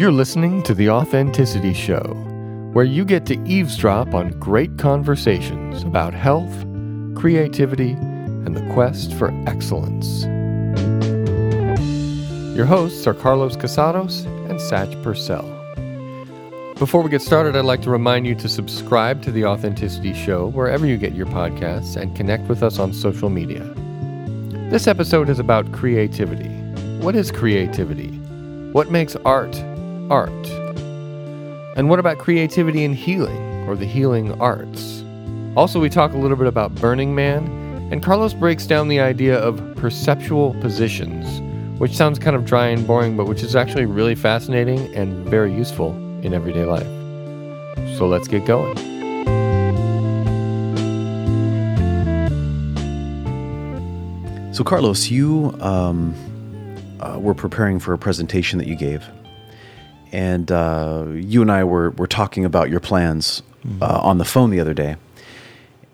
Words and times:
You're 0.00 0.12
listening 0.12 0.62
to 0.62 0.72
The 0.72 0.88
Authenticity 0.88 1.74
Show, 1.74 2.14
where 2.72 2.86
you 2.86 3.04
get 3.04 3.26
to 3.26 3.38
eavesdrop 3.46 4.14
on 4.14 4.30
great 4.40 4.78
conversations 4.78 5.82
about 5.82 6.14
health, 6.14 6.64
creativity, 7.14 7.90
and 7.90 8.56
the 8.56 8.66
quest 8.72 9.12
for 9.12 9.30
excellence. 9.46 10.22
Your 12.56 12.64
hosts 12.64 13.06
are 13.06 13.12
Carlos 13.12 13.58
Casados 13.58 14.24
and 14.48 14.58
Satch 14.58 15.02
Purcell. 15.02 15.44
Before 16.76 17.02
we 17.02 17.10
get 17.10 17.20
started, 17.20 17.54
I'd 17.54 17.66
like 17.66 17.82
to 17.82 17.90
remind 17.90 18.26
you 18.26 18.34
to 18.36 18.48
subscribe 18.48 19.20
to 19.24 19.30
The 19.30 19.44
Authenticity 19.44 20.14
Show 20.14 20.46
wherever 20.46 20.86
you 20.86 20.96
get 20.96 21.14
your 21.14 21.26
podcasts 21.26 22.00
and 22.00 22.16
connect 22.16 22.48
with 22.48 22.62
us 22.62 22.78
on 22.78 22.94
social 22.94 23.28
media. 23.28 23.64
This 24.70 24.86
episode 24.86 25.28
is 25.28 25.38
about 25.38 25.70
creativity. 25.72 26.48
What 27.02 27.14
is 27.14 27.30
creativity? 27.30 28.16
What 28.72 28.90
makes 28.90 29.14
art 29.26 29.54
art? 30.10 30.30
And 31.76 31.88
what 31.88 31.98
about 31.98 32.18
creativity 32.18 32.84
and 32.84 32.94
healing, 32.94 33.66
or 33.68 33.76
the 33.76 33.86
healing 33.86 34.38
arts? 34.40 35.04
Also, 35.56 35.80
we 35.80 35.88
talk 35.88 36.12
a 36.12 36.18
little 36.18 36.36
bit 36.36 36.46
about 36.46 36.74
Burning 36.74 37.14
Man, 37.14 37.46
and 37.90 38.02
Carlos 38.02 38.34
breaks 38.34 38.66
down 38.66 38.88
the 38.88 39.00
idea 39.00 39.38
of 39.38 39.60
perceptual 39.76 40.54
positions, 40.60 41.40
which 41.80 41.96
sounds 41.96 42.18
kind 42.18 42.36
of 42.36 42.44
dry 42.44 42.66
and 42.66 42.86
boring, 42.86 43.16
but 43.16 43.26
which 43.26 43.42
is 43.42 43.56
actually 43.56 43.86
really 43.86 44.14
fascinating 44.14 44.94
and 44.94 45.26
very 45.28 45.54
useful 45.54 45.92
in 46.22 46.34
everyday 46.34 46.64
life. 46.64 46.86
So 47.96 48.06
let's 48.06 48.28
get 48.28 48.44
going. 48.44 48.76
So, 54.52 54.64
Carlos, 54.64 55.08
you 55.08 55.56
um, 55.60 56.14
uh, 57.00 57.18
were 57.18 57.34
preparing 57.34 57.78
for 57.78 57.94
a 57.94 57.98
presentation 57.98 58.58
that 58.58 58.66
you 58.66 58.76
gave, 58.76 59.08
and 60.12 60.50
uh, 60.50 61.06
you 61.12 61.42
and 61.42 61.50
I 61.50 61.64
were, 61.64 61.90
were 61.90 62.06
talking 62.06 62.44
about 62.44 62.70
your 62.70 62.80
plans 62.80 63.42
uh, 63.80 64.00
on 64.02 64.18
the 64.18 64.24
phone 64.24 64.50
the 64.50 64.60
other 64.60 64.74
day. 64.74 64.96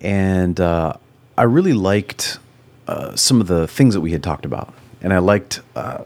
And 0.01 0.61
uh, 0.61 0.95
I 1.37 1.43
really 1.43 1.73
liked 1.73 2.39
uh, 2.87 3.17
some 3.17 3.41
of 3.41 3.47
the 3.47 3.67
things 3.67 3.95
that 3.95 4.01
we 4.01 4.13
had 4.13 4.23
talked 4.23 4.45
about, 4.45 4.73
and 5.01 5.13
I 5.13 5.19
liked 5.19 5.61
uh, 5.75 6.05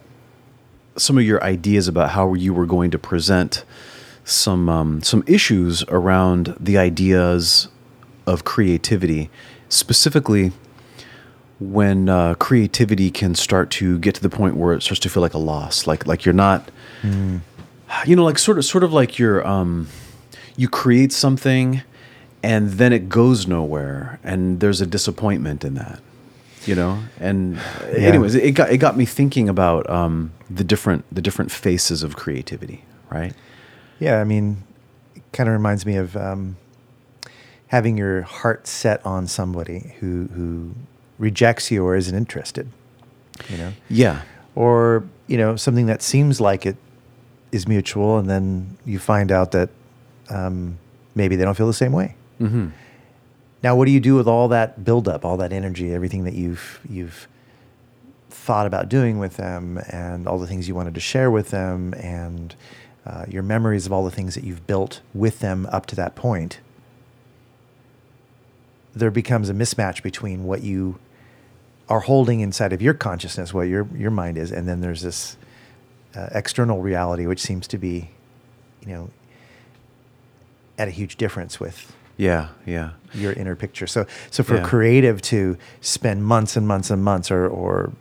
some 0.97 1.19
of 1.19 1.25
your 1.25 1.42
ideas 1.44 1.88
about 1.88 2.11
how 2.11 2.34
you 2.34 2.55
were 2.55 2.66
going 2.66 2.91
to 2.92 2.98
present 2.98 3.64
some 4.25 4.69
um, 4.69 5.03
some 5.03 5.25
issues 5.27 5.83
around 5.88 6.56
the 6.58 6.78
ideas 6.78 7.69
of 8.27 8.44
creativity, 8.44 9.28
specifically 9.69 10.53
when 11.58 12.08
uh, 12.08 12.34
creativity 12.36 13.11
can 13.11 13.34
start 13.34 13.70
to 13.70 13.98
get 13.98 14.14
to 14.14 14.22
the 14.22 14.31
point 14.31 14.56
where 14.56 14.72
it 14.72 14.83
starts 14.83 15.00
to 15.00 15.08
feel 15.11 15.22
like 15.22 15.34
a 15.34 15.38
loss, 15.38 15.86
like 15.86 16.06
like 16.06 16.25
you're 16.25 16.33
not, 16.33 16.70
you 18.07 18.17
know, 18.17 18.25
like 18.25 18.39
sort 18.39 18.59
of 18.59 18.65
sort 18.65 18.85
of 18.85 18.93
like 18.93 19.19
you're 19.19 19.47
um, 19.47 19.89
you 20.57 20.69
create 20.69 21.13
something, 21.13 21.83
and 22.43 22.71
then 22.73 22.93
it 22.93 23.09
goes 23.09 23.47
nowhere, 23.47 24.19
and 24.23 24.61
there's 24.61 24.81
a 24.81 24.87
disappointment 24.87 25.65
in 25.65 25.75
that, 25.75 26.01
you 26.67 26.75
know. 26.75 27.03
And 27.19 27.59
anyways, 27.97 28.35
it 28.35 28.53
got 28.53 28.71
it 28.71 28.79
got 28.79 28.97
me 28.97 29.05
thinking 29.05 29.49
about 29.49 29.89
um, 29.91 30.33
the 30.49 30.65
different 30.65 31.05
the 31.15 31.23
different 31.23 31.51
faces 31.51 32.03
of 32.03 32.17
creativity, 32.17 32.85
right? 33.11 33.35
Yeah, 33.99 34.21
I 34.21 34.25
mean, 34.25 34.63
it 35.15 35.23
kind 35.33 35.49
of 35.49 35.53
reminds 35.53 35.84
me 35.84 35.97
of 35.97 36.17
um, 36.17 36.56
having 37.69 37.97
your 37.97 38.23
heart 38.23 38.67
set 38.67 39.05
on 39.05 39.27
somebody 39.27 39.95
who 40.00 40.29
who 40.34 40.75
rejects 41.19 41.71
you 41.71 41.84
or 41.84 41.97
isn't 41.97 42.17
interested. 42.17 42.69
You 43.49 43.56
know, 43.56 43.73
Yeah, 43.89 44.23
or 44.55 45.05
you 45.27 45.39
know 45.39 45.56
something 45.56 45.87
that 45.87 46.03
seems 46.03 46.41
like 46.41 46.67
it 46.67 46.77
is 47.53 47.66
mutual, 47.66 48.19
and 48.19 48.28
then 48.28 48.77
you 48.84 48.99
find 48.99 49.33
out 49.33 49.53
that 49.53 49.71
um, 50.28 50.78
maybe 51.15 51.37
they 51.37 51.44
don't 51.44 51.56
feel 51.56 51.66
the 51.66 51.72
same 51.72 51.93
way. 51.93 52.15
hmm 52.38 52.69
Now, 53.62 53.77
what 53.77 53.87
do 53.87 53.91
you 53.91 54.00
do 54.00 54.15
with 54.15 54.28
all 54.28 54.49
that 54.49 54.84
buildup, 54.84 55.25
all 55.25 55.37
that 55.38 55.53
energy, 55.53 55.93
everything 55.93 56.25
that 56.25 56.34
you've 56.34 56.81
you've 56.88 57.28
thought 58.31 58.66
about 58.66 58.88
doing 58.88 59.19
with 59.19 59.37
them, 59.37 59.78
and 59.91 60.27
all 60.27 60.38
the 60.38 60.47
things 60.47 60.69
you 60.69 60.75
wanted 60.75 60.94
to 60.94 61.00
share 61.00 61.31
with 61.31 61.50
them, 61.50 61.94
and 61.94 62.55
uh, 63.06 63.25
your 63.28 63.43
memories 63.43 63.87
of 63.87 63.93
all 63.93 64.05
the 64.05 64.11
things 64.11 64.34
that 64.34 64.44
you've 64.44 64.67
built 64.67 65.00
with 65.15 65.41
them 65.41 65.67
up 65.72 65.87
to 65.87 65.97
that 65.97 66.15
point? 66.15 66.61
There 68.94 69.11
becomes 69.11 69.49
a 69.49 69.55
mismatch 69.55 70.03
between 70.03 70.44
what 70.44 70.62
you 70.62 70.99
are 71.88 72.00
holding 72.00 72.41
inside 72.41 72.72
of 72.72 72.81
your 72.81 72.94
consciousness, 72.94 73.53
what 73.53 73.62
your 73.69 73.88
your 73.97 74.11
mind 74.11 74.38
is, 74.38 74.53
and 74.53 74.69
then 74.69 74.81
there's 74.81 75.03
this 75.03 75.37
uh, 76.15 76.28
external 76.32 76.81
reality, 76.82 77.26
which 77.26 77.41
seems 77.41 77.66
to 77.69 77.78
be, 77.78 78.10
you 78.81 78.88
know, 78.88 79.10
at 80.78 80.88
a 80.88 80.91
huge 80.91 81.16
difference 81.16 81.60
with 81.60 81.93
yeah, 82.16 82.48
yeah. 82.66 82.91
your 83.15 83.32
inner 83.32 83.54
picture. 83.56 83.87
So 83.87 84.06
so 84.31 84.43
for 84.43 84.56
Yeah. 84.56 84.65
creative 84.65 85.20
to 85.22 85.56
spend 85.81 86.25
months 86.25 86.56
and 86.56 86.66
months 86.66 86.91
and 86.91 87.03
months 87.04 87.31
or 87.31 87.47
or 87.47 87.93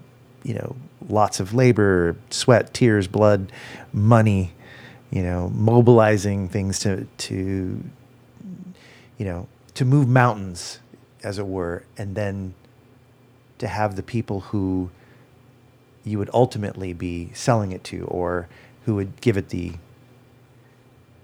you 0.43 0.53
know 0.53 0.75
lots 1.07 1.39
of 1.39 1.53
labor, 1.53 2.15
sweat, 2.29 2.73
tears, 2.73 3.07
blood, 3.07 3.51
money, 3.93 4.51
you 5.11 5.23
know, 5.23 5.49
mobilizing 5.49 6.49
things 6.49 6.79
to 6.79 7.05
to 7.17 7.83
you 9.17 9.25
know, 9.25 9.47
to 9.73 9.83
move 9.85 10.07
mountains 10.07 10.79
as 11.23 11.37
it 11.39 11.45
were 11.45 11.83
and 11.97 12.15
then 12.15 12.53
to 13.57 13.67
have 13.67 13.97
the 13.97 14.03
people 14.03 14.39
who 14.39 14.89
you 16.03 16.17
would 16.17 16.29
ultimately 16.33 16.93
be 16.93 17.29
selling 17.33 17.71
it 17.71 17.83
to 17.85 18.05
or 18.05 18.47
who 18.85 18.95
would 18.95 19.19
give 19.21 19.37
it 19.37 19.49
the 19.49 19.73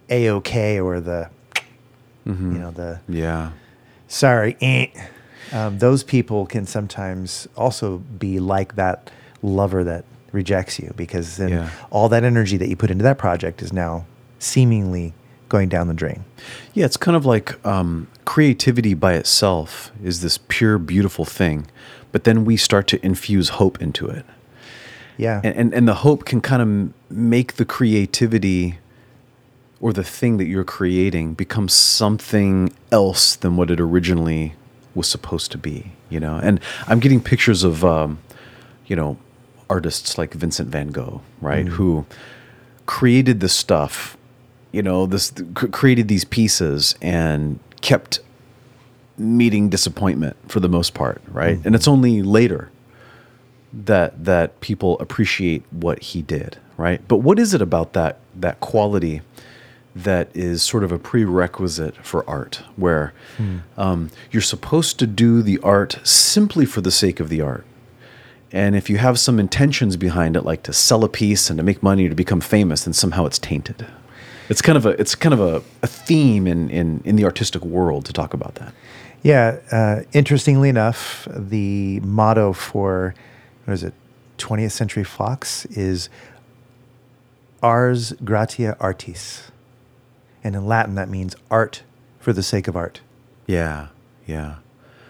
a-OK 0.09 0.80
or 0.80 1.00
the 1.00 1.30
Mhm. 2.28 2.53
you 2.53 2.59
know 2.59 2.72
the 2.72 3.00
yeah. 3.08 3.52
sorry, 4.08 4.58
eh. 4.62 4.88
um, 5.53 5.78
those 5.80 6.03
people 6.03 6.46
can 6.47 6.66
sometimes 6.66 7.47
also 7.56 7.97
be 8.19 8.40
like 8.40 8.75
that 8.75 9.12
lover 9.44 9.84
that 9.84 10.06
rejects 10.31 10.80
you 10.80 10.92
because 10.97 11.38
then 11.38 11.50
Yeah. 11.50 11.69
all 11.92 12.09
that 12.09 12.24
energy 12.24 12.57
that 12.57 12.68
you 12.68 12.75
put 12.75 12.90
into 12.92 13.03
that 13.03 13.18
project 13.19 13.62
is 13.62 13.72
now 13.72 14.06
seemingly 14.40 15.13
going 15.50 15.69
down 15.69 15.88
the 15.88 15.94
drain. 15.94 16.25
Yeah, 16.74 16.86
it's 16.86 16.97
kind 16.97 17.16
of 17.16 17.25
like 17.25 17.63
um, 17.66 18.07
creativity 18.25 18.96
by 18.96 19.13
itself 19.13 19.92
is 20.03 20.22
this 20.22 20.40
pure, 20.47 20.80
beautiful 20.80 21.25
thing, 21.25 21.68
but 22.12 22.24
then 22.24 22.44
we 22.44 22.57
start 22.57 22.88
to 22.88 23.06
infuse 23.06 23.50
hope 23.50 23.80
into 23.81 24.07
it, 24.07 24.25
Yeah. 25.18 25.42
and 25.44 25.56
and, 25.56 25.74
and 25.74 25.88
the 25.88 25.96
hope 25.96 26.26
can 26.26 26.42
kind 26.42 26.62
of 26.62 27.12
make 27.12 27.53
the 27.53 27.66
creativity 27.66 28.80
or 29.80 29.94
the 29.94 30.03
thing 30.03 30.38
that 30.38 30.46
you're 30.46 30.64
creating 30.64 31.34
become 31.34 31.68
something 31.70 32.74
else 32.92 33.36
than 33.36 33.58
what 33.58 33.70
it 33.70 33.80
originally 33.80 34.54
was 34.94 35.08
supposed 35.08 35.52
to 35.52 35.58
be. 35.58 35.92
You 36.09 36.20
know, 36.20 36.40
and 36.42 36.59
I'm 36.88 37.00
getting 37.00 37.22
pictures 37.22 37.64
of 37.64 37.84
um, 37.84 38.20
you 38.88 38.96
know 38.96 39.18
artists 39.70 40.18
like 40.18 40.34
Vincent 40.34 40.70
Van 40.70 40.90
Gogh, 40.90 41.22
right, 41.42 41.68
who 41.68 42.06
created 42.86 43.40
this 43.40 43.54
stuff 43.54 44.16
you 44.75 44.84
know 44.84 45.06
this 45.06 45.31
c- 45.38 45.68
created 45.70 46.09
these 46.09 46.25
pieces 46.25 46.96
and 47.02 47.59
kept 47.80 48.20
meeting 49.18 49.70
disappointment 49.70 50.36
for 50.50 50.59
the 50.59 50.68
most 50.68 50.94
part 50.94 51.22
right 51.30 51.59
and 51.64 51.74
it's 51.74 51.88
only 51.88 52.22
later 52.22 52.70
that 53.75 54.24
that 54.24 54.60
people 54.62 54.98
appreciate 55.00 55.63
what 55.69 56.01
he 56.01 56.22
did 56.22 56.57
right 56.77 57.06
but 57.07 57.18
what 57.18 57.38
is 57.38 57.54
it 57.54 57.62
about 57.62 57.94
that 57.94 58.18
that 58.33 58.60
quality 58.60 59.22
that 59.95 60.30
is 60.33 60.62
sort 60.62 60.83
of 60.83 60.92
a 60.92 61.00
prerequisite 61.00 61.95
for 61.98 62.30
art 62.30 62.62
where 62.75 63.13
um, 63.77 64.12
you're 64.30 64.42
supposed 64.42 65.00
to 65.00 65.07
do 65.07 65.42
the 65.42 65.57
art 65.60 66.00
simply 66.04 66.66
for 66.66 66.81
the 66.81 66.92
sake 66.92 67.22
of 67.22 67.30
the 67.30 67.39
art 67.39 67.66
and 68.56 68.74
if 68.75 68.89
you 68.89 68.98
have 68.98 69.19
some 69.19 69.38
intentions 69.38 69.98
behind 69.98 70.38
it, 70.38 70.45
like 70.45 70.63
to 70.63 70.72
sell 70.72 71.04
a 71.04 71.10
piece 71.10 71.50
and 71.50 71.57
to 71.57 71.63
make 71.63 71.83
money 71.83 72.06
or 72.06 72.10
to 72.10 72.16
become 72.16 72.39
famous, 72.39 72.86
then 72.86 72.94
somehow 72.94 73.25
it's 73.25 73.38
tainted. 73.38 73.86
It's 74.48 74.62
kind 74.62 74.77
of 74.77 74.86
a 74.86 74.89
it's 74.92 75.13
kind 75.13 75.33
of 75.33 75.42
a, 75.42 75.62
a 75.83 75.88
theme 75.88 76.48
in, 76.48 76.69
in, 76.69 77.01
in 77.04 77.18
the 77.18 77.25
artistic 77.25 77.66
world 77.66 78.06
to 78.06 78.13
talk 78.13 78.33
about 78.33 78.56
that. 78.56 78.74
Yeah. 79.24 79.60
Uh, 79.72 80.04
interestingly 80.13 80.69
enough, 80.69 81.27
the 81.36 82.00
motto 82.00 82.54
for, 82.54 83.13
what 83.65 83.73
is 83.73 83.83
it, 83.83 83.94
20th 84.38 84.71
Century 84.71 85.03
Fox 85.03 85.65
is 85.67 86.09
Ars 87.63 88.13
gratia 88.23 88.75
artis. 88.79 89.51
And 90.44 90.56
in 90.56 90.67
Latin, 90.67 90.95
that 90.95 91.09
means 91.09 91.35
art 91.50 91.83
for 92.19 92.31
the 92.33 92.44
sake 92.44 92.67
of 92.67 92.75
art. 92.75 93.01
Yeah, 93.47 93.88
yeah, 94.27 94.56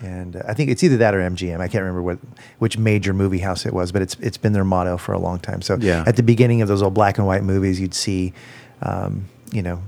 and 0.02 0.36
uh, 0.36 0.44
I 0.48 0.54
think 0.54 0.70
it's 0.70 0.84
either 0.84 0.98
that 0.98 1.14
or 1.14 1.20
MGM. 1.20 1.60
I 1.60 1.68
can't 1.68 1.82
remember 1.82 2.02
what 2.02 2.20
which 2.60 2.78
major 2.78 3.14
movie 3.14 3.40
house 3.40 3.66
it 3.66 3.74
was, 3.74 3.92
but 3.92 4.02
it's 4.02 4.16
it's 4.22 4.38
been 4.38 4.54
their 4.54 4.64
motto 4.66 4.98
for 4.98 5.14
a 5.14 5.20
long 5.20 5.40
time. 5.40 5.62
So 5.62 5.78
Yeah. 5.80 6.04
at 6.08 6.16
the 6.18 6.24
beginning 6.24 6.62
of 6.62 6.68
those 6.68 6.82
old 6.82 6.94
black 6.94 7.18
and 7.18 7.26
white 7.28 7.44
movies, 7.44 7.80
you'd 7.80 7.94
see, 7.94 8.34
um, 8.82 9.26
you 9.52 9.62
know, 9.62 9.82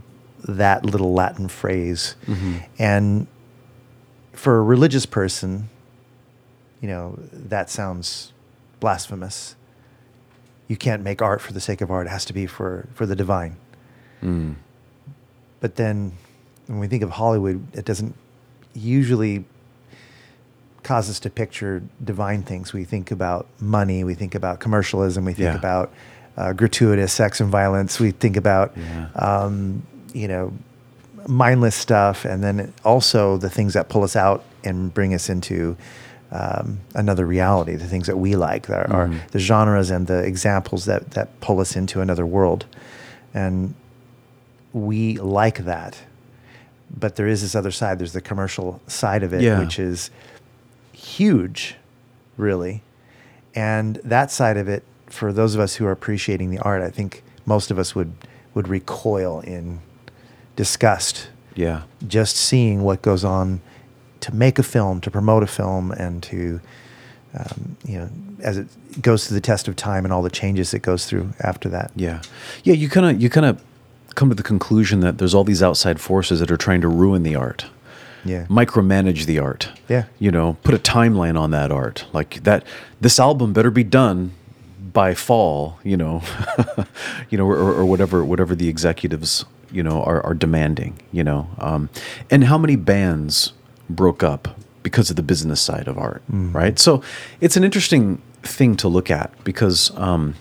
that 0.47 0.85
little 0.85 1.13
Latin 1.13 1.47
phrase, 1.49 2.15
and 2.79 3.27
for 4.33 4.57
a 4.57 4.61
religious 4.61 5.05
person, 5.05 5.69
you 6.81 6.87
know, 6.87 7.17
that 7.33 7.69
sounds 7.69 8.31
blasphemous. 8.79 9.55
You 10.67 10.75
can't 10.77 11.01
make 11.03 11.21
art 11.21 11.41
for 11.41 11.53
the 11.53 11.61
sake 11.61 11.81
of 11.81 11.89
art; 11.91 12.07
it 12.07 12.09
has 12.09 12.25
to 12.25 12.33
be 12.33 12.45
for 12.45 12.87
for 12.93 13.05
the 13.05 13.15
divine. 13.15 13.55
Mm. 14.23 14.55
But 15.59 15.75
then 15.75 16.13
when 16.67 16.79
we 16.79 16.87
think 16.87 17.03
of 17.03 17.11
Hollywood, 17.11 17.65
it 17.75 17.85
doesn't 17.85 18.15
usually 18.73 19.45
cause 20.83 21.09
us 21.09 21.19
to 21.21 21.29
picture 21.29 21.81
divine 22.03 22.43
things. 22.43 22.73
We 22.73 22.83
think 22.83 23.11
about 23.11 23.47
money, 23.59 24.03
we 24.03 24.13
think 24.13 24.35
about 24.35 24.59
commercialism, 24.59 25.25
we 25.25 25.33
think 25.33 25.45
Yeah. 25.53 25.55
about 25.55 25.91
uh, 26.37 26.53
gratuitous 26.53 27.11
sex 27.11 27.41
and 27.41 27.49
violence, 27.49 27.99
we 27.99 28.11
think 28.11 28.37
about, 28.37 28.71
Yeah. 28.77 29.07
um, 29.15 29.81
you 30.13 30.27
know, 30.27 30.53
mindless 31.27 31.75
stuff, 31.75 32.25
and 32.25 32.43
then 32.43 32.71
also 32.85 33.37
the 33.37 33.49
things 33.49 33.73
that 33.73 33.89
pull 33.89 34.03
us 34.03 34.15
out 34.15 34.43
and 34.63 34.93
bring 34.93 35.13
us 35.15 35.29
into 35.29 35.75
um, 36.31 36.79
another 36.93 37.25
reality, 37.25 37.75
the 37.75 37.87
things 37.87 38.07
that 38.07 38.17
we 38.17 38.35
like, 38.35 38.67
that 38.67 38.91
are 38.91 39.07
Mhm. 39.07 39.27
the 39.31 39.39
genres 39.39 39.89
and 39.89 40.07
the 40.07 40.19
examples 40.23 40.85
that, 40.85 41.11
that 41.11 41.39
pull 41.39 41.59
us 41.59 41.75
into 41.75 42.01
another 42.01 42.25
world. 42.25 42.65
And 43.33 43.73
we 44.73 45.17
like 45.17 45.59
that. 45.65 45.99
But 46.97 47.15
there 47.15 47.27
is 47.27 47.41
this 47.41 47.55
other 47.55 47.71
side. 47.71 47.99
There's 47.99 48.13
the 48.13 48.21
commercial 48.21 48.81
side 48.87 49.23
of 49.23 49.33
it, 49.33 49.41
Yeah. 49.41 49.59
which 49.59 49.79
is 49.79 50.09
huge, 50.91 51.75
really. 52.37 52.81
And 53.55 53.99
that 54.03 54.31
side 54.31 54.57
of 54.57 54.67
it, 54.67 54.83
for 55.07 55.31
those 55.31 55.55
of 55.55 55.61
us 55.61 55.75
who 55.75 55.85
are 55.85 55.91
appreciating 55.91 56.51
the 56.51 56.59
art, 56.59 56.81
I 56.81 56.89
think 56.89 57.23
most 57.45 57.71
of 57.71 57.79
us 57.79 57.95
would 57.95 58.11
would 58.53 58.67
recoil 58.67 59.39
in 59.41 59.79
disgust 60.55 61.27
Yeah. 61.55 61.81
just 62.07 62.35
seeing 62.35 62.81
what 62.81 63.03
goes 63.03 63.23
on 63.23 63.61
to 64.21 64.33
make 64.35 64.59
a 64.59 64.63
film, 64.63 65.01
to 65.01 65.11
promote 65.11 65.43
a 65.43 65.47
film, 65.47 65.91
and 65.91 66.21
to 66.23 66.59
um, 67.37 67.77
you 67.85 67.97
know 67.99 68.09
as 68.41 68.57
it 68.57 68.67
goes 69.01 69.27
through 69.27 69.35
the 69.35 69.41
test 69.41 69.67
of 69.67 69.75
time 69.75 70.05
and 70.05 70.13
all 70.13 70.21
the 70.21 70.29
changes 70.29 70.73
it 70.73 70.81
goes 70.81 71.05
through 71.05 71.29
after 71.41 71.69
that. 71.69 71.91
Yeah, 71.95 72.21
yeah. 72.63 72.73
You 72.73 72.89
kind 72.89 73.05
of 73.05 73.21
you 73.21 73.29
kind 73.29 73.45
of 73.45 73.63
come 74.15 74.29
to 74.29 74.35
the 74.35 74.43
conclusion 74.43 74.99
that 75.01 75.17
there's 75.19 75.33
all 75.35 75.43
these 75.43 75.61
outside 75.61 75.99
forces 75.99 76.39
that 76.39 76.49
are 76.51 76.57
trying 76.57 76.81
to 76.81 76.87
ruin 76.87 77.21
the 77.23 77.35
art, 77.35 77.65
Yeah. 78.25 78.45
micromanage 78.47 79.25
the 79.27 79.37
art. 79.39 79.69
Yeah. 79.87 80.05
You 80.17 80.31
know, 80.31 80.57
put 80.63 80.73
a 80.73 80.79
timeline 80.79 81.39
on 81.39 81.51
that 81.51 81.71
art. 81.71 82.05
Like 82.13 82.43
that, 82.43 82.63
this 82.99 83.19
album 83.19 83.53
better 83.53 83.69
be 83.69 83.83
done 83.83 84.31
by 84.93 85.13
fall. 85.13 85.77
You 85.83 85.97
know, 85.97 86.23
you 87.29 87.37
know, 87.37 87.45
or, 87.45 87.57
or 87.57 87.85
whatever 87.85 88.23
whatever 88.25 88.55
the 88.55 88.69
executives 88.69 89.45
you 89.71 89.83
know 89.83 90.01
are, 90.03 90.25
are 90.25 90.33
demanding. 90.33 90.97
You 91.11 91.23
know, 91.23 91.47
um, 91.59 91.89
and 92.31 92.45
how 92.45 92.57
many 92.57 92.75
bands 92.75 93.53
broke 93.89 94.23
up 94.23 94.59
because 94.83 95.09
of 95.09 95.15
the 95.15 95.23
business 95.23 95.59
side 95.61 95.87
of 95.87 95.97
art, 95.97 96.21
right? 96.29 96.79
So 96.79 97.01
it's 97.41 97.57
an 97.57 97.63
interesting 97.63 98.21
thing 98.43 98.75
to 98.77 98.87
look 98.87 99.09
at 99.11 99.31
because. 99.43 99.91
Um, 99.97 100.35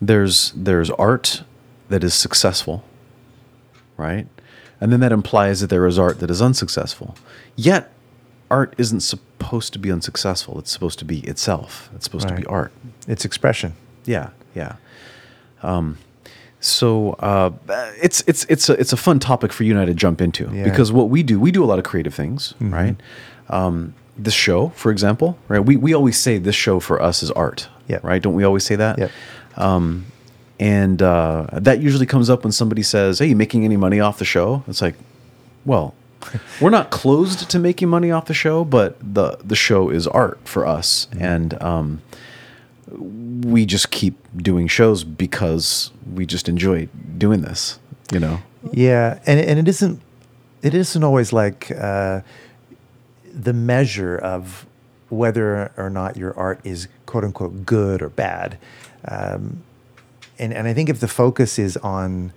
there's 0.00 0.52
there's 0.54 0.90
art 0.90 1.42
that 1.88 2.04
is 2.04 2.14
successful 2.14 2.84
right? 3.98 4.26
And 4.80 4.90
then 4.90 5.00
that 5.00 5.12
implies 5.12 5.60
that 5.60 5.66
there 5.66 5.86
is 5.86 5.98
art 5.98 6.20
that 6.20 6.30
is 6.30 6.40
unsuccessful. 6.40 7.16
Yet 7.56 7.92
art 8.50 8.74
isn't 8.78 9.00
supposed 9.00 9.74
to 9.74 9.78
be 9.78 9.92
unsuccessful. 9.92 10.58
It's 10.58 10.70
supposed 10.70 10.98
to 11.00 11.04
be 11.04 11.20
itself. 11.20 11.90
It's 11.94 12.04
supposed 12.04 12.28
to 12.28 12.34
be 12.34 12.46
art. 12.46 12.72
It's 13.06 13.26
expression. 13.26 13.74
yeah 14.06 14.30
yeah. 14.54 14.76
Um, 15.62 15.98
so 16.60 17.12
uh, 17.20 17.50
it's 18.02 18.22
it's 18.26 18.44
it's 18.48 18.68
a 18.68 18.72
it's 18.80 18.92
a 18.92 18.96
fun 18.96 19.18
topic 19.18 19.52
for 19.52 19.64
you 19.64 19.72
and 19.72 19.80
I 19.80 19.84
to 19.86 19.94
jump 19.94 20.20
into 20.20 20.50
Yeah. 20.52 20.64
because 20.64 20.90
what 20.92 21.08
we 21.08 21.22
do 21.22 21.38
we 21.38 21.50
do 21.52 21.62
a 21.64 21.66
lot 21.66 21.78
of 21.78 21.84
creative 21.84 22.14
things 22.14 22.54
Mhm. 22.60 22.72
right 22.72 22.96
um, 23.50 23.94
this 24.16 24.34
show 24.34 24.68
for 24.70 24.90
example 24.90 25.38
right 25.48 25.60
we, 25.64 25.76
we 25.76 25.94
always 25.94 26.18
say 26.18 26.38
this 26.38 26.56
show 26.56 26.80
for 26.80 27.00
us 27.00 27.22
is 27.22 27.30
art 27.32 27.68
Yep. 27.86 28.02
right 28.04 28.20
don't 28.22 28.34
we 28.34 28.44
always 28.44 28.64
say 28.64 28.74
that 28.76 28.98
Yep. 28.98 29.10
um, 29.56 30.04
and 30.60 31.00
uh, 31.02 31.46
that 31.52 31.80
usually 31.80 32.06
comes 32.06 32.28
up 32.28 32.42
when 32.42 32.50
somebody 32.50 32.82
says, 32.82 33.20
"Hey, 33.20 33.26
you 33.26 33.36
making 33.36 33.64
any 33.64 33.76
money 33.76 34.00
off 34.00 34.18
the 34.18 34.24
show?" 34.24 34.64
It's 34.66 34.82
like, 34.82 34.96
well, 35.64 35.94
we're 36.60 36.70
not 36.70 36.90
closed 36.90 37.48
to 37.48 37.58
making 37.60 37.88
money 37.88 38.10
off 38.10 38.24
the 38.26 38.34
show, 38.34 38.64
but 38.64 38.96
the 39.00 39.38
the 39.44 39.54
show 39.54 39.88
is 39.88 40.08
art 40.08 40.40
for 40.44 40.66
us, 40.66 41.06
and 41.16 41.54
um, 41.62 42.02
we 42.92 43.66
just 43.66 43.90
keep 43.90 44.14
doing 44.36 44.66
shows 44.68 45.04
because 45.04 45.90
we 46.14 46.26
just 46.26 46.48
enjoy 46.48 46.88
doing 47.16 47.42
this. 47.42 47.78
You 48.12 48.20
know? 48.20 48.40
Yeah, 48.72 49.18
and 49.26 49.38
and 49.40 49.58
it 49.58 49.68
isn't 49.68 50.00
it 50.62 50.74
isn't 50.74 51.02
always 51.04 51.32
like 51.32 51.70
uh, 51.70 52.20
the 53.32 53.52
measure 53.52 54.16
of 54.16 54.66
whether 55.10 55.72
or 55.76 55.88
not 55.90 56.16
your 56.16 56.36
art 56.38 56.60
is 56.64 56.88
quote 57.06 57.24
unquote 57.24 57.64
good 57.66 58.02
or 58.02 58.08
bad. 58.08 58.58
Um, 59.06 59.62
and 60.38 60.52
and 60.52 60.66
I 60.66 60.74
think 60.74 60.88
if 60.88 61.00
the 61.00 61.08
focus 61.08 61.58
is 61.58 61.76
on 61.78 62.32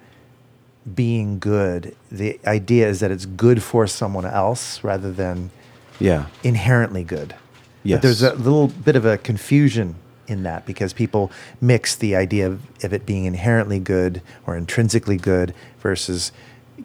being 0.95 1.39
good, 1.39 1.95
the 2.12 2.39
idea 2.45 2.88
is 2.89 3.00
that 3.00 3.12
it's 3.12 3.25
good 3.25 3.62
for 3.63 3.88
someone 3.88 4.25
else 4.25 4.83
rather 4.83 5.12
than 5.12 5.51
Yeah. 6.00 6.25
inherently 6.44 7.04
good. 7.04 7.36
Yes. 7.83 7.97
But 7.97 8.01
there's 8.01 8.24
a 8.24 8.33
little 8.33 8.68
bit 8.68 8.95
of 8.95 9.06
a 9.06 9.18
confusion 9.18 9.95
in 10.27 10.44
that 10.44 10.65
because 10.65 10.94
people 10.94 11.31
mix 11.59 11.95
the 11.95 12.15
idea 12.15 12.47
of, 12.47 12.62
of 12.83 12.94
it 12.94 13.06
being 13.06 13.25
inherently 13.25 13.79
good 13.79 14.21
or 14.45 14.56
intrinsically 14.56 15.18
good 15.18 15.53
versus 15.79 16.31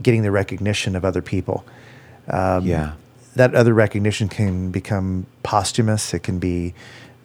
getting 0.02 0.22
the 0.22 0.30
recognition 0.30 0.96
of 0.96 1.04
other 1.04 1.22
people. 1.22 1.64
Um, 2.28 2.66
Yeah. 2.66 2.92
That 3.34 3.54
other 3.54 3.74
recognition 3.74 4.28
can 4.28 4.70
become 4.70 5.26
posthumous. 5.42 6.14
It 6.14 6.22
can 6.22 6.38
be 6.38 6.72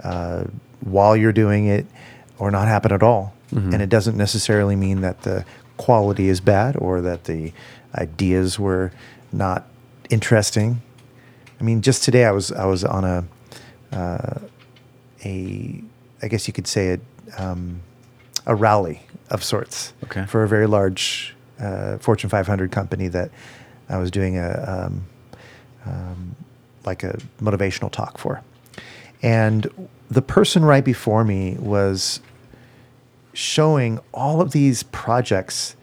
uh, 0.04 0.44
while 0.81 1.16
you're 1.16 1.31
doing 1.31 1.68
it 1.68 1.86
or 2.38 2.52
not 2.52 2.68
happen 2.68 2.92
at 2.92 3.02
all. 3.02 3.34
Mhm. 3.54 3.74
And 3.74 3.81
it 3.81 3.88
doesn't 3.90 4.18
necessarily 4.18 4.75
mean 4.75 5.02
that 5.02 5.22
the 5.22 5.46
quality 5.78 6.28
is 6.28 6.42
bad 6.42 6.75
or 6.78 7.02
that 7.02 7.24
the 7.25 7.54
ideas 7.96 8.60
were 8.60 8.92
not 9.31 9.66
interesting. 10.10 10.81
I 11.60 11.63
mean, 11.63 11.81
just 11.81 12.04
today 12.04 12.25
I 12.25 12.31
was 12.31 12.52
I 12.52 12.66
was 12.66 12.84
on 12.84 13.04
a 13.06 13.24
uh, 13.96 14.40
a 15.24 15.81
I 16.22 16.28
guess 16.28 16.48
you 16.48 16.54
could 16.54 16.68
say 16.68 16.98
a 17.38 17.42
um, 17.42 17.82
a 18.46 18.56
rally 18.56 19.01
of 19.30 19.44
sorts 19.44 19.94
Okay. 20.06 20.25
for 20.25 20.44
a 20.44 20.48
very 20.48 20.68
large 20.68 21.36
uh, 21.60 21.98
Fortune 22.00 22.30
500 22.30 22.72
company 22.72 23.08
that 23.10 23.30
I 23.90 23.98
was 23.98 24.10
doing 24.12 24.38
a 24.38 24.88
um, 24.88 25.06
um, 25.86 26.36
like 26.86 27.04
a 27.04 27.18
motivational 27.40 27.92
talk 27.92 28.18
for, 28.18 28.42
and 29.22 29.68
the 30.10 30.22
person 30.22 30.66
right 30.66 30.84
before 30.84 31.24
me 31.24 31.56
was 31.60 32.20
showing 33.34 34.00
all 34.13 34.42
of 34.42 34.51
these 34.51 34.84
projects 34.84 35.75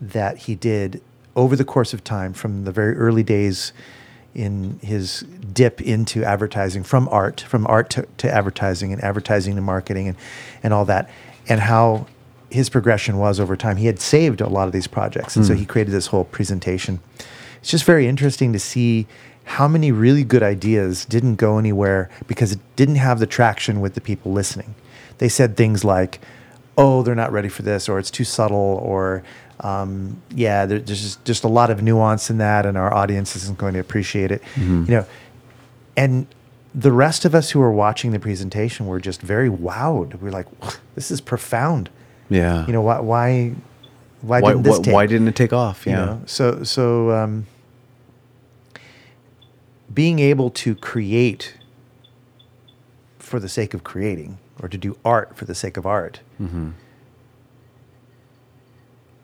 that 0.00 0.36
he 0.38 0.54
did 0.54 1.00
over 1.34 1.56
the 1.56 1.64
course 1.64 1.94
of 1.94 2.04
time 2.04 2.32
from 2.34 2.64
the 2.64 2.72
very 2.72 2.94
early 2.96 3.22
days 3.22 3.72
in 4.36 4.78
his 4.82 5.20
dip 5.52 5.80
into 5.80 6.22
advertising 6.22 6.82
from 6.84 7.08
art 7.08 7.40
from 7.40 7.66
art 7.66 7.88
to, 7.90 8.06
to 8.18 8.30
advertising 8.30 8.92
and 8.92 9.02
advertising 9.02 9.56
to 9.56 9.62
marketing 9.62 10.08
and, 10.08 10.16
and 10.62 10.74
all 10.74 10.84
that 10.84 11.08
and 11.48 11.60
how 11.60 12.06
his 12.50 12.68
progression 12.68 13.16
was 13.18 13.40
over 13.40 13.56
time. 13.56 13.76
He 13.76 13.86
had 13.86 13.98
saved 13.98 14.40
a 14.40 14.48
lot 14.48 14.66
of 14.68 14.72
these 14.72 14.86
projects 14.86 15.36
and 15.36 15.44
so 15.46 15.54
Hmm. 15.54 15.60
he 15.60 15.66
created 15.66 15.92
this 15.92 16.08
whole 16.08 16.24
presentation. 16.24 17.00
It's 17.60 17.70
just 17.70 17.84
very 17.84 18.06
interesting 18.06 18.52
to 18.52 18.58
see 18.58 19.06
how 19.44 19.66
many 19.68 19.90
really 19.90 20.22
good 20.24 20.42
ideas 20.42 21.04
didn't 21.06 21.36
go 21.36 21.58
anywhere 21.58 22.10
because 22.26 22.52
it 22.52 22.58
didn't 22.76 22.96
have 22.96 23.18
the 23.18 23.26
traction 23.26 23.80
with 23.80 23.94
the 23.94 24.00
people 24.00 24.32
listening. 24.32 24.74
They 25.18 25.28
said 25.30 25.56
things 25.56 25.82
like 25.82 26.20
oh 26.78 27.02
they're 27.02 27.14
not 27.14 27.32
ready 27.32 27.48
for 27.48 27.62
this 27.62 27.88
or 27.88 27.98
it's 27.98 28.10
too 28.10 28.24
subtle 28.24 28.78
or 28.82 29.22
um, 29.60 30.20
yeah 30.34 30.66
there, 30.66 30.78
there's 30.78 31.02
just, 31.02 31.24
just 31.24 31.44
a 31.44 31.48
lot 31.48 31.70
of 31.70 31.82
nuance 31.82 32.28
in 32.30 32.38
that 32.38 32.66
and 32.66 32.76
our 32.76 32.92
audience 32.92 33.34
isn't 33.36 33.56
going 33.58 33.74
to 33.74 33.80
appreciate 33.80 34.30
it 34.30 34.42
Mhm. 34.54 34.86
you 34.88 34.94
know 34.96 35.06
and 35.96 36.26
the 36.74 36.92
rest 36.92 37.24
of 37.24 37.34
us 37.34 37.50
who 37.52 37.60
were 37.60 37.72
watching 37.72 38.10
the 38.12 38.18
presentation 38.18 38.86
were 38.86 39.00
just 39.00 39.22
very 39.22 39.48
wowed 39.48 40.20
we're 40.20 40.30
like 40.30 40.46
this 40.94 41.10
is 41.10 41.20
profound 41.20 41.88
Yeah. 42.28 42.66
you 42.66 42.72
know 42.72 42.82
why 42.82 43.00
why 43.00 43.54
why, 44.22 44.40
why, 44.40 44.50
didn't 44.52 44.62
this 44.64 44.78
why, 44.78 44.82
take? 44.84 44.94
why 44.94 45.06
didn't 45.06 45.28
it 45.28 45.36
take 45.36 45.52
off? 45.52 45.86
you 45.86 45.92
Yeah. 45.92 46.04
know? 46.04 46.20
so 46.26 46.62
so 46.64 47.10
um, 47.12 47.46
being 49.92 50.18
able 50.18 50.50
to 50.50 50.74
create 50.74 51.54
for 53.18 53.38
the 53.40 53.48
sake 53.48 53.74
of 53.74 53.82
creating 53.84 54.38
or 54.60 54.68
to 54.68 54.78
do 54.78 54.96
art 55.04 55.36
for 55.36 55.44
the 55.44 55.54
sake 55.54 55.76
of 55.76 55.86
art 55.86 56.20
hmm 56.38 56.70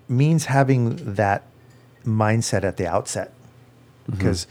means 0.09 0.47
having 0.47 1.15
that 1.15 1.45
mindset 2.05 2.65
at 2.65 2.77
the 2.77 2.87
outset. 2.87 3.33
Because 4.11 4.47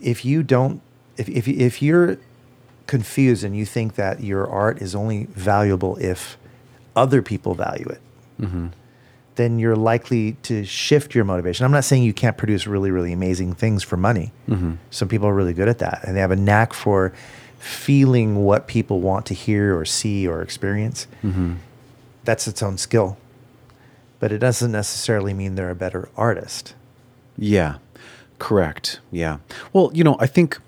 if 0.00 0.24
you 0.24 0.42
don't 0.42 0.80
if, 1.16 1.28
if, 1.28 1.48
if 1.48 1.82
you're 1.82 2.18
confused 2.86 3.42
and 3.42 3.56
you 3.56 3.66
think 3.66 3.94
that 3.96 4.22
your 4.22 4.46
art 4.48 4.80
is 4.80 4.94
only 4.94 5.24
valuable 5.24 5.96
if 5.96 6.36
other 6.94 7.20
people 7.22 7.54
value 7.54 7.86
it 7.86 8.00
hmm 8.38 8.66
then 9.34 9.58
you're 9.58 9.76
likely 9.76 10.32
to 10.44 10.64
shift 10.64 11.14
your 11.14 11.22
motivation. 11.22 11.66
I'm 11.66 11.70
not 11.70 11.84
saying 11.84 12.04
you 12.04 12.14
can't 12.14 12.38
produce 12.38 12.66
really 12.66 12.90
really 12.90 13.12
amazing 13.12 13.54
things 13.54 13.82
for 13.82 13.96
money. 13.96 14.32
Hmm 14.46 14.74
some 14.90 15.08
people 15.08 15.26
are 15.28 15.34
really 15.34 15.52
good 15.54 15.68
at 15.68 15.78
that 15.78 16.04
and 16.04 16.16
they 16.16 16.20
have 16.20 16.30
a 16.30 16.36
knack 16.36 16.72
for 16.72 17.12
feeling 17.58 18.44
what 18.44 18.66
people 18.68 19.00
want 19.00 19.26
to 19.26 19.34
hear 19.34 19.76
or 19.76 19.84
see 19.84 20.28
or 20.28 20.42
experience. 20.42 21.06
Hmm 21.22 21.54
that's 22.24 22.46
its 22.48 22.62
own 22.62 22.76
skill 22.78 23.16
but 24.18 24.32
it 24.32 24.38
doesn't 24.38 24.72
necessarily 24.72 25.34
mean 25.34 25.54
they're 25.54 25.70
a 25.70 25.74
better 25.74 26.08
artist. 26.16 26.74
Yeah, 27.36 27.76
correct. 28.38 29.00
Yeah. 29.10 29.38
Well, 29.72 29.90
you 29.92 30.04
know, 30.04 30.16
I 30.18 30.26
think, 30.26 30.58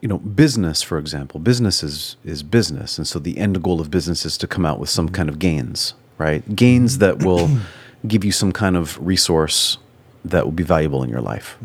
you 0.00 0.08
know, 0.08 0.18
business, 0.18 0.82
for 0.82 0.98
example, 0.98 1.40
business 1.40 1.82
is, 1.82 2.16
is 2.24 2.42
business. 2.42 2.98
And 2.98 3.06
so 3.06 3.18
the 3.18 3.38
end 3.38 3.62
goal 3.62 3.80
of 3.80 3.90
business 3.90 4.24
is 4.24 4.36
to 4.38 4.46
come 4.46 4.66
out 4.66 4.78
with 4.78 4.88
some 4.88 5.08
kind 5.08 5.28
of 5.28 5.38
gains, 5.38 5.94
right? 6.18 6.54
Gains 6.54 6.98
that 6.98 7.22
will 7.22 7.48
give 8.06 8.24
you 8.24 8.32
some 8.32 8.52
kind 8.52 8.76
of 8.76 8.98
resource 9.04 9.78
that 10.24 10.44
will 10.44 10.52
be 10.52 10.62
valuable 10.62 11.02
in 11.02 11.10
your 11.10 11.20
life, 11.20 11.56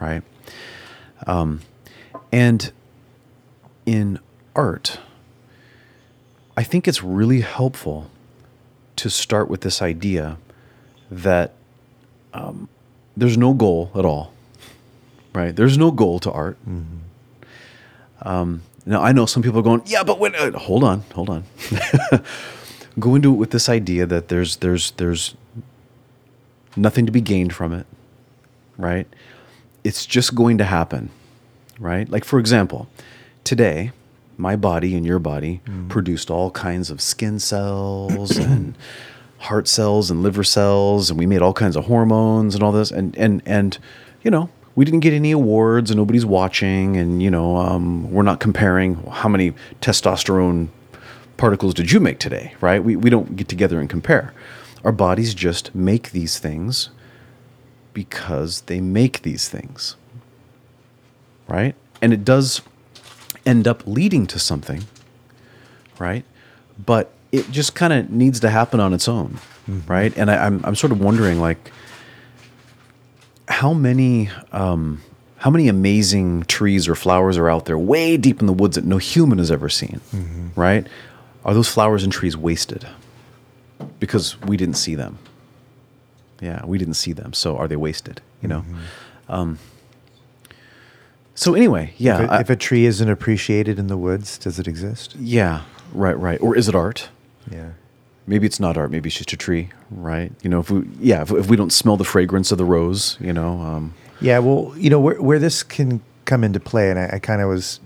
right? 0.00 0.22
Um, 1.26 1.60
and 2.32 2.72
in 3.86 4.18
art, 4.54 4.98
I 6.56 6.62
think 6.62 6.88
it's 6.88 7.02
really 7.02 7.40
helpful 7.40 8.10
to 8.96 9.08
start 9.08 9.48
with 9.48 9.60
this 9.60 9.80
idea 9.80 10.36
that 11.10 11.52
um, 12.32 12.68
there's 13.16 13.36
no 13.36 13.52
goal 13.54 13.90
at 13.94 14.04
all, 14.04 14.32
right? 15.34 15.54
There's 15.54 15.78
no 15.78 15.90
goal 15.90 16.18
to 16.20 16.30
art. 16.30 16.58
Um, 18.22 18.62
now 18.86 19.02
I 19.02 19.12
know 19.12 19.26
some 19.26 19.42
people 19.42 19.60
are 19.60 19.62
going, 19.62 19.82
yeah, 19.86 20.02
but 20.02 20.18
when, 20.18 20.34
uh, 20.34 20.58
hold 20.58 20.84
on, 20.84 21.02
hold 21.14 21.30
on. 21.30 21.44
Go 22.98 23.14
into 23.14 23.32
it 23.32 23.36
with 23.36 23.50
this 23.50 23.68
idea 23.68 24.06
that 24.06 24.28
there's 24.28 24.56
there's 24.56 24.90
there's 24.92 25.34
nothing 26.76 27.06
to 27.06 27.12
be 27.12 27.20
gained 27.20 27.52
from 27.54 27.72
it, 27.72 27.86
right? 28.76 29.06
It's 29.84 30.04
just 30.04 30.34
going 30.34 30.58
to 30.58 30.64
happen, 30.64 31.10
right? 31.78 32.08
Like 32.08 32.24
for 32.24 32.40
example, 32.40 32.88
today 33.44 33.92
my 34.36 34.54
body 34.56 34.94
and 34.96 35.04
your 35.04 35.18
body 35.18 35.60
produced 35.88 36.30
all 36.30 36.50
kinds 36.52 36.90
of 36.90 37.00
skin 37.00 37.38
cells 37.40 38.36
and 38.36 38.76
heart 39.38 39.68
cells 39.68 40.10
and 40.10 40.22
liver 40.22 40.44
cells 40.44 41.10
and 41.10 41.18
we 41.18 41.26
made 41.26 41.42
all 41.42 41.52
kinds 41.52 41.76
of 41.76 41.86
hormones 41.86 42.54
and 42.54 42.62
all 42.62 42.72
this. 42.72 42.90
And 42.90 43.16
and 43.16 43.42
and 43.46 43.78
you 44.22 44.30
know 44.30 44.50
we 44.74 44.84
didn't 44.84 45.00
get 45.00 45.12
any 45.12 45.32
awards 45.32 45.90
and 45.90 45.98
nobody's 45.98 46.26
watching. 46.26 46.96
And 46.96 47.22
you 47.22 47.30
know 47.30 47.56
um, 47.56 48.10
we're 48.10 48.22
not 48.22 48.40
comparing 48.40 48.94
how 49.06 49.28
many 49.28 49.52
testosterone 49.80 50.68
particles 51.36 51.72
did 51.74 51.92
you 51.92 52.00
make 52.00 52.18
today 52.18 52.54
right? 52.60 52.82
We, 52.82 52.96
we 52.96 53.10
don't 53.10 53.36
get 53.36 53.48
together 53.48 53.80
and 53.80 53.88
compare. 53.88 54.32
Our 54.84 54.92
bodies 54.92 55.34
just 55.34 55.74
make 55.74 56.10
these 56.10 56.38
things 56.38 56.90
because 57.92 58.62
they 58.62 58.80
make 58.80 59.22
these 59.22 59.48
things 59.48 59.96
right? 61.48 61.74
And 62.02 62.12
it 62.12 62.24
does 62.24 62.60
end 63.46 63.66
up 63.66 63.86
leading 63.86 64.26
to 64.26 64.38
something 64.38 64.84
right? 65.98 66.24
But 66.84 67.12
it 67.32 67.50
just 67.50 67.74
kind 67.74 67.92
of 67.92 68.10
needs 68.10 68.40
to 68.40 68.50
happen 68.50 68.80
on 68.80 68.92
its 68.94 69.08
own 69.08 69.38
right? 69.86 70.16
And 70.16 70.30
I, 70.30 70.46
I'm, 70.46 70.64
I'm 70.64 70.74
sort 70.74 70.92
of 70.92 71.00
wondering 71.00 71.40
like 71.40 71.70
how 73.48 73.72
many 73.74 74.30
um, 74.52 75.02
how 75.36 75.50
many 75.50 75.68
amazing 75.68 76.42
trees 76.44 76.88
or 76.88 76.94
flowers 76.94 77.36
are 77.36 77.48
out 77.50 77.66
there 77.66 77.78
way 77.78 78.16
deep 78.16 78.40
in 78.40 78.46
the 78.46 78.52
woods 78.52 78.76
that 78.76 78.84
no 78.84 78.96
human 78.98 79.38
has 79.38 79.50
ever 79.50 79.68
seen 79.68 80.00
right? 80.56 80.86
Are 81.44 81.54
those 81.54 81.68
flowers 81.68 82.02
and 82.02 82.12
trees 82.12 82.36
wasted? 82.36 82.86
Because 84.00 84.40
we 84.42 84.56
didn't 84.56 84.76
see 84.76 84.94
them. 84.94 85.18
Yeah 86.40 86.64
we 86.64 86.78
didn't 86.78 86.94
see 86.94 87.12
them 87.12 87.32
so 87.32 87.56
are 87.56 87.68
they 87.68 87.76
wasted 87.76 88.20
you 88.40 88.48
know? 88.48 88.64
Um, 89.28 89.58
so 91.34 91.54
anyway 91.54 91.92
yeah 91.98 92.22
If, 92.22 92.30
I- 92.30 92.36
a, 92.36 92.40
if 92.40 92.50
a 92.50 92.56
tree 92.56 92.86
isn't 92.86 93.08
appreciated 93.08 93.78
in 93.78 93.88
the 93.88 93.96
woods, 93.98 94.38
does 94.38 94.58
it 94.58 94.66
exist? 94.68 95.14
yeah 95.18 95.62
right 95.92 96.18
right. 96.18 96.40
Or 96.40 96.56
is 96.56 96.68
it 96.68 96.74
art 96.74 97.08
Yeah. 97.50 97.70
maybe 98.26 98.46
it's 98.46 98.60
not 98.60 98.76
art 98.76 98.90
maybe 98.90 99.08
it's 99.08 99.16
just 99.16 99.32
a 99.32 99.36
tree 99.36 99.68
right? 99.90 100.32
You 100.42 100.50
know 100.50 100.60
if 100.60 100.70
we 100.70 100.88
yeah 101.00 101.22
if, 101.22 101.30
if 101.32 101.48
we 101.48 101.56
don't 101.56 101.72
smell 101.72 101.96
the 101.96 102.04
fragrance 102.04 102.52
of 102.52 102.58
the 102.58 102.64
rose 102.64 103.16
you 103.20 103.32
know 103.32 103.60
um, 103.60 103.94
Yeah, 104.20 104.38
well, 104.40 104.74
you 104.76 104.90
know 104.90 105.00
where 105.00 105.20
where 105.22 105.38
this 105.38 105.62
can 105.62 106.00
come 106.24 106.42
into 106.44 106.60
play, 106.60 106.90
and 106.90 106.98
I, 106.98 107.10
I 107.14 107.18
kind 107.20 107.40
of 107.40 107.48
was 107.48 107.80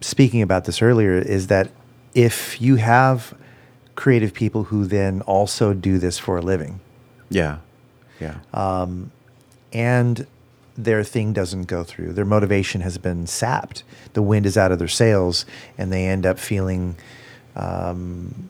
speaking 0.00 0.42
about 0.42 0.64
this 0.64 0.80
earlier, 0.80 1.14
is 1.18 1.48
that 1.48 1.70
if 2.14 2.60
you 2.60 2.76
have 2.76 3.34
creative 3.96 4.32
people 4.32 4.64
who 4.64 4.86
then 4.86 5.20
also 5.22 5.74
do 5.74 5.98
this 5.98 6.18
for 6.18 6.36
a 6.36 6.40
living, 6.40 6.80
yeah. 7.30 7.58
Yeah. 8.20 8.36
And 9.72 10.26
their 10.76 11.04
thing 11.04 11.32
doesn't 11.32 11.64
go 11.64 11.84
through, 11.84 12.12
their 12.12 12.24
motivation 12.24 12.80
has 12.82 12.96
been 12.98 13.26
sapped, 13.26 13.82
the 14.12 14.22
wind 14.22 14.46
is 14.46 14.56
out 14.56 14.70
of 14.72 14.78
their 14.78 14.88
sails, 14.88 15.44
and 15.76 15.92
they 15.92 16.06
end 16.06 16.24
up 16.26 16.38
feeling. 16.38 16.96
Um, 17.56 18.48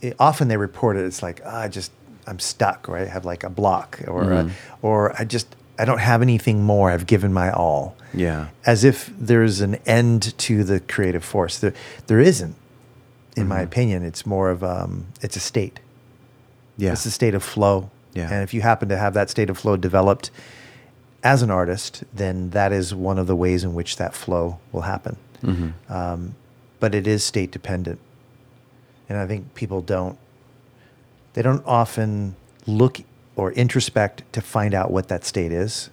it, 0.00 0.16
often 0.18 0.48
they 0.48 0.56
report 0.56 0.96
it. 0.96 1.04
It's 1.04 1.22
like 1.22 1.40
"Ah, 1.44 1.62
I 1.62 1.68
just 1.68 1.90
I'm 2.26 2.38
stuck, 2.38 2.88
or 2.88 2.96
I 2.96 3.04
have 3.04 3.24
like 3.24 3.44
a 3.44 3.50
block, 3.50 4.00
or 4.06 4.32
uh, 4.32 4.50
or 4.82 5.14
I 5.20 5.24
just 5.24 5.54
I 5.78 5.84
don't 5.84 5.98
have 6.00 6.22
anything 6.22 6.62
more. 6.62 6.90
I've 6.90 7.06
given 7.06 7.32
my 7.32 7.50
all. 7.50 7.96
yeah 8.12 8.48
As 8.66 8.84
if 8.84 9.10
there's 9.18 9.60
an 9.60 9.76
end 9.86 10.36
to 10.38 10.62
the 10.64 10.80
creative 10.80 11.24
force. 11.24 11.58
There 11.58 11.74
there 12.06 12.20
isn't. 12.20 12.54
In 13.36 13.48
my 13.48 13.60
opinion, 13.62 14.04
it's 14.04 14.24
more 14.24 14.48
of 14.50 14.62
um, 14.62 15.06
it's 15.20 15.34
a 15.36 15.40
state. 15.40 15.80
yeah 16.78 16.92
It's 16.92 17.04
a 17.06 17.10
state 17.10 17.34
of 17.34 17.42
flow. 17.42 17.90
Yeah. 18.14 18.30
And 18.32 18.44
if 18.44 18.54
you 18.54 18.60
happen 18.62 18.88
to 18.90 18.96
have 18.96 19.12
that 19.14 19.28
state 19.28 19.50
of 19.50 19.58
flow 19.58 19.76
developed 19.76 20.30
as 21.24 21.42
an 21.42 21.50
artist, 21.50 22.04
then 22.14 22.50
that 22.50 22.70
is 22.72 22.94
one 22.94 23.18
of 23.18 23.26
the 23.26 23.34
ways 23.34 23.64
in 23.64 23.74
which 23.74 23.96
that 23.96 24.14
flow 24.14 24.58
will 24.70 24.82
happen. 24.82 25.16
Mhm. 25.42 25.72
Um, 25.90 26.34
but 26.84 26.94
it 26.94 27.06
is 27.06 27.24
state 27.24 27.50
dependent. 27.50 27.98
And 29.08 29.16
I 29.16 29.26
think 29.26 29.54
people 29.54 29.80
don't, 29.80 30.18
they 31.32 31.40
don't 31.40 31.64
often 31.64 32.36
look 32.66 33.00
or 33.36 33.52
introspect 33.52 34.22
to 34.34 34.42
find 34.42 34.74
out 34.74 34.90
what 34.90 35.08
that 35.08 35.24
state 35.24 35.50
is. 35.50 35.88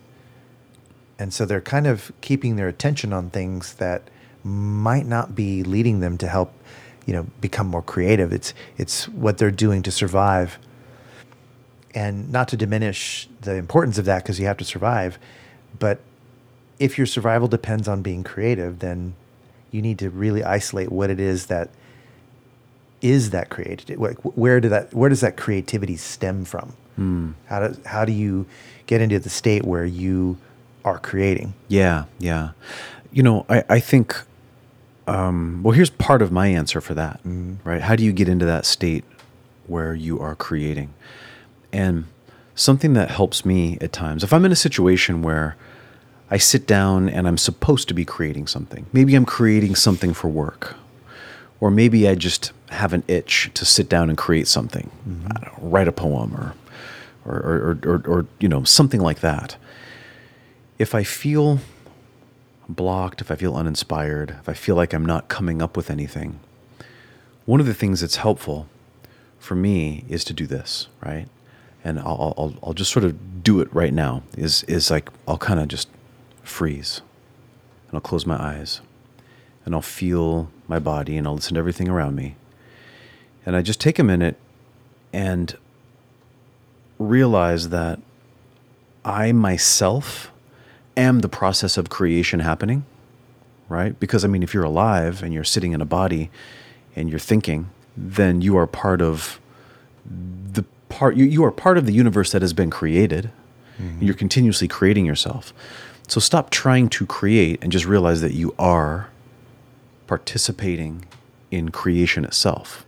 And 1.17 1.33
so 1.33 1.45
they're 1.45 1.61
kind 1.61 1.87
of 1.87 2.11
keeping 2.19 2.57
their 2.57 2.67
attention 2.67 3.13
on 3.13 3.29
things 3.29 3.75
that 3.75 4.01
might 4.43 5.05
not 5.05 5.33
be 5.33 5.63
leading 5.63 6.01
them 6.01 6.17
to 6.17 6.27
help, 6.27 6.51
you 7.05 7.13
know, 7.13 7.25
become 7.39 7.67
more 7.67 7.81
creative. 7.81 8.33
It's 8.33 8.53
it's 8.77 9.07
what 9.07 9.37
they're 9.37 9.49
doing 9.49 9.83
to 9.83 9.91
survive. 9.91 10.59
And 11.95 12.29
not 12.33 12.49
to 12.49 12.57
diminish 12.57 13.29
the 13.39 13.55
importance 13.55 13.97
of 13.97 14.03
that 14.03 14.23
because 14.23 14.41
you 14.41 14.45
have 14.45 14.57
to 14.57 14.65
survive, 14.65 15.17
but 15.79 16.01
if 16.79 16.97
your 16.97 17.07
survival 17.07 17.47
depends 17.47 17.87
on 17.87 18.01
being 18.01 18.25
creative, 18.25 18.79
then 18.79 19.15
you 19.71 19.81
need 19.81 19.99
to 19.99 20.09
really 20.09 20.43
isolate 20.43 20.91
what 20.91 21.09
it 21.09 21.19
is 21.19 21.47
that 21.47 21.69
is 23.01 23.31
that 23.31 23.49
creative. 23.49 23.97
Where 23.97 24.59
do 24.59 24.69
that 24.69 24.93
where 24.93 25.09
does 25.09 25.21
that 25.21 25.37
creativity 25.37 25.97
stem 25.97 26.45
from? 26.45 26.73
Hmm. 26.95 27.31
How 27.47 27.67
do 27.67 27.81
how 27.85 28.05
do 28.05 28.11
you 28.11 28.45
get 28.85 29.01
into 29.01 29.19
the 29.19 29.29
state 29.29 29.63
where 29.63 29.85
you 29.85 30.37
are 30.83 30.99
creating? 30.99 31.53
Yeah, 31.67 32.05
yeah. 32.19 32.51
You 33.11 33.23
know, 33.23 33.45
I, 33.49 33.63
I 33.69 33.79
think, 33.79 34.21
um, 35.07 35.61
well, 35.63 35.73
here's 35.73 35.89
part 35.89 36.21
of 36.21 36.31
my 36.31 36.47
answer 36.47 36.81
for 36.81 36.93
that, 36.93 37.19
right? 37.63 37.81
How 37.81 37.95
do 37.95 38.03
you 38.03 38.13
get 38.13 38.29
into 38.29 38.45
that 38.45 38.65
state 38.65 39.03
where 39.67 39.93
you 39.93 40.19
are 40.19 40.35
creating? 40.35 40.93
And 41.73 42.05
something 42.55 42.93
that 42.93 43.11
helps 43.11 43.45
me 43.45 43.77
at 43.81 43.91
times, 43.91 44.23
if 44.23 44.33
I'm 44.33 44.45
in 44.45 44.51
a 44.51 44.57
situation 44.57 45.21
where 45.21 45.55
I 46.31 46.37
sit 46.37 46.65
down 46.65 47.09
and 47.09 47.27
I'm 47.27 47.37
supposed 47.37 47.87
to 47.89 47.93
be 47.93 48.05
creating 48.05 48.47
something, 48.47 48.87
maybe 48.91 49.15
I'm 49.15 49.25
creating 49.25 49.75
something 49.75 50.13
for 50.13 50.29
work, 50.29 50.75
or 51.59 51.69
maybe 51.69 52.07
I 52.07 52.15
just 52.15 52.51
have 52.69 52.93
an 52.93 53.03
itch 53.07 53.51
to 53.53 53.65
sit 53.65 53.89
down 53.89 54.09
and 54.09 54.17
create 54.17 54.47
something, 54.47 54.89
mm-hmm. 55.07 55.27
I 55.27 55.39
don't 55.41 55.61
know, 55.61 55.69
write 55.69 55.87
a 55.87 55.91
poem 55.91 56.33
or, 56.33 56.55
or, 57.25 57.37
or, 57.37 57.79
or, 57.83 57.95
or, 57.95 58.03
or, 58.07 58.25
you 58.39 58.47
know, 58.47 58.63
something 58.63 59.01
like 59.01 59.19
that 59.19 59.57
if 60.81 60.95
I 60.95 61.03
feel 61.03 61.59
blocked, 62.67 63.21
if 63.21 63.29
I 63.29 63.35
feel 63.35 63.55
uninspired, 63.55 64.37
if 64.39 64.49
I 64.49 64.53
feel 64.53 64.75
like 64.75 64.93
I'm 64.93 65.05
not 65.05 65.27
coming 65.27 65.61
up 65.61 65.77
with 65.77 65.91
anything, 65.91 66.39
one 67.45 67.59
of 67.59 67.67
the 67.67 67.75
things 67.75 68.01
that's 68.01 68.15
helpful 68.15 68.67
for 69.37 69.53
me 69.53 70.05
is 70.09 70.23
to 70.23 70.33
do 70.33 70.47
this, 70.47 70.87
right? 71.05 71.27
And 71.83 71.99
I'll, 71.99 72.33
I'll, 72.35 72.55
I'll 72.63 72.73
just 72.73 72.91
sort 72.91 73.05
of 73.05 73.43
do 73.43 73.61
it 73.61 73.71
right 73.71 73.93
now. 73.93 74.23
Is 74.35 74.63
is 74.63 74.89
like 74.89 75.09
I'll 75.27 75.37
kind 75.37 75.59
of 75.59 75.67
just 75.67 75.87
freeze, 76.43 77.01
and 77.87 77.95
I'll 77.95 78.01
close 78.01 78.25
my 78.25 78.41
eyes, 78.41 78.81
and 79.65 79.73
I'll 79.75 79.81
feel 79.81 80.49
my 80.67 80.79
body, 80.79 81.17
and 81.17 81.27
I'll 81.27 81.35
listen 81.35 81.55
to 81.55 81.59
everything 81.59 81.89
around 81.89 82.15
me, 82.15 82.35
and 83.45 83.55
I 83.55 83.61
just 83.61 83.79
take 83.79 83.99
a 83.99 84.03
minute 84.03 84.37
and 85.13 85.57
realize 86.97 87.69
that 87.69 87.99
I 89.03 89.31
myself 89.31 90.31
am 90.95 91.19
the 91.19 91.29
process 91.29 91.77
of 91.77 91.89
creation 91.89 92.41
happening, 92.41 92.85
right? 93.67 93.99
Because 93.99 94.23
I 94.23 94.27
mean, 94.27 94.43
if 94.43 94.53
you're 94.53 94.63
alive 94.63 95.23
and 95.23 95.33
you're 95.33 95.43
sitting 95.43 95.71
in 95.71 95.81
a 95.81 95.85
body 95.85 96.29
and 96.95 97.09
you're 97.09 97.19
thinking, 97.19 97.69
then 97.97 98.41
you 98.41 98.57
are 98.57 98.67
part 98.67 99.01
of 99.01 99.39
the 100.05 100.63
part 100.89 101.15
you, 101.15 101.25
you 101.25 101.43
are 101.43 101.51
part 101.51 101.77
of 101.77 101.85
the 101.85 101.93
universe 101.93 102.31
that 102.31 102.41
has 102.41 102.53
been 102.53 102.69
created. 102.69 103.31
Mm-hmm. 103.81 104.05
You're 104.05 104.15
continuously 104.15 104.67
creating 104.67 105.05
yourself. 105.05 105.53
So 106.11 106.19
stop 106.19 106.49
trying 106.49 106.89
to 106.89 107.05
create 107.05 107.63
and 107.63 107.71
just 107.71 107.85
realize 107.85 108.19
that 108.19 108.33
you 108.33 108.53
are 108.59 109.07
participating 110.07 111.05
in 111.51 111.69
creation 111.69 112.25
itself. 112.25 112.85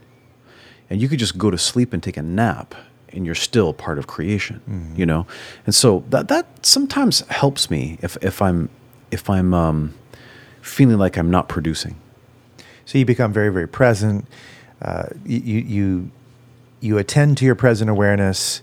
And 0.90 1.02
you 1.02 1.08
could 1.08 1.20
just 1.20 1.38
go 1.38 1.50
to 1.50 1.58
sleep 1.58 1.94
and 1.94 2.04
take 2.04 2.18
a 2.18 2.22
nap 2.22 2.76
and 3.14 3.26
you're 3.26 3.34
still 3.36 3.74
part 3.74 3.98
of 4.00 4.08
creation 4.08 4.60
you 4.98 5.06
know 5.06 5.28
and 5.68 5.76
so 5.76 6.04
that 6.10 6.28
that 6.30 6.46
sometimes 6.66 7.20
helps 7.30 7.70
me 7.70 8.00
if 8.02 8.18
if 8.24 8.42
i'm 8.42 8.70
if 9.12 9.30
i'm 9.30 9.54
um 9.54 9.94
feeling 10.62 10.98
like 10.98 11.16
i'm 11.16 11.30
not 11.30 11.48
producing 11.48 11.96
So 12.86 12.98
you 12.98 13.06
become 13.06 13.32
very, 13.32 13.50
very 13.50 13.68
present. 13.68 14.26
Uh, 14.82 15.06
you, 15.26 15.60
you 15.60 16.12
you 16.82 16.98
attend 16.98 17.38
to 17.38 17.46
your 17.46 17.56
present 17.56 17.90
awareness 17.90 18.62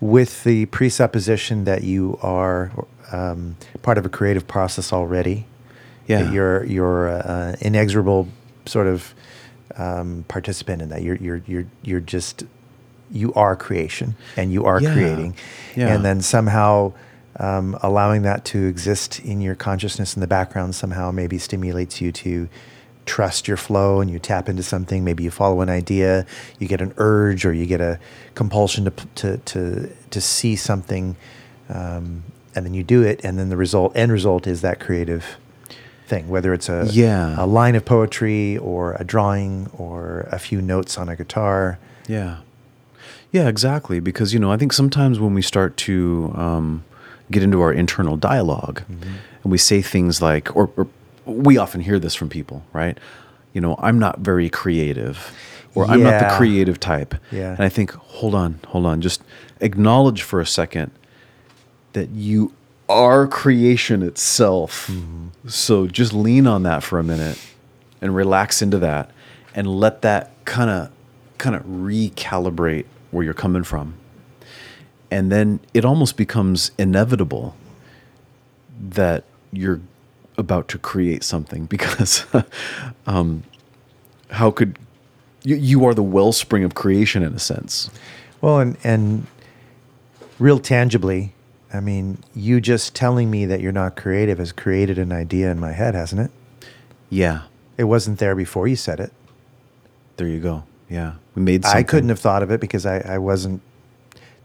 with 0.00 0.44
the 0.44 0.66
presupposition 0.66 1.64
that 1.64 1.82
you 1.82 2.18
are 2.22 2.70
um, 3.12 3.56
part 3.82 3.98
of 3.98 4.06
a 4.06 4.08
creative 4.08 4.46
process 4.46 4.92
already. 4.92 5.46
Yeah. 6.06 6.22
That 6.22 6.32
you're 6.32 6.64
you're 6.64 7.08
uh, 7.08 7.56
inexorable 7.60 8.28
sort 8.66 8.86
of 8.86 9.14
um, 9.76 10.24
participant 10.28 10.82
in 10.82 10.88
that. 10.90 11.02
You're 11.02 11.16
you're 11.16 11.42
you're 11.46 11.66
you're 11.82 12.00
just 12.00 12.44
you 13.10 13.32
are 13.34 13.54
creation 13.56 14.14
and 14.36 14.52
you 14.52 14.64
are 14.64 14.80
Yeah. 14.80 14.92
creating, 14.92 15.36
Yeah. 15.76 15.94
and 15.94 16.04
then 16.04 16.20
somehow. 16.20 16.92
Um, 17.38 17.76
allowing 17.82 18.22
that 18.22 18.46
to 18.46 18.64
exist 18.66 19.20
in 19.20 19.42
your 19.42 19.54
consciousness 19.54 20.14
in 20.16 20.22
the 20.22 20.26
background 20.26 20.74
somehow 20.74 21.10
maybe 21.10 21.36
stimulates 21.36 22.00
you 22.00 22.10
to 22.12 22.48
trust 23.04 23.46
your 23.46 23.58
flow 23.58 24.00
and 24.00 24.10
you 24.10 24.18
tap 24.18 24.48
into 24.48 24.62
something. 24.62 25.04
Maybe 25.04 25.22
you 25.22 25.30
follow 25.30 25.60
an 25.60 25.68
idea, 25.68 26.24
you 26.58 26.66
get 26.66 26.80
an 26.80 26.94
urge, 26.96 27.44
or 27.44 27.52
you 27.52 27.66
get 27.66 27.82
a 27.82 27.98
compulsion 28.34 28.86
to 28.86 28.90
to 29.16 29.36
to, 29.36 29.90
to 30.08 30.20
see 30.22 30.56
something, 30.56 31.14
um, 31.68 32.24
and 32.56 32.66
then 32.66 32.74
you 32.74 32.82
do 32.82 33.02
it, 33.02 33.20
and 33.24 33.38
then 33.38 33.48
the 33.50 33.56
result 33.56 33.94
end 33.96 34.10
result 34.10 34.46
is 34.46 34.60
that 34.62 34.80
creative 34.80 35.36
thing. 36.06 36.28
Whether 36.28 36.52
it's 36.54 36.68
a 36.68 36.88
Yeah. 36.90 37.34
a 37.38 37.46
line 37.46 37.74
of 37.76 37.84
poetry 37.84 38.56
or 38.58 38.94
a 38.98 39.04
drawing 39.04 39.68
or 39.76 40.26
a 40.32 40.38
few 40.38 40.60
notes 40.62 40.96
on 40.98 41.08
a 41.08 41.16
guitar. 41.16 41.78
Yeah. 42.08 42.38
Yeah, 43.32 43.48
exactly. 43.48 44.00
Because, 44.00 44.32
you 44.32 44.38
know, 44.40 44.50
I 44.52 44.56
think 44.56 44.72
sometimes 44.72 45.18
when 45.20 45.34
we 45.34 45.42
start 45.42 45.76
to 45.78 46.32
um, 46.36 46.84
get 47.30 47.42
into 47.42 47.60
our 47.60 47.72
internal 47.72 48.16
dialog 48.16 48.80
and 48.88 49.50
we 49.52 49.58
say 49.58 49.82
things 49.82 50.22
like, 50.22 50.54
or, 50.56 50.70
or 50.76 50.86
we 51.26 51.58
often 51.58 51.80
hear 51.80 51.98
this 51.98 52.14
from 52.14 52.28
people, 52.28 52.62
right? 52.72 52.96
You 53.52 53.60
know, 53.60 53.74
I'm 53.80 53.98
not 53.98 54.20
very 54.20 54.48
creative 54.48 55.32
or 55.74 55.84
I'm 55.86 56.02
not 56.04 56.20
the 56.22 56.36
creative 56.36 56.78
type. 56.78 57.16
Yeah. 57.32 57.50
And 57.50 57.60
I 57.60 57.68
think, 57.68 57.90
hold 57.92 58.34
on, 58.34 58.60
hold 58.68 58.86
on. 58.86 59.00
Just 59.00 59.22
acknowledge 59.60 60.22
for 60.22 60.40
a 60.40 60.46
second 60.46 60.92
that 61.96 62.10
you 62.10 62.52
are 62.90 63.26
creation 63.26 64.02
itself. 64.02 64.90
So 65.48 65.86
just 65.86 66.12
lean 66.12 66.46
on 66.46 66.62
that 66.64 66.82
for 66.82 66.98
a 66.98 67.02
minute 67.02 67.38
and 68.02 68.14
relax 68.14 68.60
into 68.60 68.78
that 68.80 69.10
and 69.54 69.66
let 69.66 70.02
that 70.02 70.32
kind 70.44 70.68
of 70.68 70.90
kind 71.38 71.56
of 71.56 71.62
recalibrate 71.64 72.84
where 73.12 73.24
you're 73.24 73.32
coming 73.32 73.64
from. 73.64 73.94
And 75.10 75.32
then 75.32 75.58
it 75.72 75.86
almost 75.86 76.18
becomes 76.18 76.70
inevitable 76.76 77.56
that 78.78 79.24
you're 79.52 79.80
about 80.36 80.68
to 80.68 80.78
create 80.78 81.24
something 81.24 81.64
because 81.76 82.26
um, 83.06 83.42
how 84.32 84.50
could 84.50 84.78
you, 85.44 85.56
you 85.56 85.86
are 85.86 85.94
the 85.94 86.02
wellspring 86.02 86.62
of 86.62 86.74
creation 86.74 87.22
in 87.22 87.32
a 87.32 87.38
sense. 87.38 87.88
Well, 88.42 88.58
and 88.58 88.76
and 88.84 89.26
real 90.38 90.58
tangibly, 90.58 91.32
I 91.76 91.80
mean, 91.80 92.18
you 92.34 92.60
just 92.60 92.94
telling 92.94 93.30
me 93.30 93.46
that 93.46 93.60
you're 93.60 93.72
not 93.72 93.96
creative 93.96 94.38
has 94.38 94.52
created 94.52 94.98
an 94.98 95.12
idea 95.12 95.50
in 95.50 95.60
my 95.60 95.72
head, 95.72 95.94
hasn't 95.94 96.20
it? 96.20 96.30
Yeah, 97.10 97.42
It 97.78 97.84
wasn't 97.84 98.18
there 98.18 98.34
before 98.34 98.66
you 98.66 98.76
said 98.76 98.98
it. 99.00 99.12
there 100.16 100.26
you 100.26 100.40
go. 100.40 100.64
Yeah, 100.88 101.14
we 101.34 101.42
made. 101.42 101.64
Something. 101.64 101.78
I 101.78 101.82
couldn't 101.82 102.08
have 102.08 102.18
thought 102.18 102.42
of 102.42 102.50
it 102.50 102.60
because 102.60 102.86
I, 102.86 102.98
I 102.98 103.18
wasn't. 103.18 103.60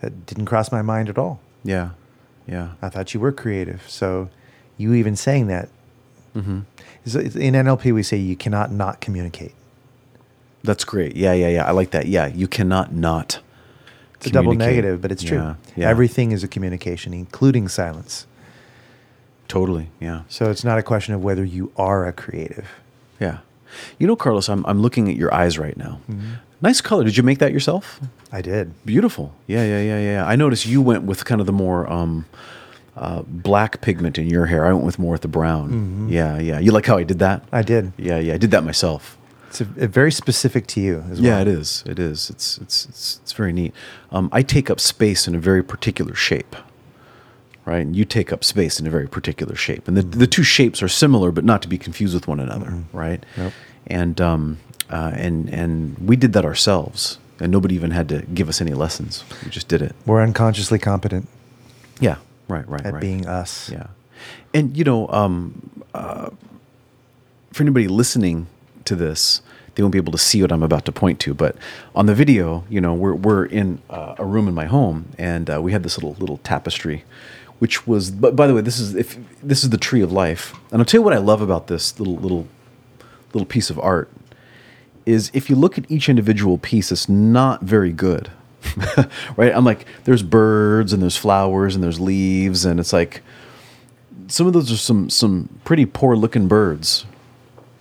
That 0.02 0.26
didn't 0.26 0.46
cross 0.46 0.72
my 0.72 0.82
mind 0.82 1.10
at 1.10 1.18
all. 1.18 1.40
Yeah, 1.64 1.92
yeah, 2.48 2.74
I 2.82 2.90
thought 2.90 3.14
you 3.14 3.20
were 3.20 3.32
creative. 3.32 3.84
So, 3.88 4.30
you 4.78 4.94
even 4.94 5.16
saying 5.16 5.48
that 5.48 5.70
mm-hmm. 6.36 6.62
in 7.06 7.54
NLP 7.54 7.94
we 7.94 8.04
say 8.04 8.18
you 8.18 8.36
cannot 8.36 8.72
not 8.72 9.02
communicate. 9.02 9.54
that's 10.64 10.84
great. 10.84 11.16
Yeah, 11.16 11.34
yeah, 11.34 11.50
yeah. 11.50 11.66
I 11.66 11.72
like 11.72 11.92
that. 11.92 12.08
Yeah, 12.08 12.28
you 12.28 12.48
cannot 12.48 12.94
not. 12.94 13.40
It's 14.22 14.30
a 14.30 14.34
double 14.34 14.54
negative, 14.54 15.02
but 15.02 15.12
it's 15.12 15.24
true. 15.24 15.38
Yeah, 15.40 15.56
yeah. 15.76 15.90
Everything 15.90 16.32
is 16.32 16.44
a 16.44 16.48
communication, 16.48 17.12
including 17.14 17.68
silence. 17.68 18.28
Totally. 19.48 19.90
Yeah. 20.00 20.22
So 20.30 20.50
it's 20.52 20.64
not 20.64 20.78
a 20.78 20.84
question 20.84 21.14
of 21.16 21.24
whether 21.24 21.44
you 21.44 21.72
are 21.76 22.06
a 22.06 22.14
creative. 22.14 22.68
Yeah. 23.20 23.40
You 23.98 24.06
know, 24.08 24.16
Carlos, 24.16 24.48
I'm, 24.48 24.64
I'm 24.68 24.80
looking 24.82 25.10
at 25.10 25.16
your 25.16 25.34
eyes 25.34 25.58
right 25.58 25.76
now. 25.76 26.00
Mm-hmm. 26.10 26.34
Nice 26.62 26.82
color. 26.82 27.04
Did 27.04 27.18
you 27.18 27.24
make 27.24 27.40
that 27.40 27.52
yourself? 27.52 28.00
I 28.32 28.42
did. 28.42 28.74
Beautiful. 28.86 29.34
Yeah, 29.48 29.66
yeah, 29.66 29.82
yeah, 29.82 30.00
yeah. 30.00 30.26
I 30.26 30.36
noticed 30.36 30.66
you 30.68 30.82
went 30.82 31.04
with 31.04 31.26
kind 31.26 31.42
of 31.42 31.48
the 31.48 31.54
more 31.54 31.92
um, 31.92 32.26
uh, 32.96 33.24
black 33.24 33.82
pigment 33.82 34.18
in 34.20 34.30
your 34.30 34.46
hair. 34.46 34.66
I 34.68 34.74
went 34.74 34.86
with 34.86 35.00
more 35.00 35.14
with 35.14 35.22
the 35.22 35.28
brown. 35.28 35.72
Mhm. 36.08 36.12
Yeah, 36.12 36.38
yeah. 36.38 36.60
You 36.60 36.72
like 36.72 36.86
how 36.86 36.98
I 36.98 37.04
did 37.04 37.20
that? 37.20 37.44
I 37.52 37.64
did. 37.64 37.92
Yeah, 37.98 38.20
yeah. 38.20 38.36
I 38.36 38.38
did 38.38 38.52
that 38.52 38.64
myself. 38.64 39.18
It's 39.52 39.60
a, 39.62 39.68
a 39.84 39.88
very 39.88 40.12
specific 40.14 40.66
to 40.68 40.80
you 40.80 41.04
as 41.12 41.20
well. 41.20 41.30
Yeah, 41.30 41.42
it 41.42 41.48
is. 41.48 41.84
It 41.86 42.00
is. 42.00 42.30
It's 42.30 42.58
it's 42.58 42.86
it's, 42.88 43.20
it's 43.22 43.34
very 43.34 43.52
neat. 43.52 43.74
Um, 44.12 44.30
I 44.32 44.44
take 44.44 44.70
up 44.70 44.80
space 44.80 45.28
in 45.28 45.36
a 45.36 45.40
very 45.40 45.62
particular 45.62 46.16
shape, 46.16 46.56
right? 47.66 47.82
And 47.86 47.94
you 47.96 48.06
take 48.06 48.32
up 48.32 48.44
space 48.46 48.80
in 48.80 48.88
a 48.88 48.90
very 48.90 49.08
particular 49.08 49.56
shape, 49.56 49.88
and 49.90 49.98
the 49.98 50.04
the 50.04 50.28
two 50.28 50.44
shapes 50.44 50.82
are 50.82 50.88
similar, 50.88 51.32
but 51.32 51.44
not 51.44 51.62
to 51.64 51.68
be 51.68 51.78
confused 51.78 52.14
with 52.14 52.28
one 52.30 52.40
another, 52.40 52.74
right? 52.94 53.26
Nope. 53.36 53.52
And 53.88 54.22
um, 54.22 54.58
uh, 54.90 55.12
and 55.16 55.50
and 55.50 55.98
we 56.00 56.16
did 56.16 56.32
that 56.32 56.46
ourselves, 56.46 57.20
and 57.42 57.52
nobody 57.52 57.76
even 57.76 57.92
had 57.92 58.08
to 58.10 58.22
give 58.34 58.48
us 58.48 58.62
any 58.62 58.74
lessons. 58.74 59.26
We 59.44 59.50
just 59.52 59.68
did 59.68 59.82
it. 59.82 59.94
We're 60.06 60.22
unconsciously 60.22 60.80
competent 60.80 61.28
Yeah. 62.00 62.16
Right. 62.48 62.68
Right. 62.70 62.86
at 62.86 62.94
right. 62.94 63.02
being 63.02 63.28
us. 63.28 63.70
Yeah. 63.70 63.88
And, 64.54 64.78
you 64.78 64.84
know, 64.84 65.08
um, 65.10 65.84
uh, 65.94 66.30
for 67.54 67.64
anybody 67.64 67.88
listening 67.88 68.48
to 68.92 68.96
this, 68.96 69.42
they 69.76 69.84
won't 69.84 69.94
be 69.94 69.98
able 69.98 70.12
to 70.12 70.18
see 70.18 70.42
what 70.42 70.52
I'm 70.52 70.64
about 70.64 70.86
to 70.86 70.92
point 70.92 71.20
to. 71.22 71.34
But 71.34 71.56
on 71.96 72.06
the 72.06 72.14
video, 72.14 72.66
you 72.70 72.82
know, 72.82 72.94
we're, 72.94 73.16
we're 73.16 73.46
in 73.46 73.82
uh, 73.90 74.16
a 74.18 74.26
room 74.26 74.48
in 74.48 74.54
my 74.54 74.66
home 74.66 75.10
and 75.18 75.50
uh, 75.50 75.62
we 75.62 75.72
had 75.72 75.84
this 75.84 75.98
little, 75.98 76.16
little 76.20 76.38
tapestry, 76.40 77.04
which 77.60 77.88
was, 77.88 78.12
but 78.12 78.36
by 78.36 78.48
the 78.48 78.54
way, 78.54 78.62
this 78.62 78.80
is, 78.80 78.96
if 78.96 79.18
this 79.42 79.64
is 79.64 79.70
the 79.70 79.78
tree 79.78 80.02
of 80.02 80.12
life. 80.12 80.54
And 80.72 80.82
I'll 80.82 80.86
tell 80.86 81.00
you 81.00 81.04
what 81.04 81.14
I 81.14 81.20
love 81.20 81.42
about 81.42 81.68
this 81.68 81.98
little, 82.00 82.18
little, 82.18 82.48
little 83.34 83.46
piece 83.46 83.70
of 83.70 83.80
art 83.80 84.10
is 85.06 85.32
if 85.34 85.50
you 85.50 85.56
look 85.56 85.78
at 85.78 85.90
each 85.90 86.10
individual 86.10 86.58
piece, 86.58 86.92
it's 86.92 87.10
not 87.10 87.64
very 87.64 87.92
good. 87.92 88.30
right? 89.36 89.54
I'm 89.54 89.66
like, 89.66 89.86
there's 90.04 90.22
birds 90.22 90.94
and 90.94 91.02
there's 91.02 91.18
flowers 91.18 91.76
and 91.76 91.84
there's 91.84 92.00
leaves, 92.00 92.66
and 92.66 92.80
it's 92.80 92.94
like 92.94 93.24
some 94.28 94.48
of 94.48 94.54
those 94.54 94.72
are 94.72 94.78
some 94.78 95.10
some 95.10 95.60
pretty 95.64 95.86
poor 95.86 96.16
looking 96.16 96.48
birds. 96.48 97.06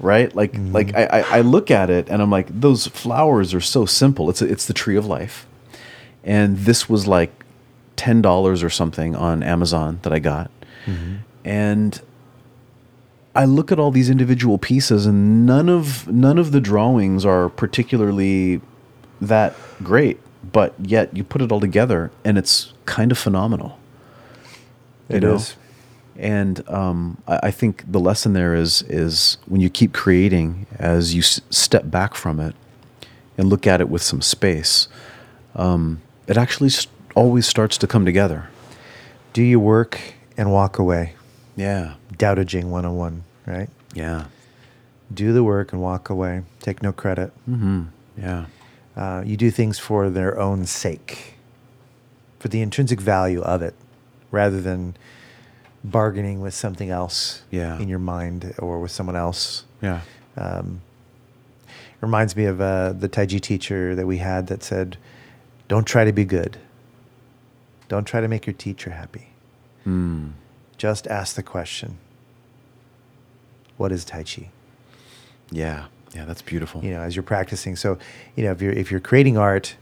Right? 0.00 0.34
Like 0.34 0.52
mm-hmm. 0.52 0.72
like 0.72 0.94
I, 0.94 1.04
I, 1.04 1.20
I 1.20 1.40
look 1.42 1.70
at 1.70 1.90
it 1.90 2.08
and 2.08 2.22
I'm 2.22 2.30
like, 2.30 2.48
those 2.48 2.86
flowers 2.86 3.54
are 3.54 3.60
so 3.60 3.84
simple. 3.84 4.30
It's 4.30 4.42
a, 4.42 4.46
it's 4.46 4.66
the 4.66 4.72
tree 4.72 4.96
of 4.96 5.06
life. 5.06 5.46
And 6.24 6.58
this 6.58 6.88
was 6.88 7.06
like 7.06 7.44
ten 7.96 8.22
dollars 8.22 8.62
or 8.62 8.70
something 8.70 9.14
on 9.14 9.42
Amazon 9.42 10.00
that 10.02 10.12
I 10.12 10.18
got. 10.18 10.50
Mm-hmm. 10.86 11.16
And 11.44 12.00
I 13.34 13.44
look 13.44 13.70
at 13.70 13.78
all 13.78 13.90
these 13.90 14.10
individual 14.10 14.58
pieces, 14.58 15.06
and 15.06 15.46
none 15.46 15.68
of 15.68 16.08
none 16.08 16.38
of 16.38 16.52
the 16.52 16.60
drawings 16.60 17.24
are 17.24 17.48
particularly 17.48 18.60
that 19.20 19.54
great. 19.82 20.18
But 20.52 20.74
yet, 20.82 21.14
you 21.16 21.22
put 21.22 21.42
it 21.42 21.52
all 21.52 21.60
together, 21.60 22.10
and 22.24 22.38
it's 22.38 22.72
kind 22.86 23.12
of 23.12 23.18
phenomenal. 23.18 23.78
You 25.08 25.20
know? 25.20 25.34
is. 25.34 25.56
And 26.20 26.68
um, 26.68 27.16
I, 27.26 27.40
I 27.44 27.50
think 27.50 27.84
the 27.90 27.98
lesson 27.98 28.34
there 28.34 28.54
is 28.54 28.82
is 28.82 29.38
when 29.46 29.60
you 29.60 29.70
keep 29.70 29.92
creating, 29.92 30.66
as 30.78 31.14
you 31.14 31.20
s- 31.22 31.40
step 31.50 31.90
back 31.90 32.14
from 32.14 32.38
it 32.38 32.54
and 33.38 33.48
look 33.48 33.66
at 33.66 33.80
it 33.80 33.88
with 33.88 34.02
some 34.02 34.20
space, 34.20 34.86
um, 35.56 36.00
it 36.26 36.36
actually 36.36 36.68
s 36.68 36.86
always 37.16 37.46
starts 37.46 37.78
to 37.78 37.86
come 37.86 38.04
together. 38.04 38.48
Do 39.32 39.42
your 39.42 39.60
work 39.60 39.98
and 40.36 40.52
walk 40.52 40.78
away. 40.78 41.14
Yeah, 41.56 41.94
Doubting 42.16 42.70
101, 42.70 43.24
right? 43.46 43.68
yeah, 43.94 44.26
Do 45.12 45.32
the 45.32 45.42
work 45.42 45.72
and 45.72 45.80
walk 45.82 46.08
away. 46.10 46.42
Take 46.60 46.82
no 46.82 46.92
credit. 46.92 47.32
hmm 47.46 47.84
yeah, 48.16 48.46
Uh, 48.96 49.22
you 49.24 49.36
do 49.36 49.50
things 49.50 49.78
for 49.78 50.10
their 50.10 50.38
own 50.38 50.66
sake, 50.66 51.34
for 52.38 52.48
the 52.48 52.60
intrinsic 52.60 53.00
value 53.00 53.40
of 53.42 53.62
it, 53.62 53.74
rather 54.30 54.60
than 54.60 54.94
bargaining 55.84 56.40
with 56.40 56.54
something 56.54 56.90
else 56.90 57.42
Yeah. 57.50 57.78
in 57.78 57.88
your 57.88 57.98
mind 57.98 58.54
or 58.58 58.80
with 58.80 58.90
someone 58.90 59.16
else. 59.16 59.64
yeah. 59.82 60.00
Um, 60.36 60.80
reminds 62.00 62.34
me 62.36 62.44
of 62.46 62.60
uh, 62.60 62.92
the 62.92 63.08
Tai 63.08 63.26
Chi 63.26 63.38
teacher 63.38 63.94
that 63.94 64.06
we 64.06 64.18
had 64.18 64.46
that 64.46 64.62
said, 64.62 64.96
"Don't 65.68 65.86
try 65.86 66.04
to 66.04 66.12
be 66.12 66.24
good. 66.24 66.56
Don't 67.88 68.04
try 68.06 68.20
to 68.20 68.28
make 68.28 68.46
your 68.46 68.54
teacher 68.54 68.90
happy. 68.90 69.28
Mm. 69.86 70.32
Just 70.78 71.06
ask 71.08 71.34
the 71.36 71.42
question: 71.42 71.98
What 73.76 73.92
is 73.92 74.04
Tai 74.04 74.22
Chi?" 74.22 74.48
Yeah, 75.50 75.86
yeah, 76.14 76.24
that's 76.24 76.42
beautiful. 76.42 76.82
You 76.84 76.92
know, 76.92 77.00
as 77.00 77.16
you're 77.16 77.22
practicing. 77.22 77.76
So, 77.76 77.98
you 78.36 78.44
know, 78.44 78.52
if 78.52 78.62
you're 78.62 78.72
if 78.72 78.90
you're 78.90 79.00
creating 79.00 79.36
art, 79.36 79.76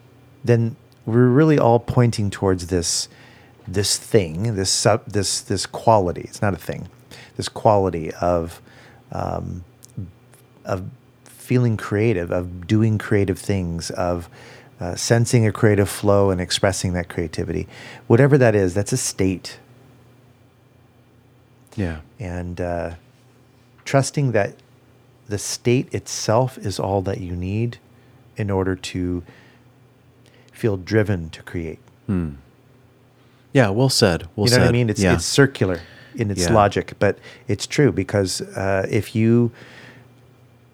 then 0.44 0.76
we're 1.06 1.28
really 1.28 1.58
all 1.58 1.78
pointing 1.78 2.30
towards 2.30 2.66
this 2.68 3.08
this 3.72 3.96
thing, 3.96 4.54
this 4.56 4.70
sub, 4.70 5.04
this 5.06 5.40
this 5.40 5.66
quality. 5.66 6.22
It's 6.22 6.42
not 6.42 6.54
a 6.54 6.58
thing. 6.58 6.88
This 7.36 7.48
quality 7.48 8.12
of 8.14 8.60
um, 9.12 9.64
of 10.64 10.84
feeling 11.24 11.76
creative, 11.76 12.30
of 12.30 12.66
doing 12.66 12.98
creative 12.98 13.38
things, 13.38 13.90
of 13.90 14.28
uh, 14.80 14.94
sensing 14.94 15.46
a 15.46 15.52
creative 15.52 15.88
flow 15.88 16.30
and 16.30 16.40
expressing 16.40 16.92
that 16.92 17.08
creativity. 17.08 17.66
Whatever 18.06 18.38
that 18.38 18.54
is, 18.54 18.74
that's 18.74 18.92
a 18.92 18.96
state. 18.96 19.58
Yeah. 21.76 22.00
And 22.18 22.60
uh, 22.60 22.94
trusting 23.84 24.32
that 24.32 24.54
the 25.28 25.38
state 25.38 25.92
itself 25.92 26.58
is 26.58 26.78
all 26.78 27.02
that 27.02 27.20
you 27.20 27.34
need 27.34 27.78
in 28.36 28.50
order 28.50 28.74
to 28.76 29.22
feel 30.52 30.76
driven 30.76 31.30
to 31.30 31.42
create. 31.42 31.78
Hmm. 32.06 32.34
Yeah. 33.58 33.68
Well 33.78 33.88
said. 34.02 34.20
Well 34.36 34.46
you 34.46 34.50
know 34.52 34.56
said. 34.56 34.60
what 34.62 34.68
I 34.68 34.78
mean? 34.78 34.88
It's 34.90 35.02
yeah. 35.02 35.14
it's 35.16 35.24
circular 35.40 35.78
in 36.20 36.30
its 36.30 36.42
Yeah. 36.46 36.54
logic, 36.60 36.86
but 36.98 37.18
it's 37.52 37.66
true 37.76 37.90
because 37.92 38.40
uh, 38.64 38.86
if 39.00 39.14
you 39.14 39.50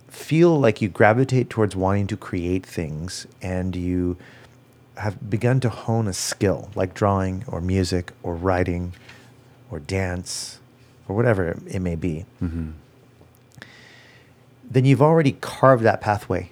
feel 0.08 0.52
like 0.66 0.76
you 0.82 0.88
gravitate 0.88 1.46
towards 1.50 1.74
wanting 1.84 2.06
to 2.08 2.16
create 2.16 2.64
things 2.78 3.26
and 3.42 3.74
you 3.76 4.16
have 5.04 5.14
begun 5.28 5.58
to 5.60 5.68
hone 5.68 6.06
a 6.08 6.12
skill 6.12 6.60
like 6.80 6.94
drawing 6.94 7.42
or 7.48 7.60
music 7.60 8.12
or 8.22 8.32
writing 8.46 8.92
or 9.70 9.78
dance 9.80 10.60
or 11.08 11.16
whatever 11.16 11.42
it 11.76 11.80
may 11.82 11.96
be, 11.96 12.24
Mm-hmm. 12.42 12.70
then 14.70 14.84
you've 14.84 15.02
already 15.02 15.32
carved 15.40 15.82
that 15.84 16.00
pathway 16.00 16.48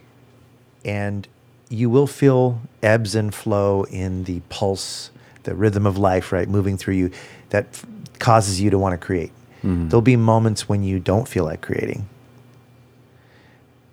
and 0.85 1.29
you 1.69 1.89
will 1.89 2.09
feel 2.09 2.61
ebbs 2.83 3.15
and 3.15 3.33
flow 3.35 3.85
in 3.85 4.25
the 4.25 4.41
pulse, 4.51 5.11
the 5.45 5.55
rhythm 5.55 5.87
of 5.87 5.99
life, 5.99 6.33
right, 6.33 6.49
moving 6.49 6.77
through 6.77 6.95
you 6.95 7.11
that 7.51 7.67
f- 7.73 7.87
causes 8.19 8.61
you 8.61 8.71
to 8.71 8.79
want 8.79 8.93
to 8.99 9.05
create. 9.07 9.33
Mhm. 9.65 9.91
There'll 9.91 10.01
be 10.03 10.17
moments 10.17 10.69
when 10.69 10.83
you 10.83 10.99
don't 10.99 11.27
feel 11.29 11.45
like 11.45 11.61
creating. 11.61 12.07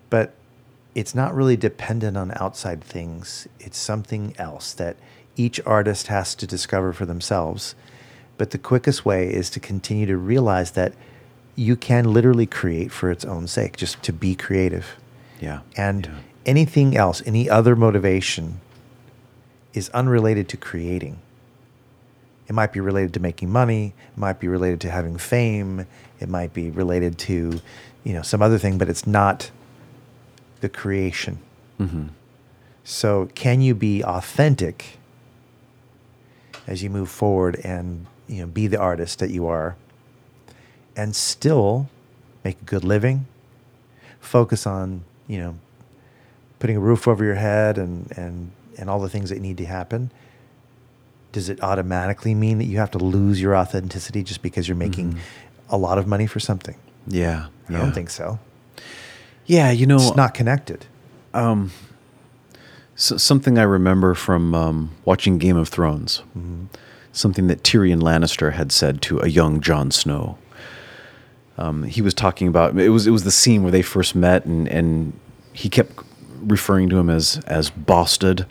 But 0.09 0.33
it's 0.95 1.13
not 1.13 1.35
really 1.35 1.55
dependent 1.57 2.17
on 2.17 2.31
outside 2.35 2.83
things. 2.83 3.47
It's 3.59 3.77
something 3.77 4.33
else 4.37 4.73
that 4.73 4.97
each 5.35 5.59
artist 5.65 6.07
has 6.07 6.35
to 6.35 6.47
discover 6.47 6.93
for 6.93 7.05
themselves. 7.05 7.75
But 8.37 8.51
the 8.51 8.57
quickest 8.57 9.05
way 9.05 9.27
is 9.31 9.49
to 9.51 9.59
continue 9.59 10.05
to 10.07 10.17
realize 10.17 10.71
that 10.71 10.93
you 11.55 11.75
can 11.75 12.13
literally 12.13 12.45
create 12.45 12.91
for 12.91 13.11
its 13.11 13.25
own 13.25 13.47
sake, 13.47 13.75
just 13.77 14.01
to 14.03 14.13
be 14.13 14.33
creative. 14.35 14.95
Yeah. 15.39 15.59
And 15.77 16.05
Yeah. 16.05 16.11
anything 16.45 16.95
else, 16.97 17.21
any 17.25 17.49
other 17.49 17.75
motivation 17.75 18.59
is 19.73 19.89
unrelated 19.89 20.47
to 20.49 20.57
creating. 20.57 21.17
It 22.49 22.53
might 22.53 22.73
be 22.73 22.79
related 22.79 23.13
to 23.13 23.19
making 23.19 23.51
money, 23.51 23.93
it 24.11 24.17
might 24.17 24.39
be 24.39 24.47
related 24.47 24.81
to 24.81 24.91
having 24.91 25.17
fame, 25.17 25.85
it 26.19 26.27
might 26.27 26.51
be 26.51 26.71
related 26.71 27.19
to, 27.19 27.61
you 28.03 28.13
know, 28.13 28.23
some 28.23 28.41
other 28.41 28.57
thing, 28.57 28.79
but 28.79 28.89
it's 28.89 29.05
not 29.05 29.51
the 30.59 30.67
creation. 30.67 31.37
Mm-hmm. 31.79 32.07
So, 32.83 33.29
can 33.35 33.61
you 33.61 33.75
be 33.75 34.03
authentic 34.03 34.97
as 36.65 36.81
you 36.81 36.89
move 36.89 37.09
forward 37.09 37.59
and 37.63 38.07
you 38.27 38.41
know 38.41 38.47
be 38.47 38.65
the 38.65 38.79
artist 38.79 39.19
that 39.19 39.29
you 39.29 39.45
are, 39.45 39.75
and 40.95 41.15
still 41.15 41.87
make 42.43 42.59
a 42.61 42.65
good 42.65 42.83
living? 42.83 43.27
Focus 44.19 44.65
on 44.65 45.03
you 45.27 45.37
know 45.37 45.55
putting 46.57 46.77
a 46.77 46.79
roof 46.79 47.07
over 47.07 47.23
your 47.23 47.35
head 47.35 47.77
and 47.77 48.11
and 48.17 48.51
and 48.77 48.89
all 48.89 48.99
the 48.99 49.09
things 49.09 49.29
that 49.29 49.39
need 49.39 49.57
to 49.57 49.65
happen. 49.65 50.09
Does 51.31 51.49
it 51.49 51.61
automatically 51.61 52.33
mean 52.33 52.57
that 52.57 52.65
you 52.65 52.77
have 52.77 52.91
to 52.91 52.97
lose 52.97 53.39
your 53.41 53.55
authenticity 53.55 54.23
just 54.23 54.41
because 54.41 54.67
you're 54.67 54.75
making 54.77 55.13
Mhm. 55.13 55.17
a 55.69 55.77
lot 55.77 55.97
of 55.97 56.07
money 56.07 56.25
for 56.27 56.39
something? 56.39 56.75
Yeah. 57.07 57.47
I 57.69 57.73
yeah. 57.73 57.77
don't 57.79 57.91
think 57.93 58.09
so. 58.09 58.39
Yeah. 59.45 59.69
You 59.71 59.85
know, 59.85 59.97
It's 59.97 60.15
not 60.15 60.33
connected. 60.33 60.85
um, 61.33 61.71
so, 62.95 63.15
something 63.17 63.57
I 63.57 63.63
remember 63.63 64.13
from 64.13 64.53
um, 64.53 64.91
watching 65.05 65.37
Game 65.37 65.55
of 65.55 65.69
Thrones. 65.69 66.21
Mm-hmm. 66.37 66.65
Something 67.13 67.47
that 67.47 67.63
Tyrion 67.63 68.01
Lannister 68.01 68.53
had 68.53 68.71
said 68.71 69.01
to 69.03 69.19
a 69.19 69.27
young 69.27 69.61
Jon 69.61 69.89
Snow. 69.91 70.37
Um, 71.57 71.83
he 71.83 72.01
was 72.01 72.13
talking 72.13 72.47
about 72.47 72.77
it 72.77 72.89
was 72.89 73.07
it 73.07 73.11
was 73.11 73.23
the 73.23 73.31
scene 73.31 73.63
where 73.63 73.71
they 73.71 73.81
first 73.81 74.15
met, 74.15 74.45
and 74.45 74.67
and 74.67 75.13
he 75.53 75.69
kept 75.69 76.01
referring 76.41 76.89
to 76.89 76.97
him 76.99 77.09
as 77.09 77.39
as 77.47 77.69
Bosted, 77.71 78.45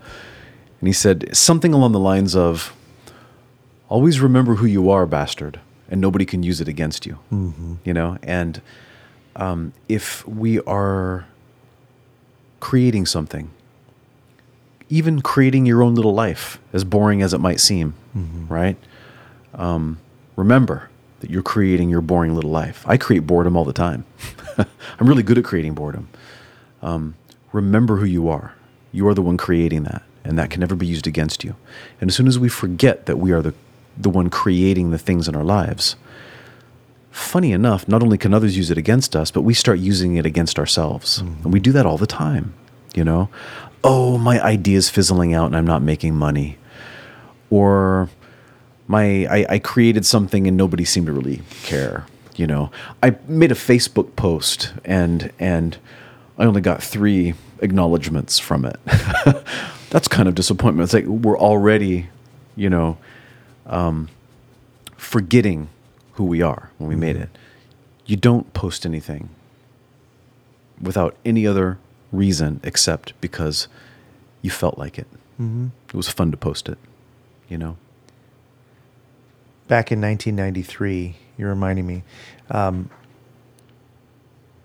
and 0.81 0.87
he 0.87 0.93
said 0.93 1.29
something 1.37 1.73
along 1.75 1.93
the 1.93 1.99
lines 2.01 2.35
of, 2.37 2.73
"Always 3.89 4.21
remember 4.21 4.57
who 4.57 4.67
you 4.67 4.91
are, 4.91 5.07
bastard, 5.07 5.61
and 5.91 6.01
nobody 6.01 6.25
can 6.25 6.43
use 6.43 6.61
it 6.61 6.69
against 6.69 7.07
you." 7.07 7.19
Mm-hmm. 7.33 7.75
you 7.85 7.95
know 7.95 8.19
and 8.23 8.61
um, 9.37 9.73
if 9.89 10.27
we 10.27 10.61
are 10.61 11.27
creating 12.61 13.07
something 13.07 13.51
even 14.91 15.21
creating 15.21 15.67
your 15.67 15.83
own 15.83 15.95
little 15.95 16.15
life 16.15 16.59
as 16.73 16.83
boring 16.83 17.23
as 17.23 17.33
it 17.35 17.39
might 17.41 17.61
seem 17.61 17.95
Mhm. 18.17 18.49
right 18.51 18.77
um, 19.55 19.99
remember 20.37 20.89
that 21.21 21.31
you're 21.31 21.43
creating 21.43 21.89
your 21.91 22.01
boring 22.01 22.35
little 22.35 22.51
life 22.51 22.85
i 22.89 22.97
create 22.97 23.27
boredom 23.27 23.57
all 23.57 23.65
the 23.65 23.73
time 23.73 24.05
i'm 24.59 25.07
really 25.09 25.23
good 25.23 25.39
at 25.39 25.45
creating 25.45 25.75
boredom 25.75 26.09
um, 26.83 27.15
remember 27.53 27.97
who 27.99 28.07
you 28.07 28.29
are 28.29 28.55
you 28.93 29.07
are 29.07 29.15
the 29.15 29.23
one 29.23 29.37
creating 29.37 29.85
that 29.85 30.03
and 30.29 30.39
that 30.39 30.51
can 30.51 30.61
never 30.61 30.77
be 30.77 30.87
used 30.87 31.09
against 31.09 31.43
you 31.43 31.57
and 32.01 32.11
as 32.11 32.15
soon 32.15 32.29
as 32.29 32.39
we 32.39 32.49
forget 32.49 33.07
that 33.07 33.17
we 33.17 33.33
are 33.33 33.43
the, 33.43 33.55
the 33.97 34.11
one 34.11 34.31
creating 34.31 34.93
the 34.93 34.99
things 34.99 35.27
in 35.27 35.35
our 35.35 35.45
lives 35.45 35.97
funny 37.19 37.53
enough, 37.53 37.89
not 37.89 38.03
only 38.03 38.17
can 38.17 38.33
others 38.33 38.57
use 38.57 38.71
it 38.71 38.79
against 38.79 39.17
us, 39.17 39.31
but 39.31 39.43
we 39.43 39.53
start 39.53 39.79
using 39.79 40.17
it 40.17 40.25
against 40.25 40.59
ourselves. 40.59 41.23
Mm-hmm. 41.23 41.45
And 41.45 41.53
we 41.53 41.61
do 41.61 41.73
that 41.73 41.85
all 41.85 41.99
the 41.99 42.07
time, 42.07 42.55
you 42.95 43.05
know? 43.05 43.29
Oh, 43.85 44.19
my 44.19 44.41
idea's 44.43 44.89
fizzling 44.89 45.35
out 45.35 45.47
and 45.47 45.57
I'm 45.57 45.67
not 45.67 45.83
making 45.83 46.15
money. 46.15 46.59
Or 47.51 48.09
my 48.87 49.27
I, 49.27 49.47
I 49.49 49.59
created 49.59 50.07
something 50.07 50.47
and 50.47 50.57
nobody 50.57 50.85
seemed 50.85 51.07
to 51.07 51.13
really 51.13 51.43
care, 51.63 52.07
you 52.37 52.47
know. 52.47 52.71
I 53.03 53.17
made 53.27 53.53
a 53.53 53.57
Facebook 53.57 54.17
post 54.17 54.73
and 54.85 55.33
and 55.39 55.77
I 56.39 56.45
only 56.45 56.61
got 56.61 56.83
three 56.83 57.35
acknowledgments 57.61 58.39
from 58.39 58.65
it. 58.65 58.79
That's 59.91 60.09
kind 60.09 60.29
of 60.29 60.35
disappointment. 60.35 60.85
It's 60.87 60.95
like 60.95 61.07
we're 61.07 61.39
already, 61.39 62.09
you 62.57 62.69
know, 62.69 62.99
um, 63.67 64.09
forgetting 64.97 65.69
who 66.13 66.25
we 66.25 66.43
are 66.43 66.71
when 66.79 66.89
we 66.89 66.97
made 66.97 67.17
it. 67.17 67.31
You 68.07 68.17
don't 68.17 68.53
post 68.53 68.85
anything 68.85 69.31
without 70.81 71.17
any 71.25 71.47
other 71.47 71.79
reason 72.13 72.61
except 72.63 73.19
because 73.21 73.69
you 74.43 74.51
felt 74.51 74.79
like 74.79 74.99
it. 74.99 75.07
Mm-hmm. 75.41 75.69
It 75.89 75.95
was 75.95 76.09
fun 76.09 76.31
to 76.31 76.37
post 76.37 76.69
it, 76.69 76.79
you 77.49 77.59
know? 77.59 77.77
back 79.69 79.93
in 79.93 80.01
1993, 80.01 81.15
you're 81.37 81.51
reminding 81.51 81.87
me, 81.87 82.03
um, 82.51 82.91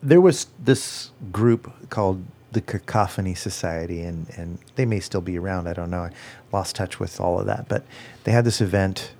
there 0.01 0.21
was 0.21 0.47
this 0.57 1.11
group 1.31 1.71
called 1.89 2.25
the 2.53 2.61
Cacophony 2.61 3.35
Society, 3.35 4.01
and, 4.01 4.27
and 4.37 4.59
they 4.75 4.85
may 4.85 4.99
still 4.99 5.21
be 5.21 5.37
around. 5.37 5.67
I 5.67 5.73
don't 5.73 5.89
know. 5.89 6.03
I 6.03 6.11
lost 6.51 6.75
touch 6.75 6.99
with 6.99 7.19
all 7.19 7.39
of 7.39 7.45
that. 7.47 7.67
But 7.67 7.85
they 8.23 8.31
had 8.31 8.45
this 8.45 8.61
event 8.61 9.13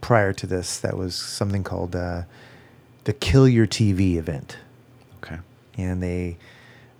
prior 0.00 0.32
to 0.32 0.46
this 0.46 0.78
that 0.80 0.96
was 0.96 1.14
something 1.14 1.62
called 1.62 1.94
uh, 1.94 2.22
the 3.04 3.12
Kill 3.12 3.48
Your 3.48 3.66
TV 3.66 4.16
event. 4.16 4.56
Okay. 5.22 5.38
And 5.76 6.02
they 6.02 6.36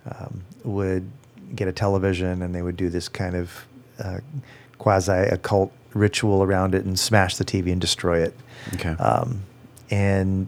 um, 0.05 0.43
would 0.63 1.09
get 1.55 1.67
a 1.67 1.71
television 1.71 2.41
and 2.41 2.53
they 2.53 2.61
would 2.61 2.77
do 2.77 2.89
this 2.89 3.07
kind 3.09 3.35
of 3.35 3.65
uh, 3.99 4.19
quasi 4.77 5.11
occult 5.11 5.71
ritual 5.93 6.43
around 6.43 6.75
it 6.75 6.85
and 6.85 6.99
smash 6.99 7.37
the 7.37 7.45
TV 7.45 7.71
and 7.71 7.81
destroy 7.81 8.21
it. 8.21 8.33
Okay. 8.75 8.89
Um, 8.89 9.41
and 9.89 10.47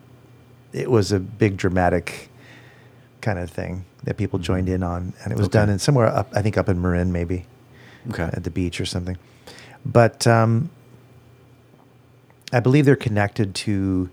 it 0.73 0.91
was 0.91 1.11
a 1.11 1.19
big 1.19 1.57
dramatic 1.57 2.28
kind 3.21 3.39
of 3.39 3.49
thing 3.49 3.85
that 4.03 4.17
people 4.17 4.39
joined 4.39 4.69
in 4.69 4.83
on, 4.83 5.13
and 5.23 5.31
it 5.31 5.37
was 5.37 5.47
Okay. 5.47 5.59
done 5.59 5.69
in 5.69 5.79
somewhere 5.79 6.07
up, 6.07 6.29
I 6.33 6.41
think 6.41 6.57
up 6.57 6.69
in 6.69 6.81
Marin, 6.81 7.11
maybe 7.11 7.45
okay. 8.09 8.23
at 8.31 8.43
the 8.43 8.49
beach 8.49 8.79
or 8.79 8.85
something. 8.85 9.17
But 9.85 10.25
um, 10.27 10.69
I 12.51 12.59
believe 12.59 12.85
they're 12.85 12.95
connected 12.95 13.55
to 13.55 14.09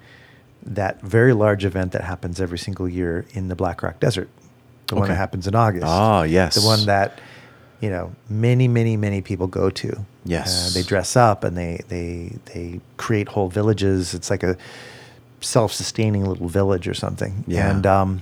that 0.64 1.00
very 1.02 1.32
large 1.32 1.64
event 1.64 1.92
that 1.92 2.02
happens 2.02 2.40
every 2.40 2.58
single 2.58 2.88
year 2.88 3.24
in 3.30 3.48
the 3.48 3.54
Black 3.54 3.82
Rock 3.82 4.00
Desert, 4.00 4.28
the 4.88 4.96
one 4.96 5.08
that 5.08 5.14
happens 5.16 5.46
in 5.46 5.54
August. 5.54 5.86
Ah, 5.86 6.22
yes. 6.24 6.54
the 6.56 6.66
one 6.66 6.86
that 6.86 7.20
you 7.80 7.90
know 7.90 8.12
many, 8.28 8.66
many, 8.68 8.96
many 8.96 9.20
people 9.22 9.46
go 9.46 9.70
to. 9.70 10.04
Yes. 10.24 10.70
Uh, 10.70 10.78
they 10.80 10.82
dress 10.86 11.14
up 11.16 11.44
and 11.44 11.56
they 11.56 11.80
they 11.88 12.36
they 12.52 12.80
create 12.96 13.28
whole 13.28 13.48
villages. 13.48 14.12
It's 14.14 14.30
like 14.30 14.42
a 14.42 14.56
self-sustaining 15.40 16.24
little 16.24 16.48
village 16.48 16.88
or 16.88 16.94
something. 16.94 17.44
Yeah. 17.46 17.70
And 17.70 17.86
um, 17.86 18.20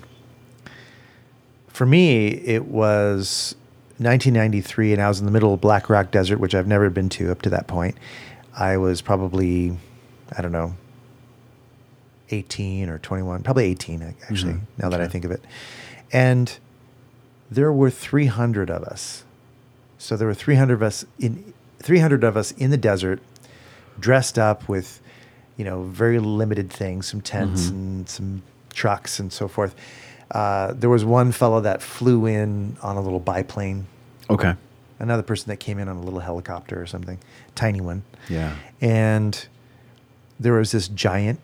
for 1.74 1.84
me, 1.84 2.28
it 2.28 2.66
was 2.66 3.54
1993, 3.98 4.92
and 4.92 5.02
I 5.02 5.08
was 5.08 5.18
in 5.20 5.26
the 5.26 5.32
middle 5.32 5.52
of 5.52 5.60
Black 5.60 5.90
Rock 5.90 6.10
Desert, 6.12 6.38
which 6.38 6.54
I've 6.54 6.66
never 6.68 6.88
been 6.88 7.08
to 7.10 7.30
up 7.32 7.42
to 7.42 7.50
that 7.50 7.66
point. 7.66 7.96
I 8.56 8.76
was 8.76 9.02
probably, 9.02 9.76
I 10.36 10.40
don't 10.40 10.52
know, 10.52 10.74
18 12.30 12.88
or 12.88 12.98
21, 12.98 13.42
probably 13.42 13.64
18 13.64 14.02
ac- 14.02 14.14
actually, 14.30 14.52
Mhm. 14.54 14.60
now 14.78 14.88
that 14.88 15.00
I 15.00 15.08
think 15.08 15.24
of 15.24 15.30
it. 15.30 15.44
And 16.12 16.56
there 17.50 17.72
were 17.72 17.90
300 17.90 18.70
of 18.70 18.82
us. 18.84 19.24
So 19.98 20.16
there 20.16 20.26
were 20.28 20.34
300 20.34 20.74
of 20.74 20.82
us 20.82 21.04
in 21.18 21.52
300 21.80 22.24
of 22.24 22.36
us 22.36 22.52
in 22.52 22.70
the 22.70 22.76
desert 22.76 23.20
dressed 24.00 24.38
up 24.38 24.68
with 24.68 25.00
you 25.56 25.64
know 25.64 25.82
very 25.82 26.18
limited 26.18 26.70
things, 26.70 27.06
some 27.06 27.20
tents 27.20 27.66
Mhm. 27.66 27.70
and 27.70 28.08
some 28.08 28.42
trucks 28.72 29.18
and 29.20 29.32
so 29.32 29.46
forth. 29.48 29.74
Uh, 30.30 30.72
there 30.74 30.90
was 30.90 31.04
one 31.04 31.32
fellow 31.32 31.60
that 31.60 31.82
flew 31.82 32.26
in 32.26 32.76
on 32.82 32.96
a 32.96 33.00
little 33.00 33.20
biplane, 33.20 33.86
Okay. 34.30 34.54
another 34.98 35.22
person 35.22 35.48
that 35.48 35.58
came 35.58 35.78
in 35.78 35.88
on 35.88 35.96
a 35.96 36.00
little 36.02 36.20
helicopter 36.20 36.80
or 36.80 36.86
something, 36.86 37.18
tiny 37.54 37.80
one 37.80 38.02
Yeah. 38.28 38.54
and 38.80 39.46
there 40.40 40.54
was 40.54 40.72
this 40.72 40.88
giant 40.88 41.40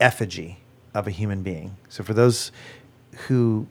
effigy 0.00 0.58
of 0.94 1.06
a 1.06 1.10
human 1.10 1.42
being. 1.42 1.76
So 1.88 2.02
for 2.02 2.14
those 2.14 2.52
who 3.28 3.66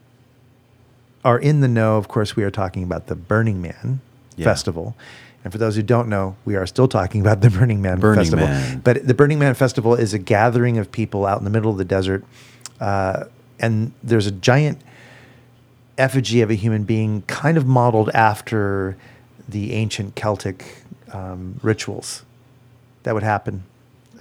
are 1.24 1.38
in 1.38 1.60
the 1.60 1.68
know, 1.68 1.96
of 1.96 2.08
course, 2.08 2.36
we 2.36 2.44
are 2.44 2.50
talking 2.50 2.82
about 2.82 3.06
the 3.08 3.16
Burning 3.16 3.60
Man 3.60 4.00
Yeah. 4.36 4.44
festival. 4.44 4.96
And 5.42 5.52
for 5.52 5.58
those 5.58 5.76
who 5.76 5.82
don't 5.82 6.08
know, 6.08 6.36
we 6.44 6.54
are 6.56 6.66
still 6.66 6.88
talking 6.88 7.20
about 7.20 7.40
the 7.40 7.50
Burning 7.50 7.80
Man 7.82 7.98
Burning 8.00 8.24
festival. 8.24 8.46
Man. 8.46 8.80
But 8.84 9.06
the 9.06 9.14
Burning 9.14 9.38
Man 9.38 9.54
festival 9.54 9.94
is 9.94 10.12
a 10.14 10.18
gathering 10.18 10.78
of 10.78 10.92
people 10.92 11.26
out 11.26 11.38
in 11.38 11.44
the 11.44 11.50
middle 11.50 11.70
of 11.70 11.78
the 11.78 11.84
desert, 11.84 12.24
uh, 12.80 13.24
and 13.60 13.92
there's 14.02 14.26
a 14.26 14.30
giant 14.32 14.80
effigy 15.98 16.40
of 16.40 16.50
a 16.50 16.54
human 16.54 16.84
being, 16.84 17.22
kind 17.22 17.56
of 17.56 17.66
modeled 17.66 18.08
after 18.10 18.96
the 19.48 19.72
ancient 19.72 20.14
Celtic 20.14 20.82
um, 21.12 21.58
rituals 21.62 22.24
that 23.02 23.14
would 23.14 23.22
happen. 23.22 23.64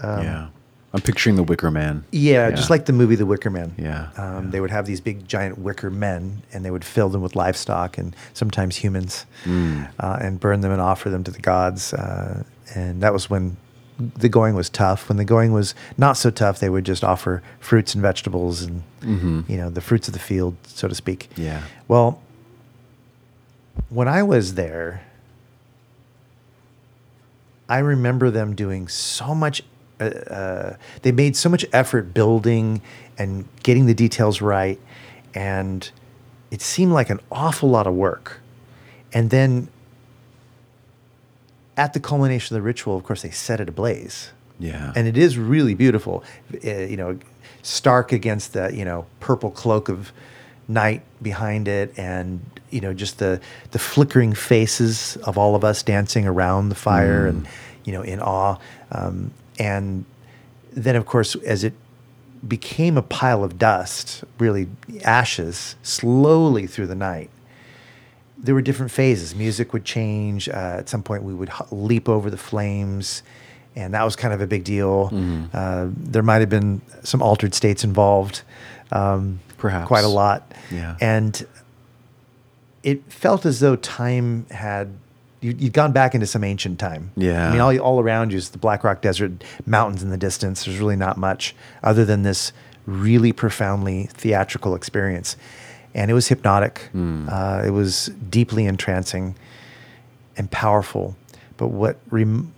Um, 0.02 0.23
yeah. 0.23 0.47
I'm 0.91 1.02
picturing 1.02 1.36
the 1.36 1.43
Wicker 1.43 1.69
Man. 1.69 2.04
yeah, 2.12 2.49
just 2.49 2.71
like 2.71 2.86
the 2.88 2.93
movie 2.93 3.13
The 3.15 3.25
Wicker 3.28 3.52
Man. 3.52 3.75
Yeah, 3.78 4.10
Um, 4.17 4.45
yeah. 4.45 4.52
They 4.52 4.60
would 4.60 4.71
have 4.71 4.88
these 4.88 4.99
big, 4.99 5.28
giant 5.28 5.60
wicker 5.60 5.91
men, 5.91 6.41
and 6.52 6.65
they 6.65 6.71
would 6.71 6.84
fill 6.84 7.10
them 7.10 7.21
with 7.21 7.36
livestock 7.36 7.99
and 7.99 8.15
sometimes 8.34 8.75
humans, 8.78 9.25
Mm. 9.45 9.88
uh, 9.99 10.17
and 10.19 10.39
burn 10.39 10.62
them 10.62 10.71
and 10.71 10.82
offer 10.82 11.12
them 11.12 11.23
to 11.25 11.32
the 11.32 11.39
gods. 11.41 11.93
Uh, 11.93 12.43
and 12.73 13.02
that 13.04 13.13
was 13.13 13.30
when 13.30 13.58
the 13.99 14.29
going 14.29 14.55
was 14.55 14.69
tough. 14.69 15.09
When 15.09 15.17
the 15.17 15.25
going 15.25 15.51
was 15.51 15.75
not 15.97 16.15
so 16.17 16.29
tough, 16.31 16.59
they 16.59 16.69
would 16.69 16.85
just 16.85 17.03
offer 17.03 17.41
fruits 17.59 17.93
and 17.93 18.01
vegetables 18.01 18.62
and 18.62 18.83
Mhm. 19.01 19.49
you 19.49 19.57
know 19.57 19.69
the 19.69 19.81
fruits 19.81 20.07
of 20.07 20.13
the 20.13 20.19
field, 20.19 20.55
so 20.67 20.88
to 20.88 20.95
speak. 20.95 21.29
Yeah. 21.35 21.62
Well, 21.88 22.21
when 23.89 24.07
I 24.07 24.23
was 24.23 24.53
there, 24.55 25.01
I 27.67 27.79
remember 27.79 28.29
them 28.31 28.55
doing 28.55 28.88
so 28.88 29.35
much. 29.35 29.62
Uh, 29.99 30.03
uh, 30.05 30.75
they 31.01 31.12
made 31.12 31.35
so 31.35 31.49
much 31.49 31.65
effort 31.73 32.13
building 32.13 32.81
and 33.17 33.45
getting 33.63 33.85
the 33.85 33.93
details 33.93 34.41
right, 34.41 34.79
and 35.35 35.89
it 36.51 36.62
seemed 36.62 36.93
like 36.93 37.09
an 37.09 37.19
awful 37.31 37.69
lot 37.69 37.85
of 37.85 37.93
work. 37.93 38.39
And 39.13 39.29
then, 39.29 39.67
at 41.83 41.93
the 41.93 41.99
culmination 41.99 42.55
of 42.55 42.61
the 42.61 42.65
ritual, 42.67 42.95
of 42.97 43.03
course, 43.03 43.21
they 43.21 43.31
set 43.31 43.59
it 43.63 43.69
ablaze 43.69 44.31
Yeah. 44.59 44.91
and 44.95 45.07
it 45.07 45.17
is 45.17 45.37
really 45.37 45.73
beautiful. 45.85 46.15
Uh, 46.53 46.69
you 46.91 46.97
know, 46.97 47.17
stark 47.61 48.11
against 48.11 48.53
the 48.53 48.65
you 48.79 48.85
know 48.89 49.05
purple 49.19 49.51
cloak 49.51 49.89
of 49.89 50.11
night 50.67 51.01
behind 51.21 51.67
it, 51.67 51.87
and 51.97 52.41
you 52.69 52.81
know 52.81 52.93
just 52.93 53.17
the 53.17 53.39
the 53.71 53.79
flickering 53.79 54.33
faces 54.33 55.17
of 55.29 55.37
all 55.37 55.53
of 55.55 55.63
us 55.63 55.83
dancing 55.83 56.25
around 56.27 56.69
the 56.69 56.75
fire, 56.89 57.25
Mm. 57.25 57.29
and 57.29 57.47
you 57.85 57.93
know 57.93 58.01
in 58.13 58.19
awe. 58.19 58.55
Um, 58.91 59.31
and 59.59 60.05
then, 60.85 60.95
of 60.95 61.05
course, 61.05 61.35
as 61.55 61.63
it 61.63 61.73
became 62.47 62.97
a 62.97 63.01
pile 63.01 63.43
of 63.43 63.57
dust, 63.57 64.23
really 64.39 64.67
ashes, 65.03 65.75
slowly 65.83 66.67
through 66.67 66.87
the 66.87 66.95
night 66.95 67.29
there 68.41 68.56
were 68.56 68.62
different 68.62 68.91
phases. 68.91 69.36
Music 69.36 69.73
would 69.73 69.86
change. 69.86 70.47
Uh, 70.49 70.78
at 70.80 70.89
some 70.89 71.04
point, 71.04 71.23
we 71.23 71.34
would 71.34 71.49
h- 71.49 71.67
leap 71.71 72.08
over 72.08 72.30
the 72.30 72.38
flames, 72.38 73.21
and 73.75 73.93
that 73.93 74.04
was 74.04 74.15
kind 74.15 74.34
of 74.34 74.41
a 74.41 74.47
big 74.47 74.63
deal. 74.63 75.10
Mhm. 75.10 75.49
Uh, 75.54 75.88
there 75.97 76.23
might 76.23 76.39
have 76.39 76.49
been 76.49 76.82
some 77.04 77.21
altered 77.21 77.54
states 77.54 77.84
involved, 77.84 78.41
um, 78.91 79.39
Perhaps. 79.58 79.88
quite 79.88 80.04
a 80.06 80.10
lot. 80.10 80.54
Yeah. 80.71 80.95
and 81.02 81.45
it 82.84 83.12
felt 83.12 83.45
as 83.45 83.60
though 83.60 83.75
time 83.75 84.45
had. 84.52 84.89
You, 85.41 85.56
you'd 85.58 85.71
gone 85.73 85.93
back 85.93 86.13
into 86.15 86.28
some 86.28 86.43
ancient 86.43 86.80
time. 86.80 87.12
Yeah. 87.15 87.47
I 87.47 87.52
mean, 87.52 87.62
all, 87.62 87.78
all 87.80 87.99
around 88.02 88.32
you 88.34 88.38
is 88.38 88.49
the 88.49 88.58
Black 88.58 88.84
Rock 88.84 89.02
Desert, 89.02 89.32
mountains 89.65 90.04
in 90.04 90.10
the 90.10 90.17
distance. 90.17 90.65
There's 90.65 90.80
really 90.80 90.97
not 90.97 91.15
much 91.17 91.56
other 91.82 92.04
than 92.04 92.23
this 92.23 92.52
really 92.86 93.32
profoundly 93.32 94.10
theatrical 94.12 94.75
experience. 94.75 95.38
And 95.93 96.12
it 96.12 96.13
was 96.13 96.28
hypnotic. 96.28 96.89
Mm. 96.93 97.28
Uh, 97.32 97.65
it 97.65 97.71
was 97.71 98.08
deeply 98.30 98.65
entrancing 98.65 99.36
and 100.38 100.49
powerful. 100.52 101.15
But 101.58 101.67
what 101.67 101.97
rem- 102.10 102.54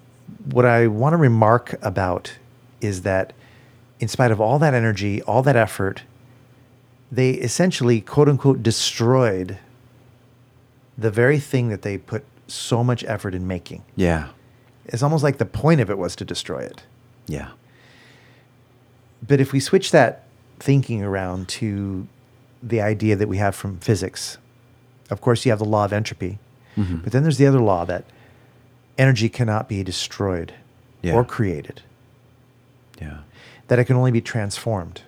what 0.46 0.66
I 0.66 0.88
want 0.88 1.14
to 1.14 1.18
remark 1.18 1.76
about 1.82 2.34
is 2.82 3.04
that, 3.04 3.34
in 4.00 4.08
spite 4.08 4.32
of 4.32 4.42
all 4.42 4.60
that 4.60 4.74
energy, 4.74 5.22
all 5.24 5.44
that 5.44 5.56
effort, 5.56 6.04
they 7.12 7.32
essentially 7.32 8.02
quote 8.02 8.30
unquote 8.30 8.64
destroyed 8.64 9.58
the 10.98 11.12
very 11.12 11.40
thing 11.40 11.70
that 11.70 11.82
they 11.82 11.98
put 11.98 12.24
so 12.48 12.84
much 12.84 13.04
effort 13.06 13.34
in 13.34 13.48
making. 13.48 13.84
Yeah. 13.96 14.30
It's 14.86 15.04
almost 15.04 15.24
like 15.24 15.38
the 15.38 15.46
point 15.46 15.82
of 15.82 15.90
it 15.90 15.98
was 15.98 16.16
to 16.18 16.26
destroy 16.26 16.60
it. 16.60 16.84
Yeah. 17.28 17.52
But 19.26 19.40
if 19.40 19.52
we 19.54 19.60
switch 19.60 19.92
that 19.92 20.26
thinking 20.60 21.04
around 21.04 21.48
to 21.50 22.08
the 22.62 22.82
idea 22.82 23.16
that 23.16 23.28
we 23.28 23.38
have 23.38 23.56
from 23.56 23.78
physics, 23.80 24.38
of 25.10 25.22
course, 25.22 25.46
you 25.46 25.52
have 25.52 25.60
the 25.60 25.66
law 25.66 25.86
of 25.86 25.94
entropy, 25.94 26.40
Mhm. 26.78 27.04
but 27.04 27.12
then 27.12 27.24
there's 27.24 27.38
the 27.38 27.48
other 27.48 27.60
law 27.60 27.86
that 27.86 28.04
energy 28.98 29.30
cannot 29.30 29.68
be 29.68 29.84
destroyed 29.84 30.54
Yeah. 31.02 31.14
or 31.14 31.26
created, 31.26 31.82
Yeah. 33.00 33.20
that 33.68 33.80
it 33.80 33.86
can 33.86 33.96
only 33.96 34.12
be 34.12 34.22
transformed. 34.22 35.02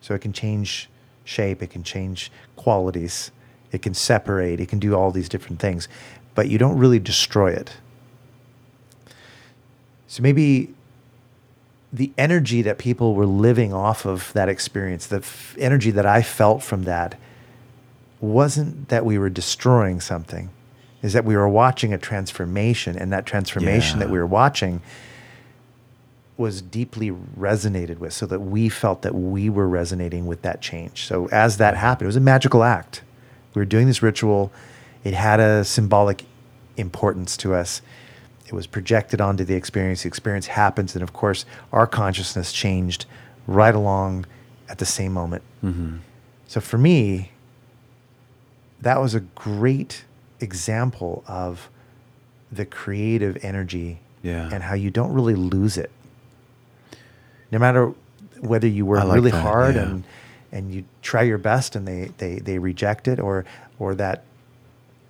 So 0.00 0.14
it 0.14 0.20
can 0.20 0.32
change 0.32 0.88
shape, 1.24 1.62
it 1.62 1.70
can 1.70 1.82
change 1.82 2.30
qualities, 2.56 3.30
it 3.72 3.82
can 3.82 3.94
separate, 3.94 4.60
it 4.60 4.68
can 4.68 4.78
do 4.78 4.94
all 4.94 5.10
these 5.10 5.28
different 5.28 5.58
things, 5.60 5.88
but 6.34 6.48
you 6.48 6.58
don't 6.58 6.76
really 6.78 6.98
destroy 6.98 7.50
it. 7.52 7.76
So 10.06 10.22
maybe 10.22 10.74
the 11.92 12.12
energy 12.16 12.62
that 12.62 12.78
people 12.78 13.14
were 13.14 13.26
living 13.26 13.72
off 13.72 14.06
of 14.06 14.32
that 14.32 14.48
experience, 14.48 15.06
the 15.06 15.16
f- 15.16 15.56
energy 15.58 15.90
that 15.90 16.06
I 16.06 16.22
felt 16.22 16.62
from 16.62 16.84
that, 16.84 17.18
wasn't 18.20 18.88
that 18.90 19.04
we 19.04 19.18
were 19.18 19.30
destroying 19.30 20.00
something, 20.00 20.50
is 21.02 21.14
that 21.14 21.24
we 21.24 21.36
were 21.36 21.48
watching 21.48 21.92
a 21.92 21.98
transformation, 21.98 22.96
and 22.96 23.12
that 23.12 23.26
transformation 23.26 23.98
that 23.98 24.10
we 24.10 24.18
were 24.18 24.26
watching 24.26 24.82
was 26.36 26.62
deeply 26.62 27.10
resonated 27.10 27.98
with, 27.98 28.12
so 28.12 28.26
that 28.26 28.40
we 28.40 28.68
felt 28.68 29.02
that 29.02 29.14
we 29.14 29.50
were 29.50 29.68
resonating 29.68 30.26
with 30.26 30.42
that 30.42 30.60
change. 30.60 31.06
So 31.06 31.26
as 31.28 31.56
that 31.56 31.74
mm-hmm. 31.74 31.80
happened, 31.80 32.06
it 32.06 32.06
was 32.06 32.16
a 32.16 32.20
magical 32.20 32.62
act. 32.62 33.02
We 33.54 33.60
were 33.60 33.66
doing 33.66 33.86
this 33.86 34.02
ritual, 34.02 34.52
it 35.02 35.14
had 35.14 35.40
a 35.40 35.64
symbolic 35.64 36.24
importance 36.76 37.36
to 37.38 37.54
us 37.54 37.82
it 38.50 38.54
was 38.54 38.66
projected 38.66 39.20
onto 39.20 39.44
the 39.44 39.54
experience. 39.54 40.02
The 40.02 40.08
experience 40.08 40.48
happens, 40.48 40.94
and 40.94 41.02
of 41.02 41.12
course, 41.12 41.46
our 41.72 41.86
consciousness 41.86 42.52
changed 42.52 43.06
right 43.46 43.74
along 43.74 44.26
at 44.68 44.78
the 44.78 44.84
same 44.86 45.12
moment. 45.12 45.42
Mm-hmm. 45.64 45.98
So 46.48 46.60
for 46.60 46.76
me, 46.76 47.30
that 48.80 49.00
was 49.00 49.14
a 49.14 49.20
great 49.20 50.04
example 50.40 51.22
of 51.28 51.68
the 52.50 52.64
creative 52.64 53.38
energy 53.42 54.00
Yeah. 54.22 54.48
and 54.52 54.62
how 54.64 54.74
you 54.74 54.90
don't 54.90 55.12
really 55.12 55.34
lose 55.36 55.76
it. 55.78 55.90
No 57.52 57.58
matter 57.58 57.92
whether 58.40 58.66
you 58.66 58.84
work 58.86 59.04
like 59.04 59.14
really 59.14 59.30
that, 59.30 59.42
hard 59.42 59.74
yeah. 59.76 59.82
and 59.82 60.04
and 60.52 60.74
you 60.74 60.84
try 61.02 61.22
your 61.22 61.38
best 61.38 61.76
and 61.76 61.86
they, 61.86 62.10
they, 62.18 62.36
they 62.40 62.58
reject 62.58 63.06
it 63.06 63.20
or 63.20 63.44
or 63.78 63.94
that 63.94 64.24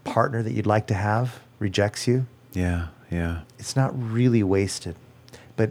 partner 0.04 0.42
that 0.42 0.52
you'd 0.52 0.66
like 0.66 0.86
to 0.88 0.94
have 0.94 1.40
rejects 1.58 2.06
you, 2.06 2.26
Yeah. 2.52 2.88
Yeah. 3.10 3.40
it's 3.58 3.74
not 3.76 3.90
really 4.00 4.42
wasted. 4.42 4.94
But 5.56 5.70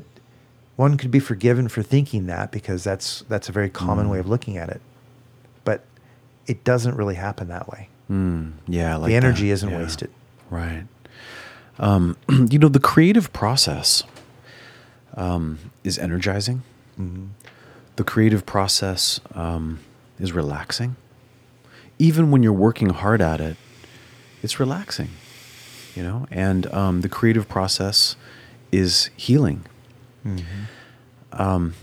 one 0.76 0.98
could 0.98 1.12
be 1.12 1.20
forgiven 1.20 1.68
for 1.70 1.82
thinking 1.84 2.26
that 2.28 2.52
because 2.52 2.84
that's 2.84 3.22
that's 3.30 3.50
a 3.50 3.52
very 3.52 3.70
common 3.70 4.08
Mm. 4.08 4.12
way 4.12 4.20
of 4.20 4.28
looking 4.28 4.58
at 4.58 4.70
it. 4.70 4.82
But 5.64 5.84
it 6.48 6.64
doesn't 6.64 6.96
really 6.96 7.16
happen 7.16 7.48
that 7.50 7.68
way. 7.70 7.90
Mm. 8.10 8.54
Yeah. 8.68 8.96
Like 8.98 9.10
the 9.10 9.16
energy 9.16 9.52
isn't 9.52 9.70
Yeah. 9.70 9.78
wasted. 9.78 10.10
Right. 10.50 10.84
Um, 11.80 12.18
you 12.50 12.60
know, 12.60 12.68
the 12.70 12.80
creative 12.80 13.32
process 13.34 14.04
um, 15.16 15.60
is 15.84 15.98
energizing. 15.98 16.64
Mm-hmm. 17.00 17.26
The 17.96 18.04
creative 18.04 18.46
process 18.46 19.20
um, 19.34 19.80
is 20.20 20.32
relaxing. 20.34 20.96
Even 21.98 22.32
when 22.32 22.44
you're 22.44 22.54
working 22.54 22.90
hard 22.90 23.22
at 23.22 23.42
it, 23.42 23.58
it's 24.42 24.60
relaxing, 24.60 25.10
you 26.00 26.06
know, 26.06 26.26
and 26.32 26.66
um, 26.74 27.02
the 27.02 27.10
creative 27.10 27.50
process 27.50 28.16
is 28.72 29.10
healing. 29.18 29.66
Um, 31.34 31.74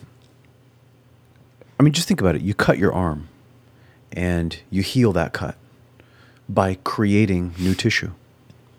I 1.79 1.83
mean, 1.83 1.93
just 1.93 2.09
think 2.09 2.23
about 2.23 2.35
it. 2.35 2.41
You 2.41 2.55
cut 2.55 2.79
your 2.79 2.95
arm, 2.95 3.29
and 4.13 4.59
you 4.71 4.81
heal 4.81 5.13
that 5.13 5.35
cut 5.35 5.57
by 6.49 6.79
creating 6.83 7.55
new 7.59 7.75
tissue, 7.75 8.13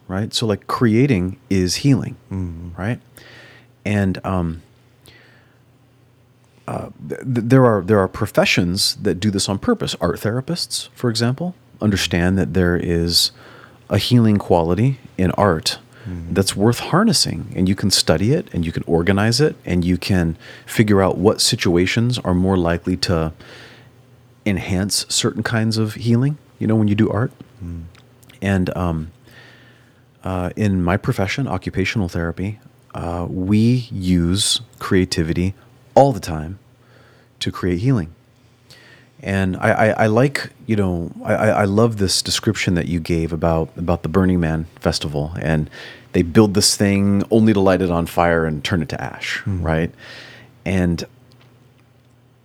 right? 0.08 0.34
So, 0.34 0.47
like, 0.47 0.65
creating 0.65 1.38
is 1.52 1.76
healing, 1.78 2.15
right? 2.76 3.00
And 3.86 4.19
um, 4.26 4.63
uh, 6.67 6.89
th- 7.08 7.21
there 7.23 7.63
are 7.63 7.84
there 7.84 8.00
are 8.00 8.08
professions 8.08 8.95
that 8.95 9.19
do 9.19 9.30
this 9.30 9.47
on 9.47 9.60
purpose. 9.60 9.95
Art 10.02 10.19
therapists, 10.19 10.89
for 10.95 11.12
example, 11.12 11.54
understand 11.80 12.39
that 12.39 12.56
there 12.56 12.76
is 12.76 13.32
a 13.89 13.97
healing 13.97 14.38
quality 14.38 15.00
in 15.17 15.32
art 15.32 15.80
that's 16.32 16.56
worth 16.56 16.80
harnessing, 16.80 17.52
and 17.54 17.67
you 17.67 17.76
can 17.76 17.91
study 17.91 18.32
it, 18.32 18.47
and 18.54 18.65
you 18.65 18.71
can 18.71 18.84
organize 18.88 19.41
it, 19.41 19.58
and 19.65 19.84
you 19.84 19.97
can 19.97 20.38
figure 20.65 21.02
out 21.02 21.17
what 21.17 21.41
situations 21.41 22.17
are 22.19 22.34
more 22.34 22.56
likely 22.56 22.95
to 22.95 23.34
enhance 24.45 25.06
certain 25.10 25.43
kinds 25.43 25.78
of 25.78 25.95
healing. 25.95 26.38
You 26.60 26.67
know, 26.67 26.76
when 26.76 26.88
you 26.88 26.95
do 26.95 27.10
art, 27.10 27.32
and 28.41 28.78
um, 28.78 29.12
uh, 30.23 30.52
in 30.56 30.82
my 30.82 30.95
profession, 30.95 31.45
occupational 31.47 32.08
therapy, 32.08 32.60
uh, 32.95 33.28
we 33.30 33.89
use 33.91 34.62
creativity 34.80 35.54
all 35.93 36.13
the 36.13 36.21
time 36.21 36.58
to 37.39 37.52
create 37.52 37.80
healing. 37.80 38.13
And 39.23 39.58
I, 39.58 39.69
I, 39.71 39.88
I 40.03 40.08
like, 40.08 40.51
you 40.67 40.75
know, 40.75 41.12
I, 41.23 41.34
I 41.34 41.63
love 41.65 41.97
this 41.97 42.21
description 42.21 42.75
that 42.75 42.88
you 42.88 42.99
gave 42.99 43.34
about 43.34 43.69
about 43.75 44.03
the 44.03 44.10
Burning 44.10 44.39
Man 44.39 44.67
festival, 44.80 45.34
and 45.41 45.69
they 46.13 46.21
build 46.21 46.53
this 46.53 46.77
thing 46.77 47.23
only 47.32 47.53
to 47.53 47.60
light 47.60 47.82
it 47.82 47.89
on 47.89 48.06
fire 48.06 48.45
and 48.45 48.63
turn 48.63 48.82
it 48.82 48.89
to 48.89 49.01
ash, 49.01 49.41
right? 49.47 49.91
And 50.65 51.06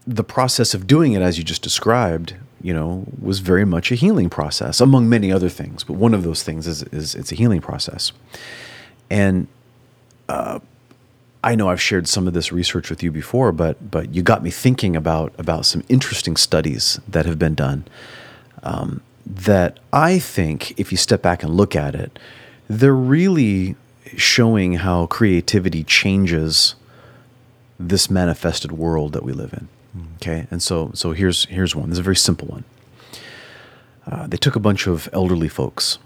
the 0.06 0.24
process 0.24 0.74
of 0.74 0.86
doing 0.86 1.12
it, 1.12 1.22
as 1.22 1.38
you 1.38 1.44
just 1.44 1.62
described, 1.62 2.34
you 2.60 2.72
know, 2.72 3.04
was 3.20 3.40
very 3.40 3.64
much 3.64 3.92
a 3.92 3.94
healing 3.94 4.30
process, 4.30 4.80
among 4.80 5.08
many 5.08 5.30
other 5.30 5.48
things. 5.48 5.84
But 5.84 5.94
one 5.94 6.14
of 6.14 6.22
those 6.22 6.42
things 6.42 6.66
is, 6.66 6.82
is 6.84 7.14
it's 7.14 7.32
a 7.32 7.34
healing 7.34 7.60
process. 7.60 8.12
And 9.10 9.46
uh, 10.28 10.60
I 11.44 11.54
know 11.56 11.68
I've 11.68 11.80
shared 11.80 12.06
some 12.06 12.28
of 12.28 12.34
this 12.34 12.52
research 12.52 12.88
with 12.88 13.02
you 13.02 13.10
before, 13.10 13.52
but 13.52 13.90
but 13.90 14.14
you 14.14 14.22
got 14.22 14.42
me 14.42 14.50
thinking 14.50 14.94
about 14.94 15.32
about 15.38 15.66
some 15.66 15.82
interesting 15.88 16.36
studies 16.36 17.00
that 17.08 17.26
have 17.26 17.38
been 17.38 17.54
done. 17.54 17.84
Um, 18.62 19.02
that 19.26 19.78
I 19.92 20.18
think, 20.18 20.78
if 20.78 20.92
you 20.92 20.98
step 20.98 21.22
back 21.22 21.42
and 21.42 21.54
look 21.54 21.74
at 21.74 21.94
it, 21.94 22.18
they're 22.68 22.94
really 22.94 23.76
showing 24.16 24.74
how 24.74 25.06
creativity 25.06 25.84
changes 25.84 26.74
this 27.78 28.10
manifested 28.10 28.72
world 28.72 29.12
that 29.12 29.22
we 29.22 29.32
live 29.32 29.52
in. 29.52 29.68
Okay, 30.16 30.46
and 30.50 30.62
so 30.62 30.90
so 30.94 31.12
here's 31.12 31.46
here's 31.46 31.74
one. 31.74 31.88
This 31.88 31.96
is 31.96 32.00
a 32.00 32.02
very 32.02 32.16
simple 32.16 32.48
one. 32.48 32.64
Uh, 34.06 34.26
they 34.26 34.36
took 34.36 34.56
a 34.56 34.60
bunch 34.60 34.86
of 34.86 35.08
elderly 35.12 35.48
folks, 35.48 35.98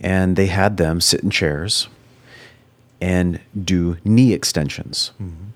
and 0.00 0.36
they 0.36 0.46
had 0.46 0.76
them 0.76 1.00
sit 1.00 1.20
in 1.20 1.30
chairs 1.30 1.88
and 3.06 3.40
do 3.64 3.98
knee 4.04 4.32
extensions. 4.32 5.12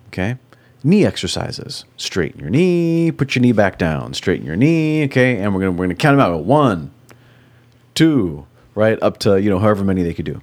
Okay, 0.07 0.37
knee 0.85 1.05
exercises. 1.05 1.85
Straighten 1.97 2.41
your 2.41 2.49
knee, 2.49 3.11
put 3.11 3.35
your 3.35 3.43
knee 3.43 3.51
back 3.51 3.77
down. 3.77 4.15
Straighten 4.15 4.47
your 4.47 4.55
knee. 4.55 5.05
Okay, 5.07 5.37
and 5.39 5.53
we're 5.53 5.61
gonna 5.61 5.73
we're 5.73 5.87
gonna 5.87 5.97
count 5.97 6.17
them 6.17 6.21
out. 6.21 6.45
One, 6.45 6.93
two, 7.95 8.47
right 8.77 9.03
up 9.03 9.19
to 9.19 9.41
you 9.41 9.51
know 9.51 9.59
however 9.59 9.83
many 9.83 10.05
they 10.05 10.15
could 10.15 10.27
do. 10.27 10.41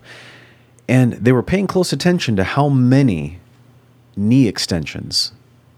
And 0.89 1.13
they 1.13 1.32
were 1.32 1.43
paying 1.43 1.65
close 1.67 1.93
attention 1.93 2.36
to 2.36 2.43
how 2.43 2.67
many 2.67 3.39
knee 4.17 4.48
extensions 4.48 5.32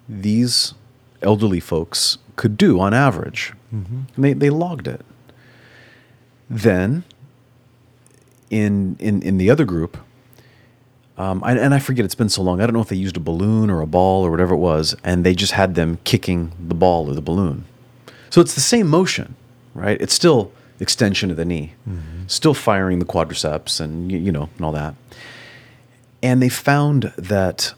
these 0.07 0.73
elderly 1.21 1.59
folks 1.59 2.17
could 2.35 2.57
do 2.57 2.79
on 2.79 2.93
average. 2.93 3.53
Mm-hmm. 3.73 4.01
And 4.15 4.25
they, 4.25 4.33
they 4.33 4.49
logged 4.49 4.87
it. 4.87 5.03
Then, 6.47 7.03
in, 8.51 8.97
in, 8.99 9.21
in 9.23 9.37
the 9.39 9.49
other 9.49 9.65
group, 9.65 9.97
um, 11.19 11.43
I, 11.43 11.51
and 11.57 11.73
I 11.73 11.79
forget, 11.79 12.05
it's 12.05 12.15
been 12.15 12.29
so 12.29 12.41
long. 12.41 12.61
I 12.61 12.65
don't 12.65 12.73
know 12.73 12.81
if 12.81 12.87
they 12.87 12.95
used 12.95 13.17
a 13.17 13.19
balloon 13.19 13.69
or 13.69 13.81
a 13.81 13.85
ball 13.85 14.25
or 14.25 14.31
whatever 14.31 14.53
it 14.53 14.59
was, 14.59 14.95
and 15.03 15.25
they 15.25 15.35
just 15.35 15.51
had 15.51 15.75
them 15.75 15.99
kicking 16.05 16.53
the 16.57 16.73
ball 16.73 17.09
or 17.09 17.13
the 17.13 17.21
balloon. 17.21 17.65
So 18.29 18.39
it's 18.39 18.55
the 18.55 18.61
same 18.61 18.87
motion, 18.87 19.35
right? 19.73 19.99
It's 20.01 20.13
still 20.13 20.51
extension 20.79 21.29
of 21.29 21.35
the 21.35 21.43
knee, 21.43 21.73
still 22.27 22.53
firing 22.53 22.99
the 22.99 23.05
quadriceps 23.05 23.81
and, 23.81 24.09
you 24.09 24.31
know, 24.31 24.49
and 24.55 24.65
all 24.65 24.71
that. 24.71 24.95
And 26.23 26.41
they 26.41 26.49
found 26.49 27.11
that 27.17 27.73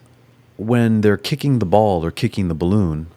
when 0.57 1.01
they're 1.01 1.17
kicking 1.17 1.57
the 1.57 1.65
ball 1.65 2.05
or 2.05 2.11
kicking 2.11 2.47
the 2.47 2.53
balloon, 2.53 3.07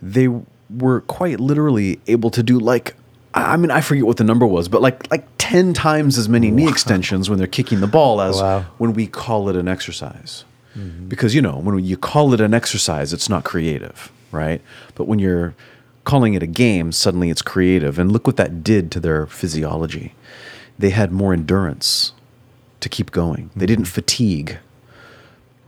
they 0.00 0.28
were 0.68 1.02
quite 1.02 1.38
literally 1.38 2.00
able 2.08 2.30
to 2.30 2.42
do 2.42 2.58
like 2.58 2.96
I 3.34 3.56
mean 3.56 3.70
I 3.70 3.80
forget 3.80 4.04
what 4.04 4.16
the 4.16 4.24
number 4.24 4.46
was, 4.46 4.68
but 4.68 4.82
like 4.82 5.10
like 5.10 5.26
10 5.38 5.74
times 5.74 6.18
as 6.18 6.28
many 6.28 6.50
knee 6.50 6.68
extensions 6.68 7.28
when 7.28 7.38
they're 7.38 7.46
kicking 7.46 7.80
the 7.80 7.86
ball 7.86 8.20
as 8.20 8.40
Wow. 8.40 8.64
when 8.78 8.92
we 8.92 9.06
call 9.06 9.48
it 9.48 9.56
an 9.56 9.68
exercise. 9.68 10.44
Because 11.06 11.34
you 11.34 11.42
know, 11.42 11.58
when 11.58 11.84
you 11.84 11.98
call 11.98 12.32
it 12.32 12.40
an 12.40 12.54
exercise, 12.54 13.12
it's 13.12 13.28
not 13.28 13.44
creative, 13.44 14.10
right? 14.30 14.62
But 14.94 15.06
when 15.06 15.18
you're 15.18 15.54
calling 16.04 16.32
it 16.34 16.42
a 16.42 16.46
game, 16.46 16.92
suddenly 16.92 17.28
it's 17.28 17.42
creative. 17.42 17.98
And 17.98 18.10
look 18.10 18.26
what 18.26 18.38
that 18.38 18.64
did 18.64 18.90
to 18.92 19.00
their 19.00 19.26
physiology. 19.26 20.14
They 20.78 20.90
had 20.90 21.12
more 21.12 21.34
endurance 21.34 22.12
to 22.80 22.88
keep 22.88 23.10
going. 23.10 23.50
They 23.54 23.66
didn't 23.66 23.84
mm-hmm. 23.84 23.92
fatigue, 23.92 24.58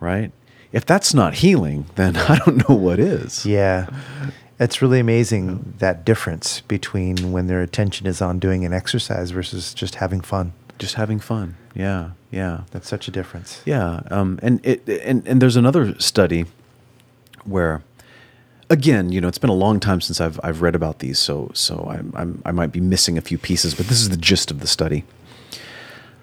right? 0.01 0.33
If 0.73 0.87
that's 0.87 1.15
not 1.15 1.35
healing, 1.35 1.87
then 1.97 2.17
I 2.29 2.39
don't 2.39 2.69
know 2.69 2.75
what 2.75 2.99
is. 2.99 3.45
Yeah. 3.45 3.87
It's 4.59 4.81
really 4.81 5.01
amazing 5.01 5.75
that 5.79 6.05
difference 6.05 6.61
between 6.63 7.33
when 7.33 7.49
their 7.49 7.61
attention 7.61 8.07
is 8.07 8.23
on 8.23 8.39
doing 8.39 8.65
an 8.65 8.73
exercise 8.73 9.33
versus 9.33 9.75
just 9.75 9.97
having 9.97 10.21
fun. 10.21 10.53
Just 10.79 10.95
having 10.95 11.19
fun. 11.19 11.57
Yeah, 11.75 12.11
yeah. 12.31 12.63
That's 12.71 12.89
such 12.89 13.09
a 13.09 13.11
difference. 13.11 13.63
Yeah, 13.65 14.03
um, 14.11 14.39
and 14.43 14.65
it 14.65 14.89
and 14.89 15.27
and 15.27 15.43
there's 15.43 15.57
another 15.57 15.99
study 15.99 16.47
where, 17.45 17.83
again, 18.71 19.11
you 19.11 19.21
know, 19.21 19.29
it's 19.29 19.39
been 19.39 19.51
a 19.51 19.55
long 19.55 19.81
time 19.81 20.01
since 20.01 20.21
I've 20.21 20.39
I've 20.43 20.63
read 20.63 20.77
about 20.77 21.01
these, 21.01 21.19
so 21.19 21.51
so 21.53 21.87
I'm, 21.91 22.13
I'm 22.17 22.43
I 22.45 22.53
might 22.53 22.71
be 22.71 22.81
missing 22.81 23.19
a 23.19 23.21
few 23.21 23.39
pieces, 23.39 23.75
but 23.75 23.87
this 23.87 24.01
is 24.01 24.09
the 24.09 24.17
gist 24.17 24.51
of 24.51 24.61
the 24.61 24.67
study. 24.69 25.05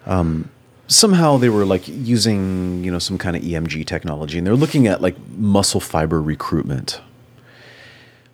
Um, 0.06 0.50
somehow 0.86 1.36
they 1.36 1.48
were 1.48 1.66
like 1.66 1.86
using 1.86 2.82
you 2.82 2.90
know 2.90 2.98
some 2.98 3.18
kind 3.18 3.36
of 3.36 3.42
EMG 3.42 3.86
technology, 3.86 4.38
and 4.38 4.46
they're 4.46 4.54
looking 4.56 4.86
at 4.86 5.02
like 5.02 5.16
muscle 5.36 5.80
fiber 5.80 6.20
recruitment 6.20 7.00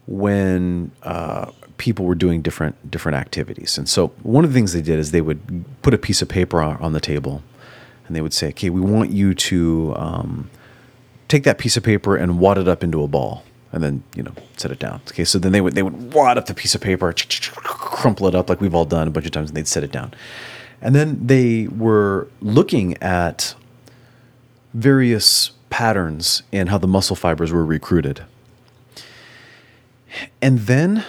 when 0.08 0.90
uh, 1.02 1.52
people 1.76 2.06
were 2.06 2.14
doing 2.14 2.40
different 2.40 2.90
different 2.90 3.16
activities. 3.16 3.76
And 3.76 3.88
so 3.88 4.08
one 4.22 4.42
of 4.42 4.50
the 4.50 4.54
things 4.54 4.72
they 4.72 4.80
did 4.80 4.98
is 4.98 5.12
they 5.12 5.20
would 5.20 5.64
put 5.82 5.92
a 5.92 5.98
piece 5.98 6.22
of 6.22 6.28
paper 6.28 6.62
on, 6.62 6.78
on 6.78 6.92
the 6.92 7.00
table, 7.00 7.42
and 8.06 8.16
they 8.16 8.22
would 8.22 8.32
say, 8.32 8.48
"Okay, 8.48 8.70
we 8.70 8.80
want 8.80 9.10
you 9.10 9.34
to 9.34 9.94
um, 9.96 10.50
take 11.28 11.44
that 11.44 11.58
piece 11.58 11.76
of 11.76 11.82
paper 11.82 12.16
and 12.16 12.38
wad 12.40 12.56
it 12.58 12.66
up 12.66 12.82
into 12.82 13.02
a 13.02 13.09
ball." 13.09 13.44
And 13.70 13.82
then 13.82 14.02
you 14.16 14.22
know 14.22 14.32
set 14.56 14.70
it 14.70 14.78
down. 14.78 15.02
Okay, 15.09 15.24
so 15.24 15.38
then 15.38 15.52
they 15.52 15.61
would 15.61 15.74
they 15.74 15.82
would 15.82 16.14
wad 16.14 16.38
up 16.38 16.46
the 16.46 16.54
piece 16.54 16.74
of 16.74 16.80
paper, 16.80 17.14
crumple 17.64 18.26
it 18.26 18.34
up 18.34 18.48
like 18.48 18.62
we've 18.62 18.74
all 18.74 18.86
done 18.86 19.09
a 19.09 19.11
bunch 19.11 19.26
of 19.26 19.32
times, 19.32 19.50
and 19.50 19.56
they'd 19.56 19.68
set 19.68 19.84
it 19.84 19.92
down. 19.92 20.14
And 20.80 20.94
then 20.94 21.26
they 21.26 21.66
were 21.66 22.28
looking 22.40 22.96
at 23.02 23.54
various 24.72 25.50
patterns 25.68 26.42
in 26.50 26.68
how 26.68 26.78
the 26.78 26.86
muscle 26.86 27.16
fibers 27.16 27.52
were 27.52 27.64
recruited. 27.64 28.24
And 30.40 30.60
then 30.60 31.04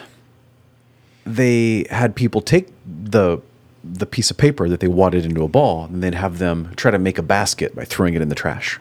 they 1.26 1.86
had 1.90 2.16
people 2.16 2.42
take 2.42 2.70
the 2.86 3.42
the 3.82 4.06
piece 4.06 4.30
of 4.30 4.38
paper 4.38 4.68
that 4.68 4.82
they 4.82 4.88
wadded 4.88 5.26
into 5.26 5.44
a 5.44 5.48
ball, 5.48 5.86
and 5.86 6.04
they'd 6.04 6.14
have 6.14 6.38
them 6.38 6.74
try 6.76 6.92
to 6.92 7.00
make 7.00 7.18
a 7.18 7.24
basket 7.24 7.76
by 7.76 7.86
throwing 7.86 8.14
it 8.14 8.22
in 8.22 8.30
the 8.30 8.36
trash. 8.36 8.80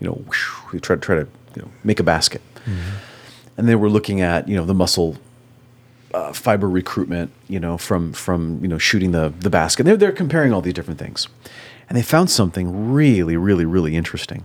You 0.00 0.06
know, 0.06 0.12
whoosh, 0.14 0.48
they 0.72 0.78
try, 0.78 0.96
try 0.96 1.16
to 1.16 1.28
you 1.56 1.62
know, 1.62 1.68
make 1.82 1.98
a 1.98 2.04
basket. 2.04 2.42
And 3.56 3.68
they 3.68 3.74
were 3.74 3.88
looking 3.88 4.20
at 4.20 4.48
you 4.48 4.56
know 4.56 4.64
the 4.64 4.74
muscle 4.74 5.16
uh, 6.14 6.32
fiber 6.32 6.68
recruitment, 6.68 7.30
you 7.48 7.60
know, 7.60 7.76
from 7.76 8.12
from 8.12 8.60
you 8.62 8.68
know 8.68 8.78
shooting 8.78 9.12
the 9.12 9.32
the 9.40 9.50
basket. 9.50 9.84
They're 9.84 9.96
they're 9.96 10.12
comparing 10.12 10.52
all 10.52 10.62
these 10.62 10.74
different 10.74 10.98
things, 10.98 11.28
and 11.88 11.96
they 11.96 12.02
found 12.02 12.30
something 12.30 12.92
really, 12.92 13.36
really, 13.36 13.64
really 13.64 13.96
interesting. 13.96 14.44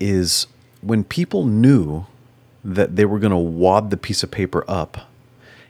Is 0.00 0.46
when 0.80 1.04
people 1.04 1.46
knew 1.46 2.06
that 2.64 2.96
they 2.96 3.04
were 3.04 3.18
going 3.18 3.30
to 3.30 3.36
wad 3.36 3.90
the 3.90 3.96
piece 3.96 4.22
of 4.22 4.30
paper 4.30 4.64
up, 4.66 5.08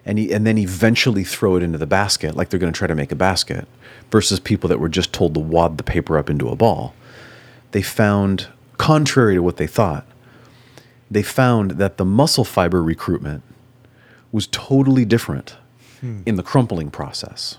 and 0.05 0.19
e- 0.19 0.33
and 0.33 0.47
then 0.47 0.59
eventually 0.59 1.25
throw 1.25 1.57
it 1.57 1.63
into 1.63 1.79
the 1.79 1.87
basket, 1.87 2.37
like 2.37 2.51
they're 2.51 2.61
going 2.61 2.73
to 2.73 2.77
try 2.77 2.87
to 2.87 2.95
make 2.95 3.13
a 3.13 3.17
basket, 3.17 3.67
versus 4.11 4.39
people 4.39 4.69
that 4.69 4.79
were 4.79 4.89
just 4.89 5.13
told 5.13 5.35
to 5.35 5.41
wad 5.41 5.77
the 5.77 5.83
paper 5.83 6.17
up 6.17 6.31
into 6.31 6.49
a 6.49 6.57
ball. 6.57 6.95
They 7.73 7.83
found, 7.83 8.49
contrary 8.77 9.35
to 9.35 9.43
what 9.43 9.57
they 9.57 9.67
thought, 9.67 10.07
they 11.11 11.23
found 11.23 11.73
that 11.73 11.97
the 11.97 12.05
muscle 12.05 12.45
fiber 12.45 12.83
recruitment 12.83 13.43
was 14.33 14.47
totally 14.49 15.05
different 15.05 15.57
hmm. 16.01 16.23
in 16.27 16.37
the 16.37 16.43
crumpling 16.43 16.91
process. 16.91 17.59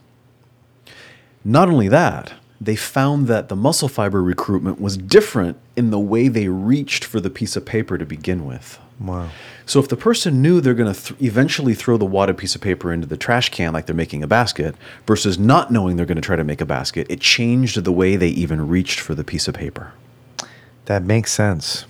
Not 1.44 1.70
only 1.70 1.88
that, 1.90 2.34
they 2.60 2.76
found 2.76 3.28
that 3.28 3.50
the 3.50 3.56
muscle 3.56 3.88
fiber 3.88 4.24
recruitment 4.24 4.82
was 4.82 4.98
different 4.98 5.58
in 5.76 5.92
the 5.92 6.00
way 6.00 6.28
they 6.28 6.48
reached 6.48 7.04
for 7.04 7.20
the 7.20 7.30
piece 7.30 7.56
of 7.56 7.66
paper 7.66 7.98
to 7.98 8.06
begin 8.06 8.46
with. 8.46 8.80
Wow. 9.00 9.30
So 9.66 9.80
if 9.80 9.90
the 9.90 9.98
person 9.98 10.42
knew 10.42 10.62
they're 10.62 10.74
going 10.74 10.94
to 10.94 11.00
th- 11.14 11.22
eventually 11.22 11.74
throw 11.74 11.98
the 11.98 12.06
wadded 12.06 12.38
piece 12.38 12.56
of 12.56 12.62
paper 12.62 12.94
into 12.94 13.06
the 13.08 13.18
trash 13.18 13.50
can 13.50 13.74
like 13.74 13.88
they're 13.88 13.96
making 13.96 14.24
a 14.24 14.28
basket 14.28 14.76
versus 15.06 15.38
not 15.38 15.70
knowing 15.72 15.98
they're 15.98 16.06
going 16.06 16.16
to 16.16 16.22
try 16.22 16.36
to 16.38 16.44
make 16.46 16.62
a 16.62 16.66
basket, 16.66 17.06
it 17.10 17.20
changed 17.20 17.84
the 17.84 17.92
way 17.92 18.16
they 18.16 18.30
even 18.30 18.68
reached 18.70 19.00
for 19.02 19.14
the 19.14 19.24
piece 19.24 19.48
of 19.50 19.54
paper. 19.56 19.92
That 20.86 21.04
makes 21.04 21.32
sense. 21.34 21.86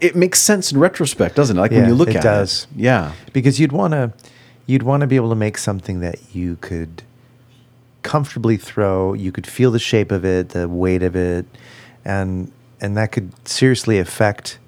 It 0.00 0.14
makes 0.14 0.40
sense 0.40 0.70
in 0.70 0.78
retrospect, 0.78 1.34
doesn't 1.34 1.56
it? 1.56 1.60
Like 1.60 1.72
Yeah, 1.72 1.78
when 1.80 1.88
you 1.88 1.94
look 1.94 2.08
at 2.10 2.14
it 2.16 2.18
at 2.18 2.22
does. 2.22 2.66
it. 2.72 2.78
Yeah. 2.82 3.12
because 3.32 3.58
you'd 3.58 3.72
want 3.72 3.92
to 3.92 4.12
you'd 4.66 4.82
want 4.84 5.00
to 5.00 5.06
be 5.08 5.16
able 5.16 5.30
to 5.30 5.34
make 5.36 5.58
something 5.58 6.00
that 6.00 6.18
you 6.34 6.56
could 6.60 7.02
comfortably 8.02 8.56
throw 8.56 9.12
you 9.14 9.32
could 9.32 9.46
feel 9.46 9.70
the 9.72 9.78
shape 9.80 10.12
of 10.12 10.24
it 10.24 10.50
the 10.50 10.68
weight 10.68 11.02
of 11.02 11.16
it 11.16 11.44
and 12.04 12.52
and 12.80 12.96
that 12.96 13.10
could 13.10 13.32
seriously 13.48 13.98
affect 13.98 14.58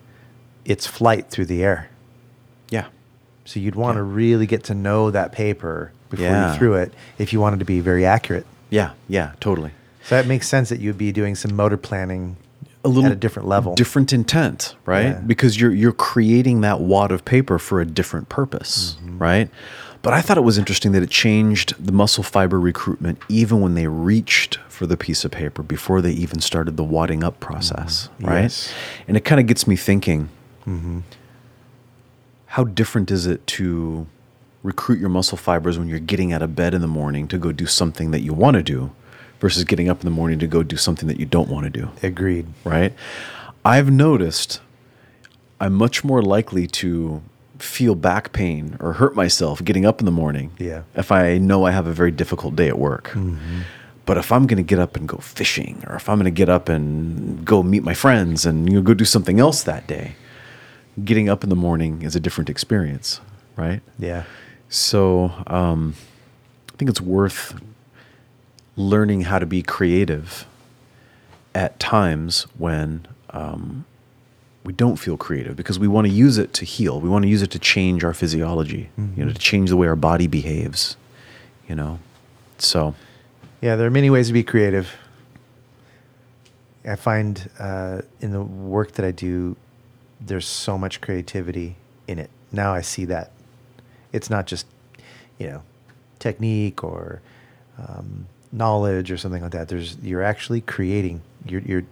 its 0.69 0.87
flight 0.87 1.29
through 1.31 1.47
the 1.47 1.63
air 1.65 1.89
Yeah. 2.71 2.85
so 3.45 3.59
you'd 3.59 3.75
want 3.75 3.97
to 3.97 4.03
Yeah. 4.05 4.15
really 4.15 4.47
get 4.47 4.63
to 4.65 4.75
know 4.75 5.11
that 5.11 5.33
paper 5.33 5.91
before 6.11 6.25
Yeah. 6.27 6.53
you 6.53 6.59
threw 6.59 6.75
it 6.75 6.93
if 7.19 7.33
you 7.33 7.41
wanted 7.41 7.59
to 7.59 7.65
be 7.65 7.81
very 7.81 8.05
accurate 8.07 8.47
Yeah. 8.71 8.91
Yeah. 9.09 9.33
Totally. 9.41 9.71
so 10.05 10.15
that 10.15 10.27
makes 10.27 10.47
sense 10.47 10.69
that 10.69 10.79
you'd 10.81 10.99
be 10.99 11.11
doing 11.13 11.35
some 11.35 11.55
motor 11.57 11.77
planning 11.77 12.37
a 12.85 12.89
little 12.89 13.07
at 13.07 13.13
a 13.13 13.17
different 13.17 13.49
level 13.49 13.75
different 13.75 14.13
intent, 14.13 14.77
right? 14.87 15.07
Yeah. 15.07 15.21
Because 15.27 15.59
you're 15.61 15.73
you're 15.73 15.93
creating 15.93 16.61
that 16.61 16.81
wad 16.81 17.11
of 17.11 17.25
paper 17.25 17.59
for 17.59 17.81
a 17.81 17.85
different 17.87 18.29
purpose, 18.29 18.97
Mm-hmm. 19.03 19.19
right? 19.19 19.51
But 20.01 20.13
I 20.15 20.21
thought 20.23 20.37
it 20.39 20.45
was 20.45 20.59
interesting 20.59 20.93
that 20.93 21.03
it 21.03 21.11
changed 21.11 21.75
the 21.85 21.91
muscle 21.91 22.23
fiber 22.23 22.59
recruitment 22.61 23.19
even 23.29 23.61
when 23.61 23.75
they 23.75 23.89
reached 23.89 24.61
for 24.69 24.87
the 24.87 24.97
piece 24.97 25.25
of 25.25 25.33
paper 25.33 25.63
before 25.65 26.01
they 26.01 26.13
even 26.13 26.41
started 26.41 26.77
the 26.77 26.85
wadding 26.85 27.25
up 27.25 27.41
process, 27.41 28.09
Mhm. 28.21 28.29
right? 28.31 28.43
Yes. 28.43 28.73
And 29.09 29.17
it 29.17 29.25
kind 29.25 29.41
of 29.41 29.47
gets 29.49 29.67
me 29.67 29.75
thinking, 29.75 30.29
Mm-hmm. 30.69 30.99
how 32.47 32.65
different 32.65 33.11
is 33.11 33.27
it 33.27 33.47
to 33.59 34.07
recruit 34.63 34.99
your 34.99 35.09
muscle 35.09 35.39
fibers 35.39 35.79
when 35.79 35.89
you're 35.89 35.99
getting 36.01 36.33
out 36.33 36.43
of 36.43 36.55
bed 36.57 36.75
in 36.75 36.81
the 36.81 36.89
morning 36.89 37.29
to 37.29 37.39
go 37.39 37.53
do 37.53 37.67
something 37.67 38.11
that 38.11 38.21
you 38.21 38.33
want 38.33 38.57
to 38.57 38.63
do 38.63 38.91
versus 39.41 39.65
getting 39.65 39.89
up 39.89 40.01
in 40.01 40.05
the 40.05 40.11
morning 40.11 40.39
to 40.41 40.47
go 40.47 40.63
do 40.63 40.77
something 40.77 41.07
that 41.09 41.19
you 41.21 41.27
don't 41.27 41.49
want 41.49 41.65
to 41.65 41.71
do? 41.71 41.89
agreed 42.03 42.47
right? 42.65 42.93
I've 43.65 43.91
noticed 43.91 44.61
I'm 45.61 45.75
much 45.75 46.05
more 46.05 46.23
likely 46.23 46.67
to 46.69 47.23
feel 47.59 47.95
back 47.95 48.33
pain 48.33 48.77
or 48.81 48.95
hurt 48.95 49.15
myself 49.17 49.63
getting 49.65 49.85
up 49.87 50.01
in 50.01 50.07
the 50.07 50.13
morning 50.13 50.51
Yeah. 50.59 50.83
if 50.95 51.11
I 51.13 51.39
know 51.39 51.65
I 51.67 51.71
have 51.73 51.87
a 51.87 51.93
very 51.93 52.11
difficult 52.13 52.55
day 52.57 52.69
at 52.69 52.79
work. 52.79 53.09
Mm-hmm. 53.09 53.61
But 54.07 54.17
if 54.17 54.33
I'm 54.33 54.47
going 54.47 54.57
to 54.57 54.63
get 54.63 54.79
up 54.79 54.97
and 54.97 55.07
go 55.07 55.19
fishing, 55.19 55.85
or 55.87 55.95
if 55.97 56.09
I'm 56.09 56.17
going 56.19 56.25
to 56.25 56.31
get 56.31 56.49
up 56.49 56.69
and 56.71 57.45
go 57.45 57.63
meet 57.63 57.83
my 57.83 57.93
friends 57.95 58.47
and 58.47 58.67
you 58.67 58.77
know, 58.77 58.83
go 58.83 58.95
do 58.95 59.05
something 59.05 59.39
else 59.39 59.63
that 59.65 59.87
day, 59.87 60.15
getting 61.05 61.29
up 61.29 61.43
in 61.45 61.51
the 61.51 61.57
morning 61.57 62.03
is 62.03 62.17
a 62.17 62.21
different 62.21 62.51
experience, 62.51 63.21
right? 63.57 63.81
yeah 63.99 64.25
So 64.69 65.33
um, 65.47 65.95
I 66.73 66.77
think 66.77 66.91
it's 66.91 67.01
worth 67.01 67.61
learning 68.77 69.23
how 69.23 69.39
to 69.39 69.47
be 69.47 69.63
creative 69.63 70.47
at 71.55 71.79
times 71.81 72.43
when 72.57 73.07
um, 73.31 73.85
we 74.65 74.73
don't 74.73 74.97
feel 74.97 75.17
creative 75.17 75.57
because 75.57 75.79
we 75.79 75.89
want 75.89 76.07
to 76.07 76.13
use 76.13 76.39
it 76.39 76.53
to 76.55 76.65
heal. 76.65 77.01
We 77.01 77.09
want 77.09 77.23
to 77.25 77.29
use 77.29 77.43
it 77.43 77.51
to 77.53 77.59
change 77.59 78.05
our 78.05 78.15
physiology, 78.15 78.91
you 79.17 79.25
know, 79.25 79.33
to 79.33 79.39
change 79.39 79.71
the 79.71 79.77
way 79.77 79.89
our 79.89 79.97
body 79.97 80.27
behaves, 80.27 80.97
you 81.69 81.75
know. 81.75 81.99
So 82.59 82.95
Yeah, 83.61 83.77
there 83.77 83.87
are 83.87 83.91
many 83.91 84.11
ways 84.11 84.27
to 84.29 84.33
be 84.33 84.43
creative. 84.43 84.95
I 86.85 86.97
find 86.97 87.51
uh, 87.59 88.03
in 88.21 88.33
the 88.33 88.43
work 88.43 88.93
that 88.93 89.05
I 89.05 89.11
do, 89.11 89.57
there's 90.21 90.47
so 90.47 90.77
much 90.79 91.01
creativity 91.01 91.77
in 92.07 92.19
it. 92.19 92.31
Now 92.53 92.75
I 92.75 92.81
see 92.81 93.05
that 93.07 93.33
it's 94.13 94.31
not 94.31 94.47
just, 94.47 94.67
you 95.39 95.47
know, 95.47 95.63
technique 96.19 96.83
or 96.83 97.21
um, 97.79 98.27
knowledge 98.51 99.11
or 99.11 99.17
something 99.17 99.43
like 99.43 99.53
that. 99.53 99.69
There's 99.69 99.97
you're 99.99 100.23
actually 100.23 100.61
creating. 100.61 101.23
You're 101.47 101.61
you're 101.61 101.85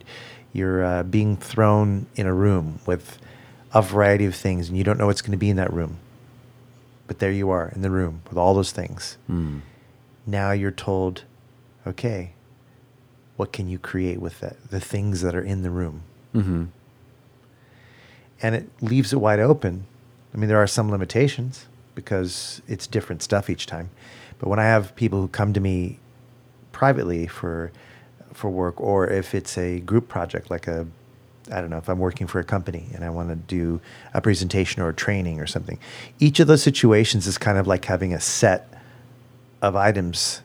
you're 0.53 0.85
uh, 0.85 1.03
being 1.03 1.37
thrown 1.37 2.07
in 2.16 2.27
a 2.27 2.35
room 2.35 2.81
with 2.87 3.18
a 3.74 3.83
variety 3.83 4.24
of 4.24 4.35
things, 4.35 4.68
and 4.68 4.79
you 4.79 4.85
don't 4.85 4.99
know 4.99 5.07
what's 5.07 5.20
going 5.20 5.33
to 5.33 5.39
be 5.39 5.51
in 5.51 5.57
that 5.57 5.72
room. 5.72 5.99
But 7.07 7.18
there 7.20 7.31
you 7.31 7.51
are 7.51 7.70
in 7.74 7.83
the 7.83 7.91
room 7.91 8.22
with 8.29 8.37
all 8.37 8.55
those 8.55 8.72
things 8.72 9.16
mm, 9.31 9.61
now 10.27 10.51
you're 10.51 10.72
told, 10.72 11.22
okay, 11.87 12.33
what 13.37 13.53
can 13.53 13.68
you 13.68 13.79
create 13.79 14.20
with 14.20 14.41
that, 14.41 14.70
the 14.70 14.81
things 14.81 15.20
that 15.22 15.35
are 15.35 15.43
in 15.43 15.62
the 15.62 15.70
room? 15.70 16.03
hmm 16.33 16.64
And 18.43 18.55
it 18.55 18.70
leaves 18.80 19.12
it 19.12 19.16
wide 19.16 19.41
open. 19.41 19.87
I 20.34 20.39
mean, 20.39 20.49
there 20.49 20.62
are 20.62 20.66
some 20.66 20.91
limitations 20.91 21.66
because 21.95 22.61
it's 22.68 22.87
different 22.87 23.22
stuff 23.22 23.49
each 23.49 23.66
time. 23.66 23.91
But 24.39 24.49
when 24.49 24.59
I 24.59 24.64
have 24.64 24.95
people 24.97 25.20
who 25.20 25.28
come 25.28 25.53
to 25.53 25.61
me 25.61 25.99
privately 26.72 27.26
for 27.26 27.72
for 28.34 28.51
work, 28.51 28.78
or 28.78 29.09
if 29.09 29.34
it's 29.34 29.57
a 29.57 29.80
group 29.80 30.09
project 30.09 30.51
like 30.51 30.66
a 30.66 30.87
I 31.51 31.61
don't 31.61 31.70
know 31.70 31.78
if 31.78 31.89
I'm 31.89 31.99
working 31.99 32.26
for 32.26 32.41
a 32.41 32.45
company 32.45 32.89
and 32.93 33.05
I 33.05 33.11
want 33.11 33.28
to 33.28 33.37
do 33.37 33.80
a 34.12 34.20
presentation 34.20 34.82
or 34.82 34.89
a 34.89 34.95
training 34.95 35.41
or 35.41 35.47
something. 35.47 35.78
Each 36.18 36.41
of 36.41 36.49
those 36.49 36.62
situations 36.62 37.26
is 37.26 37.39
kind 37.39 37.57
of 37.57 37.66
like 37.66 37.84
having 37.84 38.12
a 38.12 38.20
set 38.20 38.68
of 39.62 39.76
items 39.76 40.43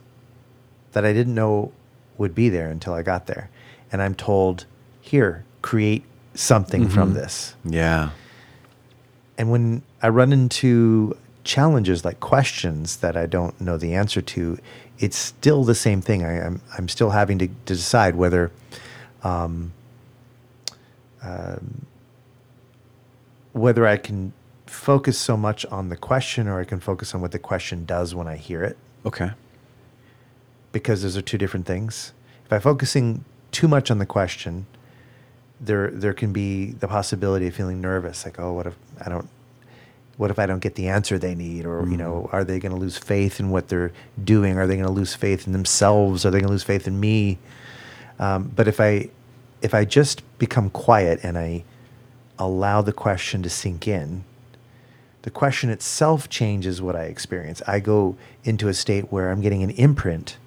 that 0.91 1.03
I 1.05 1.13
didn't 1.13 1.33
know 1.33 1.71
would 2.17 2.35
be 2.35 2.49
there 2.49 2.69
until 2.69 2.93
I 2.93 3.01
got 3.01 3.25
there. 3.27 3.49
And 3.91 4.01
I'm 4.01 4.13
told, 4.13 4.65
here, 5.01 5.43
create 5.61 6.03
something 6.33 6.87
from 6.87 7.11
Mhm. 7.11 7.15
this. 7.15 7.55
yeah, 7.65 8.09
And 9.37 9.49
when 9.49 9.81
I 10.03 10.09
run 10.09 10.31
into 10.33 11.17
challenges 11.43 12.05
like 12.05 12.19
questions 12.19 12.97
that 12.97 13.17
I 13.17 13.25
don't 13.25 13.59
know 13.59 13.75
the 13.77 13.93
answer 13.95 14.21
to, 14.21 14.57
it's 14.99 15.17
still 15.17 15.63
the 15.63 15.73
same 15.73 15.99
thing. 16.01 16.23
I, 16.23 16.33
am 16.45 16.61
I'm 16.77 16.87
still 16.87 17.09
having 17.09 17.39
to, 17.39 17.47
to 17.47 17.53
decide 17.75 18.15
whether 18.15 18.51
um, 19.23 19.71
um, 21.23 21.85
whether 23.53 23.85
I 23.87 23.97
can 23.97 24.33
focus 24.65 25.17
so 25.17 25.35
much 25.37 25.65
on 25.67 25.89
the 25.89 25.97
question 25.97 26.47
or 26.47 26.59
I 26.59 26.63
can 26.63 26.79
focus 26.79 27.13
on 27.13 27.21
what 27.21 27.31
the 27.31 27.39
question 27.39 27.85
does 27.85 28.15
when 28.15 28.27
I 28.27 28.37
hear 28.37 28.63
it 28.63 28.77
okay, 29.05 29.31
because 30.71 31.01
those 31.03 31.17
are 31.17 31.21
two 31.21 31.37
different 31.37 31.65
things. 31.65 32.13
If 32.45 32.53
I'm 32.53 32.61
focusing 32.61 33.25
too 33.51 33.67
much 33.67 33.91
on 33.91 33.97
the 33.97 34.05
question, 34.05 34.65
there 35.61 35.91
there 35.91 36.13
can 36.13 36.33
be 36.33 36.71
the 36.71 36.87
possibility 36.87 37.47
of 37.47 37.55
feeling 37.55 37.81
nervous, 37.81 38.25
like, 38.25 38.39
oh, 38.39 38.53
what 38.53 38.67
if 38.67 38.75
I 39.05 39.09
don't, 39.09 39.29
what 40.17 40.31
if 40.31 40.39
I 40.39 40.45
don't 40.45 40.59
get 40.59 40.75
the 40.75 40.87
answer 40.87 41.17
they 41.17 41.35
need, 41.35 41.65
or 41.65 41.87
you 41.87 41.97
know, 41.97 42.29
are 42.31 42.43
they 42.43 42.59
going 42.59 42.73
to 42.73 42.79
lose 42.79 42.97
faith 42.97 43.39
in 43.39 43.49
what 43.51 43.67
they're 43.67 43.91
doing? 44.23 44.57
Are 44.57 44.67
they 44.67 44.75
going 44.75 44.87
to 44.87 44.91
lose 44.91 45.15
faith 45.15 45.47
in 45.47 45.53
themselves? 45.53 46.25
Are 46.25 46.31
they 46.31 46.39
going 46.39 46.47
to 46.47 46.51
lose 46.51 46.63
faith 46.63 46.87
in 46.87 46.99
me? 46.99 47.37
Um, 48.19 48.51
but 48.55 48.67
if 48.67 48.79
I 48.79 49.09
if 49.61 49.73
I 49.73 49.85
just 49.85 50.23
become 50.39 50.69
quiet 50.69 51.19
and 51.23 51.37
I 51.37 51.63
allow 52.39 52.81
the 52.81 52.93
question 52.93 53.43
to 53.43 53.49
sink 53.49 53.87
in, 53.87 54.23
the 55.21 55.29
question 55.29 55.69
itself 55.69 56.29
changes 56.29 56.81
what 56.81 56.95
I 56.95 57.03
experience. 57.03 57.61
I 57.67 57.79
go 57.79 58.15
into 58.43 58.67
a 58.67 58.73
state 58.73 59.11
where 59.11 59.29
I'm 59.29 59.41
getting 59.41 59.61
an 59.61 59.69
imprint 59.71 60.37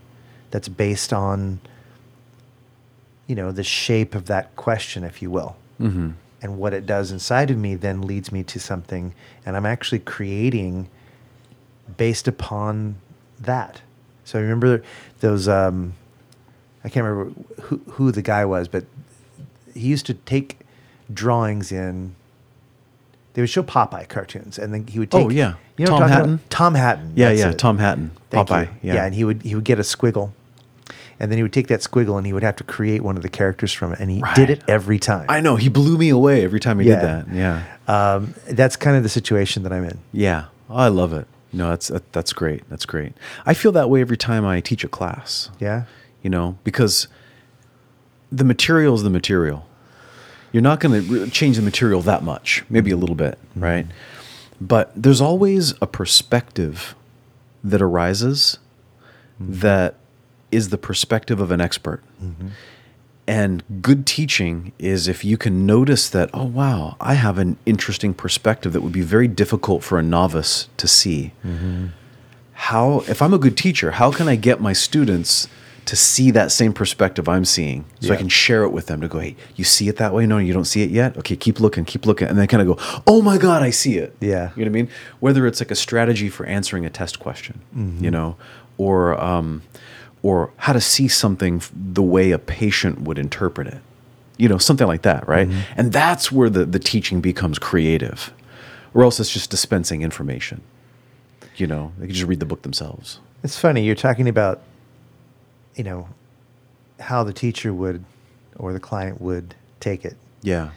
that's 0.50 0.68
based 0.68 1.12
on, 1.12 1.60
you 3.26 3.34
know, 3.34 3.52
the 3.52 3.64
shape 3.64 4.14
of 4.14 4.26
that 4.26 4.54
question, 4.56 5.04
if 5.04 5.22
you 5.22 5.30
will. 5.30 5.56
hmm 5.78 6.10
And 6.42 6.58
what 6.58 6.72
it 6.74 6.84
does 6.86 7.10
inside 7.10 7.50
of 7.50 7.56
me 7.58 7.74
then 7.74 8.02
leads 8.02 8.30
me 8.32 8.42
to 8.44 8.60
something, 8.60 9.14
and 9.46 9.56
I'm 9.56 9.66
actually 9.66 10.00
creating 10.00 10.88
based 11.96 12.28
upon 12.28 12.96
that. 13.40 13.80
So 14.24 14.38
I 14.38 14.42
remember 14.42 14.82
those, 15.20 15.48
um, 15.48 15.92
I 16.84 16.88
can't 16.88 17.04
remember 17.06 17.32
who, 17.62 17.80
who 17.92 18.10
the 18.12 18.22
guy 18.22 18.44
was, 18.44 18.68
but 18.68 18.84
he 19.74 19.80
used 19.88 20.06
to 20.06 20.14
take 20.14 20.58
drawings 21.12 21.72
in. 21.72 22.14
They 23.34 23.42
would 23.42 23.50
show 23.50 23.62
Popeye 23.64 24.08
cartoons, 24.08 24.58
and 24.58 24.72
then 24.72 24.86
he 24.86 24.98
would 25.00 25.10
take. 25.10 25.26
Oh, 25.26 25.28
yeah. 25.28 25.54
you 25.76 25.84
know 25.86 25.90
Tom 25.98 26.00
what 26.00 26.02
I'm 26.02 26.08
talking 26.08 26.14
Hatten? 26.14 26.34
about? 26.34 26.50
Tom 26.50 26.74
Hatten. 26.74 27.12
yeah, 27.16 27.30
yeah. 27.32 27.50
it. 27.50 27.58
Tom 27.58 27.78
Hatten, 27.78 28.10
Thank 28.30 28.48
Popeye, 28.48 28.68
you. 28.82 28.92
yeah, 28.92 29.04
and 29.04 29.14
he 29.14 29.24
would 29.24 29.42
he 29.42 29.54
would 29.56 29.64
get 29.64 29.78
a 29.78 29.82
squiggle, 29.82 30.30
and 31.20 31.30
then 31.30 31.36
he 31.38 31.42
would 31.42 31.52
take 31.52 31.68
that 31.68 31.80
squiggle 31.80 32.16
and 32.16 32.26
he 32.26 32.32
would 32.32 32.42
have 32.42 32.56
to 32.56 32.64
create 32.64 33.02
one 33.02 33.16
of 33.16 33.22
the 33.22 33.28
characters 33.28 33.72
from 33.72 33.92
it, 33.92 34.00
and 34.00 34.10
he 34.10 34.20
Right. 34.20 34.34
did 34.34 34.50
it 34.50 34.62
every 34.68 34.98
time. 34.98 35.26
I 35.28 35.40
know 35.40 35.56
he 35.56 35.68
blew 35.68 35.96
me 35.98 36.08
away 36.08 36.44
every 36.44 36.60
time 36.60 36.78
he 36.80 36.88
Yeah. 36.88 36.94
did 37.00 37.04
that. 37.04 37.34
Yeah, 37.34 37.62
Um, 37.88 38.34
that's 38.50 38.76
kind 38.76 38.96
of 38.96 39.02
the 39.02 39.08
situation 39.08 39.62
that 39.64 39.72
I'm 39.72 39.84
in. 39.84 39.98
Yeah, 40.12 40.44
Oh, 40.70 40.76
I 40.76 40.88
love 40.88 41.12
it. 41.12 41.26
No, 41.52 41.68
that's 41.70 41.88
that, 41.88 42.10
that's 42.12 42.32
great. 42.32 42.68
That's 42.70 42.84
great. 42.86 43.12
I 43.46 43.54
feel 43.54 43.70
that 43.72 43.88
way 43.90 44.00
every 44.00 44.16
time 44.16 44.44
I 44.44 44.60
teach 44.60 44.82
a 44.82 44.88
class. 44.88 45.50
Yeah. 45.60 45.84
You 46.22 46.30
know, 46.30 46.56
because 46.64 47.06
the 48.32 48.44
material 48.44 48.94
is 48.94 49.02
the 49.02 49.10
material. 49.10 49.66
You're 50.52 50.62
not 50.62 50.80
going 50.80 51.06
to 51.08 51.26
change 51.30 51.56
the 51.56 51.62
material 51.62 52.00
that 52.02 52.22
much, 52.24 52.64
maybe 52.70 52.90
a 52.90 52.96
little 52.96 53.14
bit, 53.14 53.38
right? 53.54 53.86
But 54.60 54.90
there's 54.96 55.20
always 55.20 55.74
a 55.82 55.86
perspective 55.86 56.94
that 57.62 57.82
arises 57.82 58.58
that 59.38 59.96
is 60.54 60.68
the 60.68 60.78
perspective 60.78 61.40
of 61.40 61.50
an 61.50 61.60
expert. 61.60 62.02
And 63.26 63.62
good 63.80 64.06
teaching 64.06 64.72
is 64.78 65.08
if 65.08 65.24
you 65.24 65.38
can 65.38 65.64
notice 65.64 66.10
that, 66.10 66.28
oh, 66.34 66.44
wow, 66.44 66.96
I 67.00 67.14
have 67.14 67.38
an 67.38 67.56
interesting 67.64 68.12
perspective 68.12 68.74
that 68.74 68.82
would 68.82 68.92
be 68.92 69.00
very 69.00 69.28
difficult 69.28 69.82
for 69.82 69.98
a 69.98 70.02
novice 70.02 70.68
to 70.76 70.86
see. 70.86 71.32
How, 72.52 73.00
if 73.08 73.22
I'm 73.22 73.32
a 73.34 73.38
good 73.38 73.56
teacher, 73.56 73.92
how 73.92 74.10
can 74.12 74.28
I 74.28 74.36
get 74.36 74.60
my 74.60 74.74
students 74.74 75.48
to 75.86 75.96
see 75.96 76.30
that 76.30 76.50
same 76.50 76.72
perspective 76.72 77.28
I'm 77.28 77.44
seeing 77.44 77.84
so 78.00 78.12
I 78.12 78.16
can 78.16 78.28
share 78.28 78.62
it 78.62 78.70
with 78.70 78.86
them 78.86 79.00
to 79.00 79.08
go, 79.08 79.18
hey, 79.18 79.36
you 79.56 79.64
see 79.64 79.88
it 79.88 79.96
that 79.96 80.14
way? 80.14 80.26
No, 80.26 80.38
you 80.38 80.52
don't 80.52 80.64
see 80.64 80.82
it 80.82 80.90
yet? 80.90 81.16
Okay, 81.16 81.36
keep 81.36 81.60
looking, 81.60 81.84
keep 81.84 82.06
looking. 82.06 82.28
And 82.28 82.38
then 82.38 82.46
kind 82.46 82.62
of 82.66 82.76
go, 82.76 83.02
oh 83.06 83.22
my 83.22 83.38
God, 83.38 83.62
I 83.62 83.70
see 83.70 83.96
it. 83.98 84.14
Yeah. 84.20 84.50
You 84.54 84.64
know 84.64 84.70
what 84.70 84.78
I 84.78 84.82
mean? 84.82 84.88
Whether 85.20 85.46
it's 85.46 85.60
like 85.60 85.70
a 85.70 85.74
strategy 85.74 86.28
for 86.28 86.46
answering 86.46 86.86
a 86.86 86.90
test 86.90 87.18
question, 87.20 87.60
you 88.02 88.10
know, 88.10 88.36
or 88.78 89.20
um, 89.22 89.62
or 90.24 90.50
how 90.56 90.72
to 90.72 90.80
see 90.80 91.06
something 91.06 91.62
the 91.72 92.02
way 92.02 92.30
a 92.32 92.38
patient 92.38 93.02
would 93.02 93.18
interpret 93.18 93.66
it, 93.68 93.80
you 94.38 94.48
know, 94.48 94.56
something 94.58 94.86
like 94.88 95.02
that, 95.02 95.28
right? 95.28 95.48
And 95.76 95.92
that's 95.92 96.32
where 96.32 96.48
the 96.50 96.64
the 96.64 96.78
teaching 96.80 97.20
becomes 97.20 97.58
creative, 97.58 98.32
or 98.94 99.02
else 99.04 99.20
it's 99.20 99.30
just 99.30 99.50
dispensing 99.50 100.02
information. 100.02 100.62
You 101.56 101.66
know, 101.68 101.92
they 101.98 102.06
can 102.06 102.14
just 102.14 102.26
read 102.26 102.40
the 102.40 102.46
book 102.46 102.62
themselves. 102.62 103.20
It's 103.44 103.58
funny 103.58 103.84
you're 103.84 103.94
talking 103.94 104.28
about, 104.28 104.62
you 105.76 105.84
know, 105.84 106.08
how 106.98 107.22
the 107.22 107.32
teacher 107.34 107.72
would 107.74 108.02
or 108.56 108.72
the 108.72 108.80
client 108.80 109.20
would 109.20 109.54
take 109.78 110.04
it. 110.06 110.16
Yeah, 110.42 110.70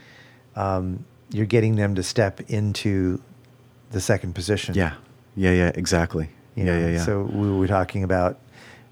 Um, 0.55 1.05
you're 1.31 1.45
getting 1.45 1.75
them 1.77 1.95
to 1.95 2.03
step 2.03 2.41
into 2.49 3.21
the 3.91 4.01
second 4.01 4.33
position. 4.35 4.75
yeah, 4.75 4.93
yeah, 5.35 5.51
yeah, 5.51 5.71
exactly. 5.75 6.29
You 6.55 6.65
yeah, 6.65 6.71
know? 6.73 6.79
yeah, 6.87 6.93
yeah. 6.95 7.05
So 7.05 7.21
we 7.23 7.49
were 7.51 7.67
talking 7.67 8.03
about 8.03 8.37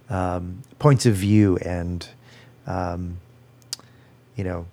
um, 0.09 0.61
points 0.79 1.05
of 1.05 1.15
view 1.15 1.57
and, 1.57 2.07
um, 2.67 3.17
you 4.35 4.43
know, 4.43 4.65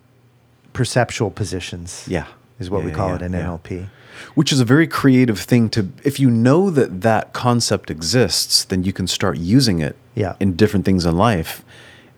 perceptual 0.73 1.31
positions. 1.31 2.05
Yeah. 2.09 2.27
is 2.59 2.71
what 2.71 2.81
Yeah, 2.81 2.87
we 2.87 2.93
call 2.93 3.09
yeah, 3.11 3.15
it 3.17 3.23
in 3.23 3.33
yeah. 3.33 3.41
NLP. 3.47 3.89
Which 4.35 4.53
is 4.53 4.61
a 4.61 4.65
very 4.65 4.87
creative 4.87 5.41
thing 5.41 5.69
to, 5.71 5.89
if 6.05 6.21
you 6.21 6.31
know 6.31 6.71
that 6.71 7.01
that 7.01 7.33
concept 7.33 7.91
exists, 7.91 8.65
then 8.65 8.85
you 8.85 8.93
can 8.93 9.07
start 9.07 9.37
using 9.39 9.81
it 9.81 9.97
Yeah. 10.15 10.35
in 10.39 10.55
different 10.55 10.85
things 10.85 11.05
in 11.07 11.17
life. 11.17 11.65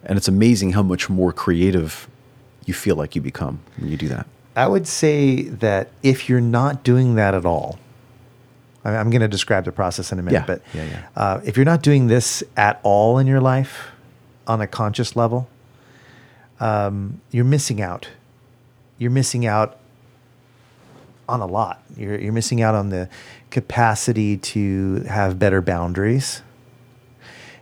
And 0.04 0.18
it's 0.18 0.28
amazing 0.28 0.72
how 0.72 0.82
much 0.82 1.08
more 1.08 1.32
creative 1.32 2.08
you 2.66 2.74
feel 2.74 2.96
like 2.96 3.14
you 3.16 3.22
become 3.22 3.60
when 3.78 3.90
you 3.90 3.96
do 3.96 4.08
that. 4.08 4.26
I 4.56 4.66
would 4.66 4.86
say 4.86 5.42
that 5.44 5.88
if 6.02 6.28
you're 6.28 6.40
not 6.40 6.82
doing 6.84 7.14
that 7.14 7.34
at 7.34 7.46
all, 7.46 7.78
I'm 8.84 9.10
going 9.10 9.22
to 9.22 9.28
describe 9.28 9.64
the 9.64 9.72
process 9.72 10.12
in 10.12 10.18
a 10.18 10.22
minute, 10.22 10.40
Yeah, 10.40 10.46
but 10.46 10.62
yeah, 10.74 10.84
yeah. 10.84 11.08
Uh, 11.16 11.40
if 11.44 11.56
you're 11.56 11.64
not 11.64 11.82
doing 11.82 12.06
this 12.06 12.42
at 12.56 12.80
all 12.82 13.18
in 13.18 13.26
your 13.26 13.40
life 13.40 13.88
on 14.46 14.60
a 14.60 14.66
conscious 14.66 15.16
level, 15.16 15.48
um, 16.60 17.20
you're 17.30 17.44
missing 17.44 17.80
out. 17.80 18.08
You're 18.98 19.10
missing 19.10 19.46
out 19.46 19.78
on 21.28 21.40
a 21.40 21.46
lot. 21.46 21.82
You're, 21.96 22.18
you're 22.18 22.32
missing 22.32 22.60
out 22.60 22.74
on 22.74 22.90
the 22.90 23.08
capacity 23.50 24.36
to 24.36 25.00
have 25.08 25.38
better 25.38 25.60
boundaries. 25.62 26.42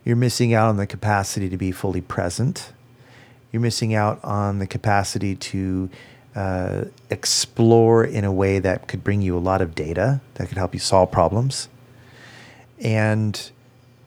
You're 0.04 0.16
missing 0.16 0.52
out 0.52 0.68
on 0.68 0.76
the 0.76 0.86
capacity 0.86 1.48
to 1.48 1.56
be 1.56 1.70
fully 1.70 2.00
present. 2.00 2.72
You're 3.52 3.62
missing 3.62 3.94
out 3.94 4.18
on 4.24 4.58
the 4.58 4.66
capacity 4.66 5.36
to 5.36 5.88
uh, 6.35 6.85
explore 7.11 8.05
in 8.05 8.24
a 8.24 8.33
way 8.33 8.59
that 8.59 8.89
could 8.89 9.05
bring 9.05 9.22
you 9.22 9.37
a 9.37 9.41
lot 9.41 9.61
of 9.61 9.74
data 9.74 10.20
that 10.35 10.49
could 10.49 10.59
help 10.59 10.74
you 10.74 10.80
solve 10.80 11.11
problems. 11.11 11.68
And 12.80 13.51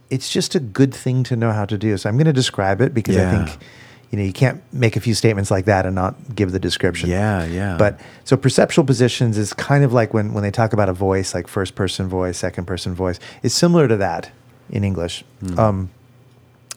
it's 0.09 0.29
just 0.29 0.55
a 0.55 0.59
good 0.59 0.93
thing 0.93 1.23
to 1.25 1.35
know 1.35 1.51
how 1.51 1.65
to 1.65 1.77
do. 1.77 1.95
So 1.97 2.09
I'm 2.09 2.17
going 2.17 2.25
to 2.25 2.33
describe 2.33 2.81
it 2.81 2.93
because 2.93 3.17
I 3.17 3.31
think 3.31 3.63
you 4.11 4.17
know 4.17 4.23
you 4.23 4.33
can't 4.33 4.61
make 4.73 4.95
a 4.95 4.99
few 4.99 5.13
statements 5.13 5.49
like 5.49 5.65
that 5.65 5.85
and 5.85 5.95
not 5.95 6.35
give 6.35 6.51
the 6.51 6.59
description. 6.59 7.09
Yeah, 7.09 7.45
yeah. 7.45 7.77
But 7.77 7.99
so 8.23 8.37
perceptual 8.37 8.85
positions 8.85 9.37
is 9.37 9.53
kind 9.53 9.83
of 9.83 9.93
like 9.93 10.13
when 10.13 10.33
when 10.33 10.43
they 10.43 10.51
talk 10.51 10.73
about 10.73 10.89
a 10.89 10.93
voice, 10.93 11.33
like 11.33 11.47
first 11.47 11.75
person 11.75 12.07
voice, 12.07 12.37
second 12.37 12.65
person 12.65 12.93
voice. 12.93 13.19
It's 13.43 13.55
similar 13.55 13.87
to 13.87 13.97
that 13.97 14.31
in 14.69 14.83
English. 14.83 15.23
Um, 15.57 15.89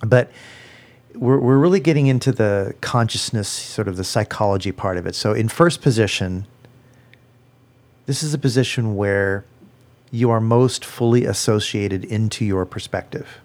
but 0.01 0.31
we're 1.19 1.39
we're 1.39 1.59
really 1.59 1.81
getting 1.81 2.07
into 2.07 2.33
the 2.33 2.75
consciousness, 2.81 3.49
sort 3.49 3.89
of 3.89 3.97
the 3.97 4.05
psychology 4.05 4.73
part 4.73 4.97
of 4.97 5.07
it. 5.07 5.15
So 5.15 5.33
in 5.33 5.49
first 5.49 5.83
position, 5.83 6.47
this 8.07 8.23
is 8.23 8.33
a 8.33 8.39
position 8.39 8.97
where 8.97 9.45
you 10.11 10.31
are 10.31 10.41
most 10.41 10.85
fully 10.85 11.25
associated 11.25 12.05
into 12.05 12.45
your 12.45 12.65
perspective. 12.65 13.41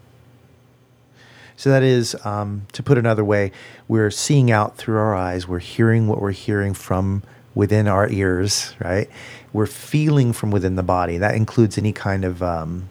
So 1.55 1.69
that 1.69 1.83
is, 1.83 2.15
um, 2.25 2.65
to 2.71 2.81
put 2.81 2.97
another 2.97 3.23
way, 3.23 3.51
we're 3.87 4.11
seeing 4.11 4.49
out 4.51 4.77
through 4.77 4.97
our 4.97 5.15
eyes. 5.15 5.47
We're 5.47 5.59
hearing 5.59 6.07
what 6.07 6.21
we're 6.21 6.31
hearing 6.31 6.73
from 6.73 7.23
within 7.53 7.87
our 7.87 8.09
ears, 8.09 8.73
right? 8.79 9.09
We're 9.51 9.67
feeling 9.67 10.33
from 10.33 10.49
within 10.49 10.75
the 10.75 10.83
body. 10.83 11.17
That 11.17 11.35
includes 11.35 11.77
any 11.77 11.93
kind 11.93 12.25
of 12.25 12.41
um, 12.41 12.89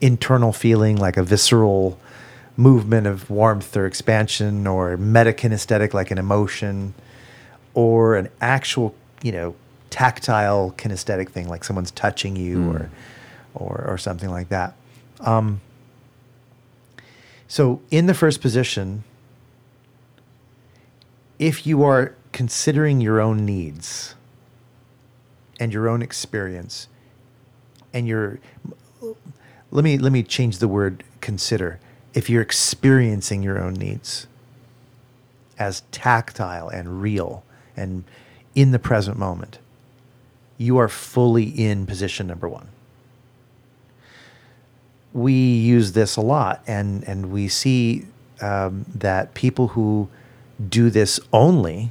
internal 0.00 0.52
feeling, 0.52 0.96
like 0.96 1.16
a 1.16 1.22
visceral 1.22 1.98
movement 2.56 3.06
of 3.06 3.30
warmth 3.30 3.76
or 3.76 3.86
expansion, 3.86 4.66
or 4.66 4.96
metakinesthetic, 4.96 5.94
like 5.94 6.10
an 6.10 6.18
emotion, 6.18 6.94
or 7.74 8.16
an 8.16 8.28
actual, 8.40 8.94
you 9.22 9.32
know, 9.32 9.54
tactile 9.90 10.72
kinesthetic 10.76 11.30
thing, 11.30 11.48
like 11.48 11.64
someone's 11.64 11.90
touching 11.90 12.36
you, 12.36 12.70
or, 12.70 12.90
or 13.54 13.84
or 13.88 13.98
something 13.98 14.30
like 14.30 14.48
that. 14.48 14.74
Um, 15.20 15.60
so, 17.48 17.80
in 17.90 18.06
the 18.06 18.14
first 18.14 18.40
position, 18.40 19.02
if 21.40 21.66
you 21.66 21.82
are 21.82 22.14
considering 22.32 23.00
your 23.00 23.20
own 23.20 23.44
needs 23.44 24.14
and 25.58 25.72
your 25.72 25.88
own 25.88 26.00
experience, 26.00 26.86
and 27.92 28.06
you're, 28.06 28.38
let 29.70 29.82
me 29.82 29.98
let 29.98 30.12
me 30.12 30.22
change 30.22 30.58
the 30.58 30.68
word 30.68 31.02
consider. 31.20 31.80
If 32.14 32.28
you're 32.28 32.42
experiencing 32.42 33.42
your 33.42 33.58
own 33.62 33.74
needs 33.74 34.26
as 35.58 35.82
tactile 35.92 36.68
and 36.68 37.00
real 37.02 37.44
and 37.76 38.04
in 38.54 38.72
the 38.72 38.78
present 38.78 39.16
moment, 39.18 39.58
you 40.58 40.76
are 40.78 40.88
fully 40.88 41.44
in 41.44 41.86
position 41.86 42.26
number 42.26 42.48
one 42.48 42.68
we 45.12 45.32
use 45.32 45.92
this 45.92 46.16
a 46.16 46.20
lot, 46.20 46.62
and 46.66 47.04
and 47.04 47.32
we 47.32 47.48
see 47.48 48.06
um, 48.40 48.84
that 48.94 49.34
people 49.34 49.68
who 49.68 50.08
do 50.68 50.90
this 50.90 51.18
only 51.32 51.90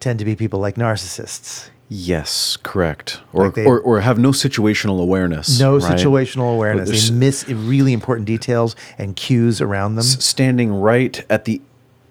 tend 0.00 0.18
to 0.18 0.24
be 0.24 0.36
people 0.36 0.60
like 0.60 0.74
narcissists. 0.74 1.70
Yes, 1.92 2.56
correct. 2.62 3.20
Or, 3.32 3.44
Like 3.46 3.54
they- 3.54 3.64
or, 3.66 3.80
or 3.80 4.00
have 4.00 4.18
no 4.18 4.30
situational 4.30 5.00
awareness. 5.00 5.60
No 5.60 5.78
right? 5.78 5.98
situational 5.98 6.54
awareness. 6.54 6.88
there's- 6.88 7.08
They 7.10 7.14
miss 7.14 7.48
really 7.48 7.92
important 7.92 8.26
details 8.26 8.74
and 8.98 9.14
cues 9.16 9.60
around 9.60 9.96
them. 9.96 10.04
Standing 10.04 10.72
right 10.74 11.24
at 11.28 11.44
the 11.44 11.60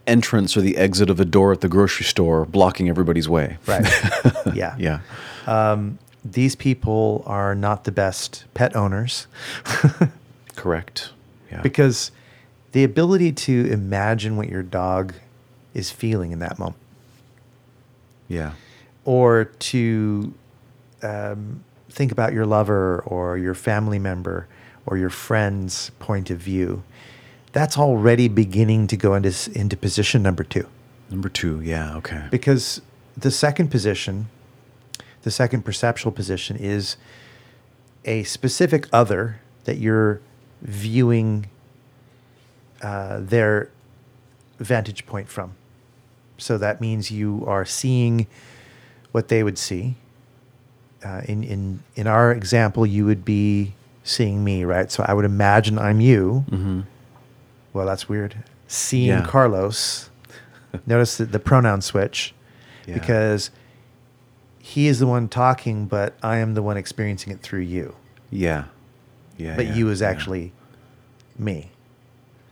entrance 0.08 0.56
or 0.58 0.62
the 0.62 0.78
exit 0.78 1.10
of 1.10 1.20
a 1.20 1.26
door 1.26 1.52
at 1.52 1.62
the 1.62 1.68
grocery 1.70 2.06
store, 2.06 2.46
blocking 2.46 2.90
everybody's 2.90 3.30
way. 3.30 3.58
Right. 3.68 3.86
yeah. 4.54 4.76
Yeah. 4.78 5.00
Um, 5.48 5.98
these 6.24 6.56
people 6.56 7.24
are 7.26 7.56
not 7.56 7.84
the 7.84 7.92
best 7.92 8.46
pet 8.54 8.76
owners 8.76 9.26
Correct. 10.56 11.12
Yeah. 11.52 11.62
because 11.62 12.12
the 12.74 12.84
ability 12.84 13.32
to 13.32 13.66
imagine 13.72 14.38
what 14.38 14.48
your 14.48 14.64
dog 14.64 15.14
is 15.74 15.90
feeling 15.92 16.32
in 16.32 16.40
that 16.40 16.60
moment 16.60 16.78
yeah. 18.28 18.52
Or 19.06 19.46
to 19.46 20.34
um, 21.02 21.64
think 21.90 22.12
about 22.12 22.34
your 22.34 22.46
lover 22.46 23.04
or 23.06 23.38
your 23.38 23.54
family 23.54 24.00
member 24.00 24.48
or 24.86 24.98
your 24.98 25.10
friend's 25.10 25.92
point 26.00 26.30
of 26.30 26.38
view, 26.38 26.84
that's 27.52 27.78
already 27.78 28.28
beginning 28.28 28.88
to 28.88 28.98
go 28.98 29.14
into, 29.14 29.52
into 29.54 29.76
position 29.76 30.24
number 30.24 30.44
two. 30.44 30.68
Number 31.10 31.30
two. 31.30 31.62
Yeah. 31.62 31.98
Okay. 31.98 32.28
Because 32.32 32.82
the 33.18 33.32
second 33.32 33.70
position, 33.70 34.28
the 35.24 35.32
second 35.32 35.64
perceptual 35.64 36.12
position, 36.12 36.56
is 36.56 36.96
a 38.06 38.24
specific 38.24 38.88
other 38.94 39.42
that 39.66 39.78
you're 39.78 40.22
viewing 40.62 41.48
uh, 42.82 43.20
their 43.20 43.70
vantage 44.60 45.06
point 45.06 45.28
from. 45.28 45.54
So 46.38 46.58
that 46.58 46.82
means 46.82 47.12
you 47.12 47.44
are 47.46 47.66
seeing 47.66 48.26
what 49.12 49.28
they 49.28 49.44
would 49.44 49.58
see. 49.58 49.96
Uh, 51.04 51.22
in, 51.26 51.44
in, 51.44 51.84
in 51.96 52.08
our 52.08 52.32
example, 52.32 52.86
you 52.86 53.06
would 53.06 53.26
be 53.26 53.74
seeing 54.04 54.44
me, 54.44 54.64
right? 54.64 54.92
So 54.92 55.04
I 55.08 55.14
would 55.14 55.26
imagine 55.26 55.80
I'm 55.80 56.00
you. 56.00 56.46
Mm-hmm. 56.50 56.82
Well, 57.74 57.86
that's 57.86 58.08
weird. 58.08 58.36
Seeing 58.68 59.08
Yeah. 59.10 59.26
Carlos. 59.26 60.10
Notice 60.86 61.18
the, 61.18 61.26
the 61.26 61.40
pronoun 61.40 61.82
switch 61.82 62.34
Yeah. 62.88 62.94
because 62.96 63.50
he 64.60 64.88
is 64.88 65.00
the 65.00 65.08
one 65.08 65.28
talking, 65.28 65.86
but 65.88 66.16
I 66.22 66.38
am 66.38 66.54
the 66.54 66.62
one 66.62 66.78
experiencing 66.78 67.34
it 67.34 67.42
through 67.42 67.62
you. 67.62 67.96
Yeah. 68.30 68.66
Yeah, 69.38 69.56
but 69.56 69.66
yeah, 69.66 69.74
you 69.76 69.90
is 69.90 70.02
actually 70.04 70.52
me. 71.38 71.72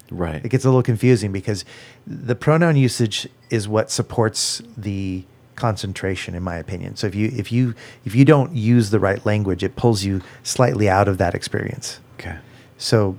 Right. 0.09 0.43
It 0.43 0.49
gets 0.49 0.65
a 0.65 0.69
little 0.69 0.81
confusing 0.81 1.31
because 1.31 1.63
the 2.07 2.33
pronoun 2.35 2.75
usage 2.77 3.27
is 3.51 3.67
what 3.67 3.91
supports 3.91 4.63
the 4.75 5.23
concentration 5.59 6.33
in 6.35 6.43
my 6.43 6.55
opinion. 6.55 6.95
So 6.95 7.07
if 7.07 7.15
you 7.15 7.31
if 7.35 7.51
you 7.51 7.75
if 8.05 8.15
you 8.15 8.25
don't 8.25 8.55
use 8.55 8.89
the 8.89 8.99
right 8.99 9.23
language, 9.25 9.63
it 9.63 9.75
pulls 9.75 10.03
you 10.03 10.21
slightly 10.43 10.89
out 10.89 11.07
of 11.07 11.17
that 11.17 11.35
experience. 11.35 11.99
okay. 12.19 12.37
So 12.77 13.17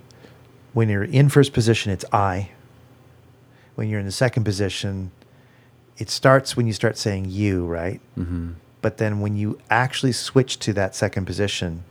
when 0.73 0.89
you're 0.89 1.05
in 1.05 1.29
first 1.29 1.53
position, 1.53 1.93
it's 1.93 2.05
I. 2.13 2.51
When 3.75 3.89
you're 3.89 4.01
in 4.01 4.07
the 4.07 4.13
second 4.13 4.45
position, 4.45 5.11
it 5.99 6.11
starts 6.11 6.57
when 6.57 6.67
you 6.67 6.73
start 6.73 6.97
saying 6.97 7.27
you, 7.29 7.67
right? 7.67 8.01
Mm-hmm. 8.19 8.53
But 8.83 8.97
then 8.97 9.21
when 9.21 9.37
you 9.37 9.59
actually 9.69 10.13
switch 10.13 10.59
to 10.61 10.73
that 10.73 10.95
second 10.95 11.27
position, 11.27 11.85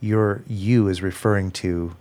your 0.00 0.42
you 0.46 0.88
is 0.88 1.00
referring 1.02 1.50
to 1.52 1.94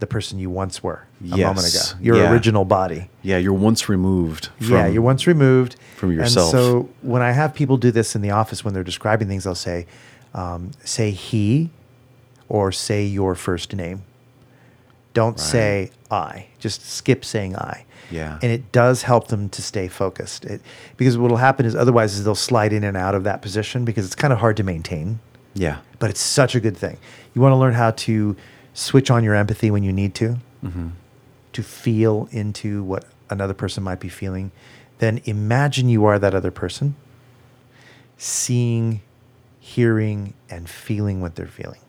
the 0.00 0.06
person 0.06 0.38
you 0.38 0.50
once 0.50 0.82
were 0.82 1.04
a 1.22 1.36
moment 1.36 1.68
ago, 1.68 1.80
your 2.00 2.16
Yeah. 2.16 2.32
original 2.32 2.64
body. 2.64 3.08
Yeah, 3.22 3.36
you're 3.36 3.52
once 3.52 3.88
removed. 3.88 4.48
From, 4.58 4.72
yeah, 4.72 4.86
you're 4.86 5.02
once 5.02 5.26
removed 5.26 5.76
from 5.96 6.10
yourself. 6.12 6.52
And 6.54 6.62
so 6.62 6.88
when 7.02 7.22
I 7.22 7.32
have 7.32 7.54
people 7.54 7.76
do 7.76 7.90
this 7.90 8.16
in 8.16 8.22
the 8.22 8.30
office 8.30 8.64
when 8.64 8.74
they're 8.74 8.82
describing 8.82 9.28
things, 9.28 9.44
they'll 9.44 9.54
say, 9.54 9.86
um, 10.34 10.70
"Say 10.84 11.10
he," 11.10 11.70
or 12.48 12.72
"Say 12.72 13.04
your 13.04 13.34
first 13.34 13.74
name." 13.74 14.02
Don't 15.12 15.32
Right. 15.32 15.40
say 15.40 15.90
I. 16.10 16.46
Just 16.58 16.88
skip 16.88 17.24
saying 17.24 17.56
I. 17.56 17.84
Yeah. 18.10 18.38
And 18.42 18.50
it 18.50 18.72
does 18.72 19.02
help 19.02 19.28
them 19.28 19.48
to 19.50 19.62
stay 19.62 19.86
focused. 19.88 20.44
It, 20.44 20.60
because 20.96 21.18
what 21.18 21.30
will 21.30 21.38
happen 21.38 21.66
is 21.66 21.74
otherwise 21.76 22.14
is 22.14 22.24
they'll 22.24 22.34
slide 22.34 22.72
in 22.72 22.84
and 22.84 22.96
out 22.96 23.14
of 23.14 23.24
that 23.24 23.42
position 23.42 23.84
because 23.84 24.04
it's 24.06 24.14
kind 24.14 24.32
of 24.32 24.38
hard 24.38 24.56
to 24.56 24.62
maintain. 24.62 25.18
Yeah. 25.54 25.78
But 25.98 26.10
it's 26.10 26.20
such 26.20 26.54
a 26.54 26.60
good 26.60 26.76
thing. 26.76 26.96
You 27.34 27.42
want 27.42 27.52
to 27.52 27.56
learn 27.56 27.74
how 27.74 27.90
to 27.92 28.36
switch 28.74 29.10
on 29.10 29.24
your 29.24 29.34
empathy 29.34 29.70
when 29.70 29.82
you 29.82 29.92
need 29.92 30.14
to 30.16 30.38
Mm-hmm. 30.64 30.88
to 31.54 31.62
feel 31.62 32.28
into 32.32 32.82
what 32.82 33.04
another 33.30 33.54
person 33.54 33.82
might 33.82 33.98
be 34.00 34.10
feeling, 34.10 34.50
then 34.98 35.20
imagine 35.24 35.88
you 35.88 36.04
are 36.04 36.18
that 36.18 36.34
other 36.34 36.50
person, 36.50 36.94
seeing, 38.18 39.00
hearing, 39.58 40.34
and 40.50 40.68
feeling 40.68 41.20
what 41.20 41.34
they're 41.36 41.46
feeling. 41.46 41.80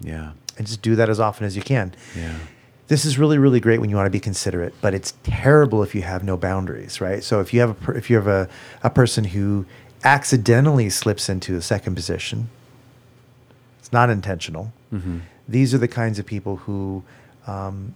Yeah. 0.00 0.32
And 0.56 0.66
just 0.66 0.82
do 0.82 0.94
that 0.96 1.08
as 1.08 1.18
often 1.20 1.44
as 1.46 1.56
you 1.56 1.62
can. 1.62 1.94
Yeah. 2.16 2.36
This 2.86 3.04
is 3.04 3.18
really, 3.18 3.36
really 3.38 3.60
great 3.60 3.80
when 3.80 3.90
you 3.90 3.96
want 3.96 4.06
to 4.06 4.10
be 4.10 4.20
considerate, 4.20 4.74
but 4.80 4.94
it's 4.94 5.14
terrible 5.24 5.82
if 5.82 5.94
you 5.94 6.02
have 6.02 6.22
no 6.24 6.36
boundaries, 6.36 7.00
right? 7.00 7.22
So 7.22 7.40
if 7.40 7.52
you 7.52 7.60
have 7.60 7.70
a 7.70 7.74
per- 7.74 7.94
if 7.94 8.08
you 8.08 8.16
have 8.16 8.26
a, 8.28 8.48
a 8.82 8.90
person 8.90 9.24
who 9.24 9.66
accidentally 10.04 10.88
slips 10.88 11.28
into 11.28 11.56
a 11.56 11.60
second 11.60 11.94
position, 11.96 12.48
it's 13.80 13.92
not 13.92 14.08
intentional. 14.08 14.72
Mm-hmm. 14.92 15.18
These 15.48 15.72
are 15.74 15.78
the 15.78 15.88
kinds 15.88 16.18
of 16.18 16.26
people 16.26 16.56
who 16.56 17.02
um, 17.46 17.94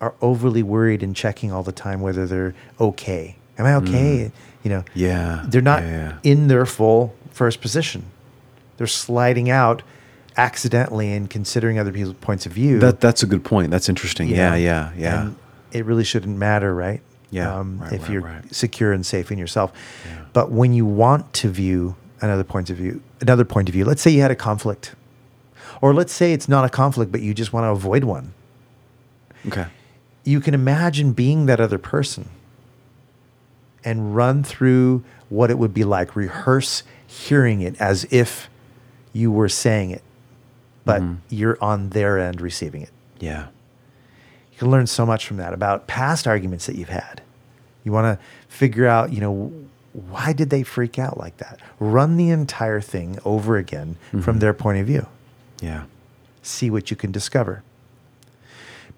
are 0.00 0.14
overly 0.20 0.62
worried 0.62 1.02
and 1.02 1.16
checking 1.16 1.50
all 1.52 1.62
the 1.62 1.72
time 1.72 2.00
whether 2.00 2.26
they're 2.26 2.54
okay. 2.80 3.36
Am 3.58 3.66
I 3.66 3.74
okay? 3.76 4.30
You 4.62 4.70
know, 4.70 4.84
Yeah. 4.94 5.44
they're 5.48 5.62
not 5.62 5.82
Yeah, 5.82 5.88
yeah. 5.90 6.16
in 6.22 6.48
their 6.48 6.66
full 6.66 7.14
first 7.32 7.60
position. 7.60 8.04
They're 8.76 8.86
sliding 8.86 9.50
out 9.50 9.82
accidentally 10.36 11.12
and 11.12 11.28
considering 11.28 11.78
other 11.78 11.92
people's 11.92 12.14
points 12.20 12.46
of 12.46 12.52
view. 12.52 12.78
That 12.78 13.00
that's 13.00 13.22
a 13.22 13.26
good 13.26 13.44
point. 13.44 13.70
That's 13.70 13.88
interesting. 13.88 14.28
you 14.28 14.36
Yeah, 14.36 14.54
yeah, 14.54 14.90
yeah. 14.96 15.22
And 15.22 15.36
it 15.72 15.84
really 15.84 16.04
shouldn't 16.04 16.36
matter, 16.38 16.74
right? 16.74 17.00
Yeah, 17.30 17.54
Um, 17.58 17.78
right, 17.80 17.92
if 17.92 18.02
right, 18.02 18.10
you're 18.10 18.22
right. 18.22 18.54
secure 18.54 18.92
and 18.92 19.04
safe 19.06 19.30
in 19.30 19.38
yourself. 19.38 19.72
Yeah. 20.06 20.12
But 20.32 20.50
when 20.50 20.72
you 20.72 20.84
want 20.84 21.32
to 21.34 21.48
view 21.48 21.94
another 22.20 22.42
point 22.44 22.70
of 22.70 22.76
view, 22.76 23.02
another 23.20 23.44
point 23.44 23.68
of 23.68 23.72
view, 23.72 23.84
let's 23.84 24.02
say 24.02 24.10
you 24.10 24.20
had 24.22 24.30
a 24.32 24.36
conflict, 24.36 24.94
or 25.80 25.94
let's 25.94 26.12
say 26.12 26.32
it's 26.32 26.48
not 26.48 26.64
a 26.64 26.68
conflict, 26.68 27.10
but 27.12 27.20
you 27.22 27.32
just 27.34 27.52
want 27.52 27.64
to 27.64 27.70
avoid 27.70 28.04
one. 28.04 28.32
okay. 29.46 29.66
You 30.24 30.40
can 30.40 30.52
imagine 30.52 31.12
being 31.12 31.46
that 31.46 31.60
other 31.60 31.78
person 31.78 32.28
and 33.84 34.14
run 34.14 34.42
through 34.42 35.02
what 35.30 35.50
it 35.50 35.58
would 35.58 35.72
be 35.72 35.84
like, 35.84 36.14
rehearse 36.14 36.82
hearing 37.06 37.62
it 37.62 37.74
as 37.80 38.06
if 38.10 38.48
you 39.14 39.32
were 39.32 39.48
saying 39.48 39.90
it, 39.90 40.02
but 40.84 41.00
Mhm. 41.00 41.16
you're 41.30 41.56
on 41.62 41.88
their 41.90 42.18
end 42.18 42.40
receiving 42.40 42.82
it. 42.82 42.90
Yeah. 43.18 43.46
You 44.52 44.58
can 44.58 44.70
learn 44.70 44.86
so 44.86 45.06
much 45.06 45.26
from 45.26 45.38
that 45.38 45.54
about 45.54 45.86
past 45.86 46.26
arguments 46.28 46.66
that 46.66 46.76
you've 46.76 46.90
had. 46.90 47.22
You 47.82 47.92
want 47.92 48.18
to 48.18 48.24
figure 48.54 48.86
out, 48.86 49.12
you 49.12 49.20
know, 49.20 49.50
why 49.94 50.32
did 50.34 50.50
they 50.50 50.62
freak 50.62 50.98
out 50.98 51.16
like 51.18 51.38
that? 51.38 51.58
Run 51.80 52.16
the 52.18 52.28
entire 52.28 52.80
thing 52.82 53.18
over 53.24 53.56
again 53.56 53.96
from 54.20 54.36
Mhm. 54.36 54.40
their 54.40 54.52
point 54.52 54.78
of 54.78 54.86
view. 54.86 55.06
Yeah. 55.60 55.84
See 56.42 56.70
what 56.70 56.90
you 56.90 56.96
can 56.96 57.12
discover. 57.12 57.62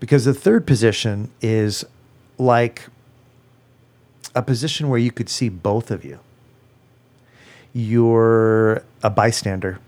Because 0.00 0.24
the 0.24 0.34
third 0.34 0.66
position 0.66 1.30
is 1.40 1.84
like 2.38 2.86
a 4.34 4.42
position 4.42 4.88
where 4.88 4.98
you 4.98 5.10
could 5.10 5.28
see 5.28 5.48
both 5.48 5.90
of 5.90 6.04
you. 6.04 6.18
You're 7.72 8.82
a 9.02 9.10
bystander 9.10 9.78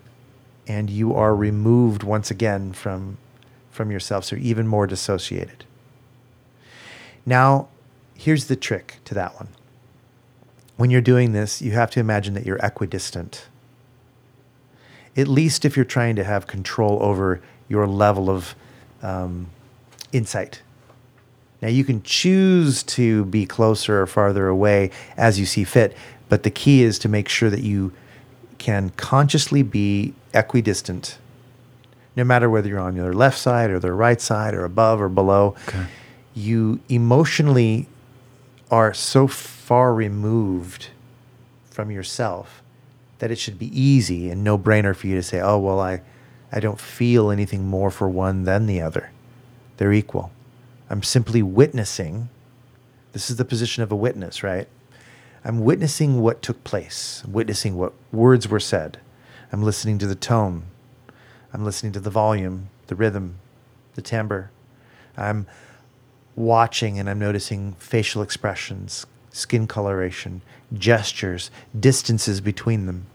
and 0.66 0.88
you 0.88 1.14
are 1.14 1.34
removed 1.34 2.02
once 2.02 2.30
again 2.30 2.72
from 2.72 3.18
from 3.70 3.90
yourself 3.90 4.24
so 4.24 4.36
even 4.36 4.68
more 4.68 4.86
dissociated. 4.86 5.64
Now, 7.26 7.68
here's 8.14 8.46
the 8.46 8.54
trick 8.54 8.98
to 9.04 9.14
that 9.14 9.34
one. 9.34 9.48
When 10.76 10.90
you're 10.90 11.00
doing 11.00 11.32
this, 11.32 11.60
you 11.60 11.72
have 11.72 11.90
to 11.90 12.00
imagine 12.00 12.34
that 12.34 12.46
you're 12.46 12.58
equidistant. 12.58 13.48
At 15.16 15.28
least 15.28 15.64
if 15.64 15.76
you're 15.76 15.84
trying 15.84 16.16
to 16.16 16.24
have 16.24 16.46
control 16.46 17.02
over 17.02 17.40
your 17.68 17.86
level 17.86 18.28
of 18.28 18.54
um, 19.02 19.48
insight. 20.12 20.62
Now, 21.62 21.68
you 21.68 21.84
can 21.84 22.02
choose 22.02 22.82
to 22.82 23.24
be 23.26 23.46
closer 23.46 24.02
or 24.02 24.06
farther 24.06 24.48
away 24.48 24.90
as 25.16 25.38
you 25.38 25.46
see 25.46 25.64
fit, 25.64 25.96
but 26.28 26.42
the 26.42 26.50
key 26.50 26.82
is 26.82 26.98
to 27.00 27.08
make 27.08 27.28
sure 27.28 27.48
that 27.48 27.62
you 27.62 27.92
can 28.58 28.90
consciously 28.90 29.62
be 29.62 30.14
equidistant, 30.32 31.18
no 32.16 32.24
matter 32.24 32.50
whether 32.50 32.68
you're 32.68 32.80
on 32.80 32.96
your 32.96 33.12
left 33.12 33.38
side 33.38 33.70
or 33.70 33.78
the 33.78 33.92
right 33.92 34.20
side 34.20 34.54
or 34.54 34.64
above 34.64 35.00
or 35.00 35.08
below. 35.08 35.54
Okay. 35.68 35.86
You 36.34 36.80
emotionally 36.88 37.88
are 38.70 38.92
so 38.92 39.28
far 39.28 39.94
removed 39.94 40.88
from 41.70 41.90
yourself 41.90 42.63
that 43.24 43.30
it 43.30 43.38
should 43.38 43.58
be 43.58 43.80
easy 43.80 44.28
and 44.28 44.44
no 44.44 44.58
brainer 44.58 44.94
for 44.94 45.06
you 45.06 45.14
to 45.14 45.22
say, 45.22 45.40
oh, 45.40 45.56
well, 45.56 45.80
I, 45.80 46.02
I 46.52 46.60
don't 46.60 46.78
feel 46.78 47.30
anything 47.30 47.66
more 47.66 47.90
for 47.90 48.06
one 48.06 48.44
than 48.44 48.66
the 48.66 48.82
other. 48.82 49.12
They're 49.78 49.94
equal. 49.94 50.30
I'm 50.90 51.02
simply 51.02 51.42
witnessing. 51.42 52.28
This 53.12 53.30
is 53.30 53.36
the 53.36 53.44
position 53.46 53.82
of 53.82 53.90
a 53.90 53.96
witness, 53.96 54.42
right? 54.42 54.68
I'm 55.42 55.60
witnessing 55.60 56.20
what 56.20 56.42
took 56.42 56.64
place, 56.64 57.22
I'm 57.24 57.32
witnessing 57.32 57.78
what 57.78 57.94
words 58.12 58.46
were 58.46 58.60
said. 58.60 58.98
I'm 59.50 59.62
listening 59.62 59.96
to 60.00 60.06
the 60.06 60.14
tone. 60.14 60.64
I'm 61.50 61.64
listening 61.64 61.92
to 61.92 62.00
the 62.00 62.10
volume, 62.10 62.68
the 62.88 62.94
rhythm, 62.94 63.36
the 63.94 64.02
timbre. 64.02 64.50
I'm 65.16 65.46
watching 66.36 66.98
and 66.98 67.08
I'm 67.08 67.20
noticing 67.20 67.72
facial 67.78 68.20
expressions, 68.20 69.06
skin 69.30 69.66
coloration, 69.66 70.42
gestures, 70.74 71.50
distances 71.80 72.42
between 72.42 72.84
them. 72.84 73.06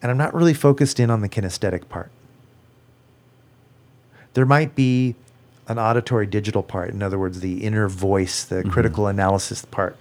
And 0.00 0.10
I'm 0.10 0.18
not 0.18 0.34
really 0.34 0.54
focused 0.54 1.00
in 1.00 1.10
on 1.10 1.20
the 1.20 1.28
kinesthetic 1.28 1.88
part. 1.88 2.10
There 4.34 4.46
might 4.46 4.74
be 4.74 5.16
an 5.66 5.78
auditory 5.78 6.26
digital 6.26 6.62
part, 6.62 6.90
in 6.90 7.02
other 7.02 7.18
words, 7.18 7.40
the 7.40 7.64
inner 7.64 7.88
voice, 7.88 8.44
the 8.44 8.62
critical 8.64 9.06
analysis 9.06 9.64
part. 9.64 9.96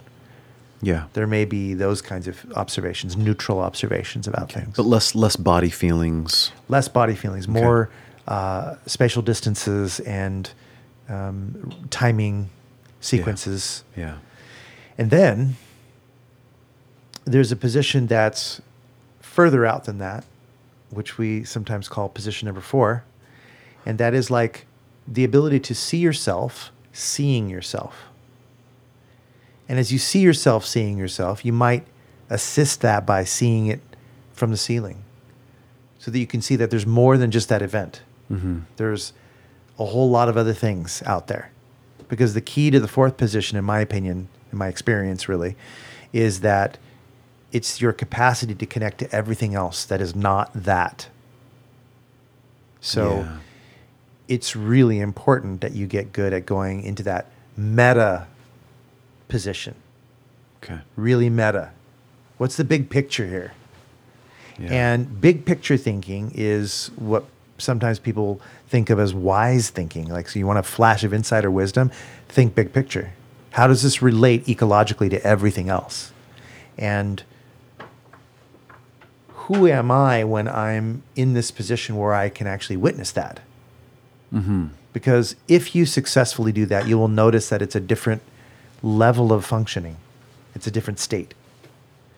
Yeah. 0.82 1.08
There 1.14 1.28
may 1.28 1.46
be 1.46 1.74
those 1.74 2.02
kinds 2.02 2.28
of 2.28 2.46
observations, 2.56 3.18
neutral 3.18 3.60
observations 3.60 4.28
about 4.28 4.52
things. 4.52 4.76
But 4.76 4.86
less 4.86 5.16
less 5.16 5.36
body 5.36 5.70
feelings. 5.70 6.52
less 6.70 6.88
body 6.88 7.16
feelings, 7.16 7.48
more 7.48 7.90
uh, 8.28 8.76
spatial 8.86 9.22
distances 9.22 10.00
and 10.02 10.50
um, 11.10 11.74
timing 11.90 12.50
sequences. 13.02 13.84
Yeah. 13.96 14.18
And 14.98 15.10
then 15.10 15.56
there's 17.26 17.52
a 17.52 17.56
position 17.56 18.08
that's 18.08 18.62
further 19.38 19.68
out 19.68 19.84
than 19.84 20.00
that, 20.00 20.26
which 20.90 21.20
we 21.20 21.44
sometimes 21.44 21.88
call 21.88 22.10
position 22.10 22.48
number 22.48 22.60
four. 22.60 23.04
And 23.86 24.00
that 24.00 24.16
is 24.16 24.32
like 24.32 24.66
the 25.08 25.24
ability 25.24 25.60
to 25.60 25.76
see 25.76 26.00
yourself 26.00 26.72
seeing 26.92 27.48
yourself. 27.48 28.06
And 29.70 29.78
as 29.78 29.94
you 29.94 30.00
see 30.00 30.22
yourself 30.22 30.66
seeing 30.66 30.98
yourself, 30.98 31.46
you 31.46 31.54
might 31.54 31.86
assist 32.32 32.82
that 32.82 33.06
by 33.06 33.24
seeing 33.26 33.68
it 33.68 33.80
from 34.34 34.50
the 34.50 34.58
ceiling 34.58 35.04
so 36.00 36.10
that 36.10 36.18
you 36.18 36.26
can 36.26 36.42
see 36.42 36.56
that 36.56 36.72
there's 36.72 36.88
more 36.88 37.16
than 37.16 37.30
just 37.30 37.48
that 37.50 37.62
event. 37.62 38.02
Mm-hmm. 38.32 38.62
There's 38.78 39.14
a 39.78 39.86
whole 39.86 40.10
lot 40.10 40.30
of 40.30 40.36
other 40.36 40.54
things 40.54 41.04
out 41.06 41.28
there. 41.28 41.52
Because 42.10 42.34
the 42.34 42.42
key 42.42 42.72
to 42.72 42.80
the 42.80 42.88
fourth 42.88 43.18
position, 43.18 43.56
in 43.56 43.66
my 43.66 43.82
opinion, 43.82 44.30
in 44.52 44.58
my 44.58 44.68
experience, 44.68 45.30
really, 45.30 45.56
is 46.12 46.40
that 46.40 46.80
it's 47.58 47.82
your 47.82 47.92
capacity 47.94 48.54
to 48.54 48.66
connect 48.66 49.00
to 49.00 49.12
everything 49.20 49.56
else 49.56 49.84
that 49.86 50.00
is 50.00 50.16
not 50.16 50.52
that. 50.54 51.08
So 52.82 53.04
Yeah. 53.22 53.38
it's 54.28 54.56
really 54.56 55.00
important 55.00 55.62
that 55.62 55.74
you 55.74 55.88
get 55.88 56.14
good 56.14 56.34
at 56.34 56.46
going 56.46 56.84
into 56.84 57.02
that 57.04 57.26
meta 57.58 58.28
position. 59.28 59.74
Okay. 60.64 60.80
Really 60.96 61.30
meta. 61.30 61.72
What's 62.38 62.58
the 62.58 62.64
big 62.64 62.90
picture 62.90 63.26
here? 63.28 63.54
Yeah. 64.60 64.70
And 64.72 65.20
big 65.20 65.46
picture 65.46 65.78
thinking 65.78 66.32
is 66.36 66.92
what 66.96 67.26
sometimes 67.58 67.98
people 67.98 68.40
think 68.70 68.90
of 68.92 69.00
as 69.00 69.14
wise 69.14 69.72
thinking. 69.72 70.08
Like, 70.10 70.30
so 70.30 70.38
you 70.40 70.46
want 70.46 70.60
a 70.60 70.64
flash 70.64 71.04
of 71.04 71.12
insight 71.14 71.44
or 71.44 71.52
wisdom, 71.52 71.90
think 72.30 72.54
big 72.54 72.72
picture. 72.72 73.14
How 73.52 73.66
does 73.68 73.82
this 73.82 74.02
relate 74.04 74.46
ecologically 74.46 75.10
to 75.10 75.24
everything 75.26 75.70
else? 75.70 76.12
And 76.78 77.24
who 79.48 79.66
am 79.68 79.92
I 79.92 80.26
when 80.26 80.48
I'm 80.48 81.04
in 81.16 81.34
this 81.34 81.52
position 81.52 81.96
where 81.96 82.14
I 82.14 82.28
can 82.28 82.48
actually 82.48 82.76
witness 82.76 83.12
that? 83.14 83.40
Mm-hmm. 84.34 84.68
Because 84.92 85.38
if 85.48 85.74
you 85.74 85.86
successfully 85.86 86.52
do 86.52 86.66
that, 86.66 86.86
you 86.88 86.98
will 86.98 87.08
notice 87.08 87.48
that 87.48 87.62
it's 87.62 87.76
a 87.76 87.80
different 87.80 88.22
level 88.84 89.32
of 89.32 89.46
functioning, 89.46 89.96
it's 90.54 90.68
a 90.68 90.72
different 90.72 91.00
state. 91.00 91.34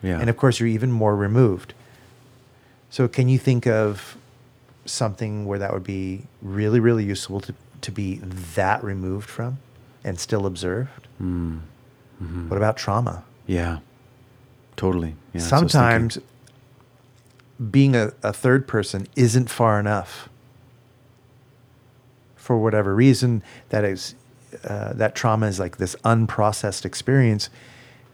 Yeah. 0.02 0.18
And 0.18 0.28
of 0.28 0.36
course, 0.36 0.58
you're 0.58 0.68
even 0.68 0.90
more 0.90 1.14
removed. 1.14 1.72
So, 2.90 3.06
can 3.06 3.28
you 3.28 3.38
think 3.38 3.64
of 3.66 4.16
something 4.84 5.46
where 5.46 5.58
that 5.60 5.72
would 5.72 5.84
be 5.84 6.22
really, 6.42 6.80
really 6.80 7.04
useful 7.04 7.40
to, 7.42 7.54
to 7.82 7.92
be 7.92 8.16
that 8.56 8.82
removed 8.82 9.28
from 9.28 9.58
and 10.02 10.18
still 10.18 10.46
observed? 10.46 11.06
Mm. 11.22 11.60
Mhm. 12.20 12.48
What 12.48 12.56
about 12.56 12.76
trauma? 12.76 13.22
Yeah. 13.46 13.78
Totally. 14.76 15.14
Yeah. 15.32 15.40
that's 15.42 15.52
what 15.52 15.60
I 15.60 15.62
was 15.62 15.72
thinking. 15.72 16.10
Sometimes 16.10 16.18
being 17.70 17.94
a, 17.96 18.12
a 18.22 18.32
third 18.32 18.66
person 18.66 19.06
isn't 19.16 19.50
far 19.50 19.78
enough 19.80 20.28
for 22.36 22.56
whatever 22.58 22.94
reason. 22.94 23.42
That 23.68 23.84
is, 23.84 24.14
uh, 24.64 24.92
that 24.94 25.14
trauma 25.14 25.46
is 25.46 25.58
like 25.60 25.76
this 25.76 25.94
unprocessed 26.04 26.84
experience 26.84 27.50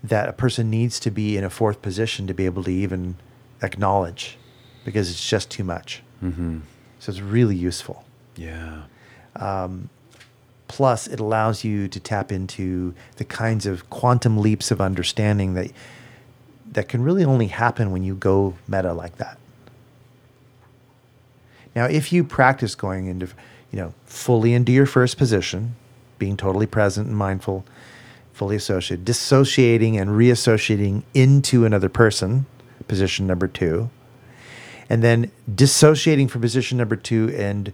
that 0.03 0.29
a 0.29 0.33
person 0.33 0.69
needs 0.71 0.99
to 1.01 1.11
be 1.11 1.37
in 1.37 1.45
a 1.45 1.51
fourth 1.51 1.81
position 1.83 2.27
to 2.27 2.35
be 2.35 2.45
able 2.45 2.63
to 2.65 2.71
even 2.71 3.17
acknowledge 3.63 4.37
because 4.85 5.11
it's 5.11 5.29
just 5.29 5.51
too 5.51 5.65
much. 5.65 6.03
Mhm. 6.23 6.61
So 6.99 7.11
it's 7.11 7.21
really 7.21 7.57
useful. 7.57 8.05
Yeah. 8.37 8.83
Plus, 10.69 11.07
it 11.07 11.21
allows 11.21 11.63
you 11.63 11.87
to 11.89 12.01
tap 12.01 12.33
into 12.33 12.93
the 13.17 13.25
kinds 13.25 13.67
of 13.67 13.89
quantum 13.89 14.39
leaps 14.39 14.71
of 14.73 14.81
understanding 14.81 15.55
that 15.55 15.71
that 16.77 16.91
can 16.91 17.03
really 17.03 17.25
only 17.25 17.47
happen 17.47 17.91
when 17.91 18.05
you 18.05 18.15
go 18.15 18.55
meta 18.69 18.93
like 18.93 19.17
that. 19.17 19.39
Now, 21.75 21.87
if 21.87 22.13
you 22.13 22.23
practice 22.23 22.75
going 22.75 23.07
into, 23.07 23.29
you 23.73 23.79
know, 23.79 23.95
fully 24.05 24.53
into 24.53 24.73
your 24.73 24.85
first 24.85 25.17
position, 25.17 25.75
being 26.19 26.37
totally 26.37 26.67
present 26.67 27.09
and 27.09 27.17
mindful, 27.17 27.65
fully 28.35 28.57
associated, 28.57 29.07
dissociating 29.07 29.97
and 29.97 30.11
reassociating 30.11 31.03
into 31.15 31.65
another 31.65 31.89
person, 31.89 32.45
position 32.89 33.27
number 33.27 33.49
two, 33.49 33.89
and 34.91 35.03
then 35.03 35.31
dissociating 35.53 36.29
from 36.29 36.43
position 36.43 36.77
number 36.77 36.95
two 36.95 37.35
and 37.39 37.73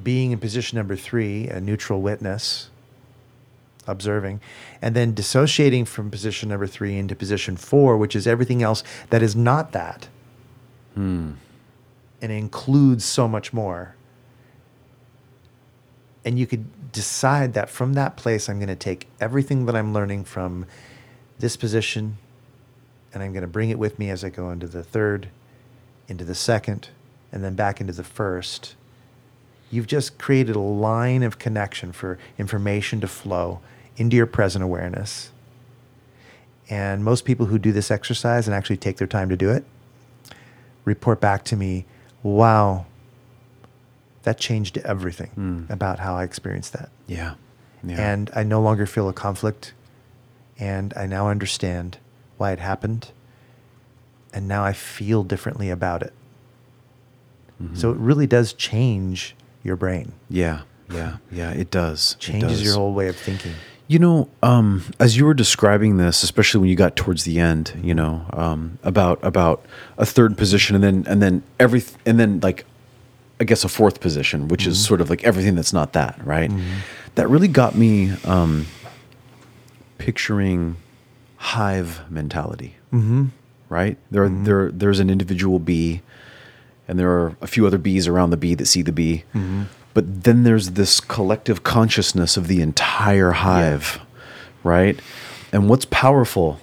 being 0.00 0.30
in 0.30 0.38
position 0.38 0.76
number 0.76 0.94
three, 0.94 1.48
a 1.48 1.60
neutral 1.60 2.00
witness, 2.00 2.70
observing, 3.86 4.40
and 4.80 4.94
then 4.94 5.14
dissociating 5.14 5.84
from 5.84 6.10
position 6.10 6.48
number 6.50 6.66
three 6.66 6.96
into 6.96 7.14
position 7.14 7.56
four, 7.56 7.96
which 7.96 8.14
is 8.14 8.26
everything 8.26 8.62
else 8.62 8.82
that 9.10 9.22
is 9.22 9.34
not 9.34 9.72
that 9.72 10.08
Hmm. 10.94 11.32
and 12.20 12.30
includes 12.30 13.04
so 13.04 13.26
much 13.26 13.52
more. 13.52 13.94
And 16.24 16.38
you 16.38 16.46
could 16.46 16.92
decide 16.92 17.54
that 17.54 17.68
from 17.70 17.94
that 17.94 18.16
place, 18.16 18.48
I'm 18.48 18.58
going 18.58 18.68
to 18.68 18.76
take 18.76 19.08
everything 19.20 19.66
that 19.66 19.74
I'm 19.74 19.92
learning 19.92 20.24
from 20.24 20.66
this 21.38 21.56
position 21.56 22.18
and 23.12 23.22
I'm 23.22 23.32
going 23.32 23.42
to 23.42 23.48
bring 23.48 23.70
it 23.70 23.78
with 23.78 23.98
me 23.98 24.08
as 24.10 24.22
I 24.24 24.30
go 24.30 24.50
into 24.50 24.66
the 24.66 24.82
third, 24.82 25.28
into 26.08 26.24
the 26.24 26.34
second, 26.34 26.88
and 27.32 27.42
then 27.42 27.54
back 27.54 27.80
into 27.80 27.92
the 27.92 28.04
first. 28.04 28.74
You've 29.72 29.86
just 29.86 30.18
created 30.18 30.54
a 30.54 30.60
line 30.60 31.22
of 31.22 31.38
connection 31.38 31.92
for 31.92 32.18
information 32.38 33.00
to 33.00 33.08
flow 33.08 33.60
into 33.96 34.14
your 34.16 34.26
present 34.26 34.62
awareness. 34.62 35.30
And 36.68 37.02
most 37.02 37.24
people 37.24 37.46
who 37.46 37.58
do 37.58 37.72
this 37.72 37.90
exercise 37.90 38.46
and 38.46 38.54
actually 38.54 38.76
take 38.76 38.98
their 38.98 39.06
time 39.08 39.28
to 39.30 39.36
do 39.36 39.50
it 39.50 39.64
report 40.84 41.20
back 41.20 41.44
to 41.44 41.56
me, 41.56 41.86
wow, 42.24 42.84
that 44.24 44.36
changed 44.38 44.76
everything 44.78 45.30
Mm. 45.38 45.70
about 45.70 46.00
how 46.00 46.16
I 46.16 46.24
experienced 46.24 46.72
that. 46.74 46.90
Yeah. 47.06 47.34
Yeah. 47.84 48.00
And 48.12 48.30
I 48.34 48.42
no 48.42 48.60
longer 48.60 48.84
feel 48.84 49.08
a 49.08 49.12
conflict. 49.12 49.72
And 50.58 50.92
I 50.96 51.06
now 51.06 51.28
understand 51.28 51.98
why 52.36 52.50
it 52.52 52.58
happened. 52.58 53.10
And 54.34 54.46
now 54.48 54.64
I 54.64 54.72
feel 54.72 55.22
differently 55.24 55.70
about 55.70 56.02
it. 56.02 56.12
Mhm. 57.62 57.76
So 57.76 57.90
it 57.92 57.96
really 57.96 58.26
does 58.26 58.52
change 58.52 59.34
your 59.62 59.76
brain, 59.76 60.12
Yeah. 60.28 60.62
Yeah. 60.90 61.16
Yeah. 61.30 61.50
It 61.52 61.70
does. 61.70 62.12
It 62.12 62.18
changes 62.20 62.50
does. 62.58 62.62
your 62.64 62.74
whole 62.74 62.92
way 62.92 63.08
of 63.08 63.16
thinking. 63.16 63.52
You 63.88 63.98
know, 63.98 64.28
um, 64.42 64.82
as 65.00 65.16
you 65.16 65.24
were 65.24 65.34
describing 65.34 65.96
this, 65.96 66.22
especially 66.22 66.60
when 66.60 66.68
you 66.70 66.76
got 66.76 66.96
towards 66.96 67.24
the 67.24 67.38
end, 67.38 67.72
you 67.82 67.94
know, 67.94 68.24
um, 68.32 68.78
about 68.82 69.18
about 69.22 69.64
a 69.98 70.04
third 70.06 70.36
position, 70.38 70.74
and 70.76 70.84
then 70.84 71.04
and 71.06 71.20
then 71.22 71.42
every 71.58 71.82
and 72.06 72.18
then 72.20 72.40
like, 72.40 72.64
I 73.40 73.44
guess 73.44 73.64
a 73.64 73.68
fourth 73.68 74.00
position, 74.00 74.48
which 74.48 74.66
is 74.66 74.82
sort 74.82 75.00
of 75.00 75.08
like 75.10 75.24
everything 75.24 75.54
that's 75.54 75.72
not 75.72 75.92
that, 75.94 76.20
right? 76.24 76.50
That 77.16 77.28
really 77.28 77.48
got 77.48 77.74
me 77.74 78.12
um, 78.24 78.66
picturing 79.98 80.76
hive 81.36 82.02
mentality, 82.10 82.76
Mm-hmm. 82.92 83.26
right? 83.68 83.96
There, 84.10 84.28
there, 84.28 84.70
there's 84.70 85.00
an 85.00 85.10
individual 85.10 85.58
bee, 85.58 86.02
and 86.92 86.98
there 86.98 87.10
are 87.10 87.34
a 87.40 87.46
few 87.46 87.66
other 87.66 87.78
bees 87.78 88.06
around 88.06 88.28
the 88.28 88.36
bee 88.36 88.54
that 88.54 88.66
see 88.66 88.82
the 88.82 88.92
bee. 88.92 89.24
Mm-hmm. 89.34 89.62
But 89.94 90.24
then 90.24 90.42
there's 90.42 90.72
this 90.72 91.00
collective 91.00 91.62
consciousness 91.62 92.36
of 92.36 92.48
the 92.48 92.60
entire 92.60 93.30
hive, 93.30 93.98
right? 94.62 95.00
And 95.54 95.70
what's 95.70 95.86
powerful, 95.86 96.60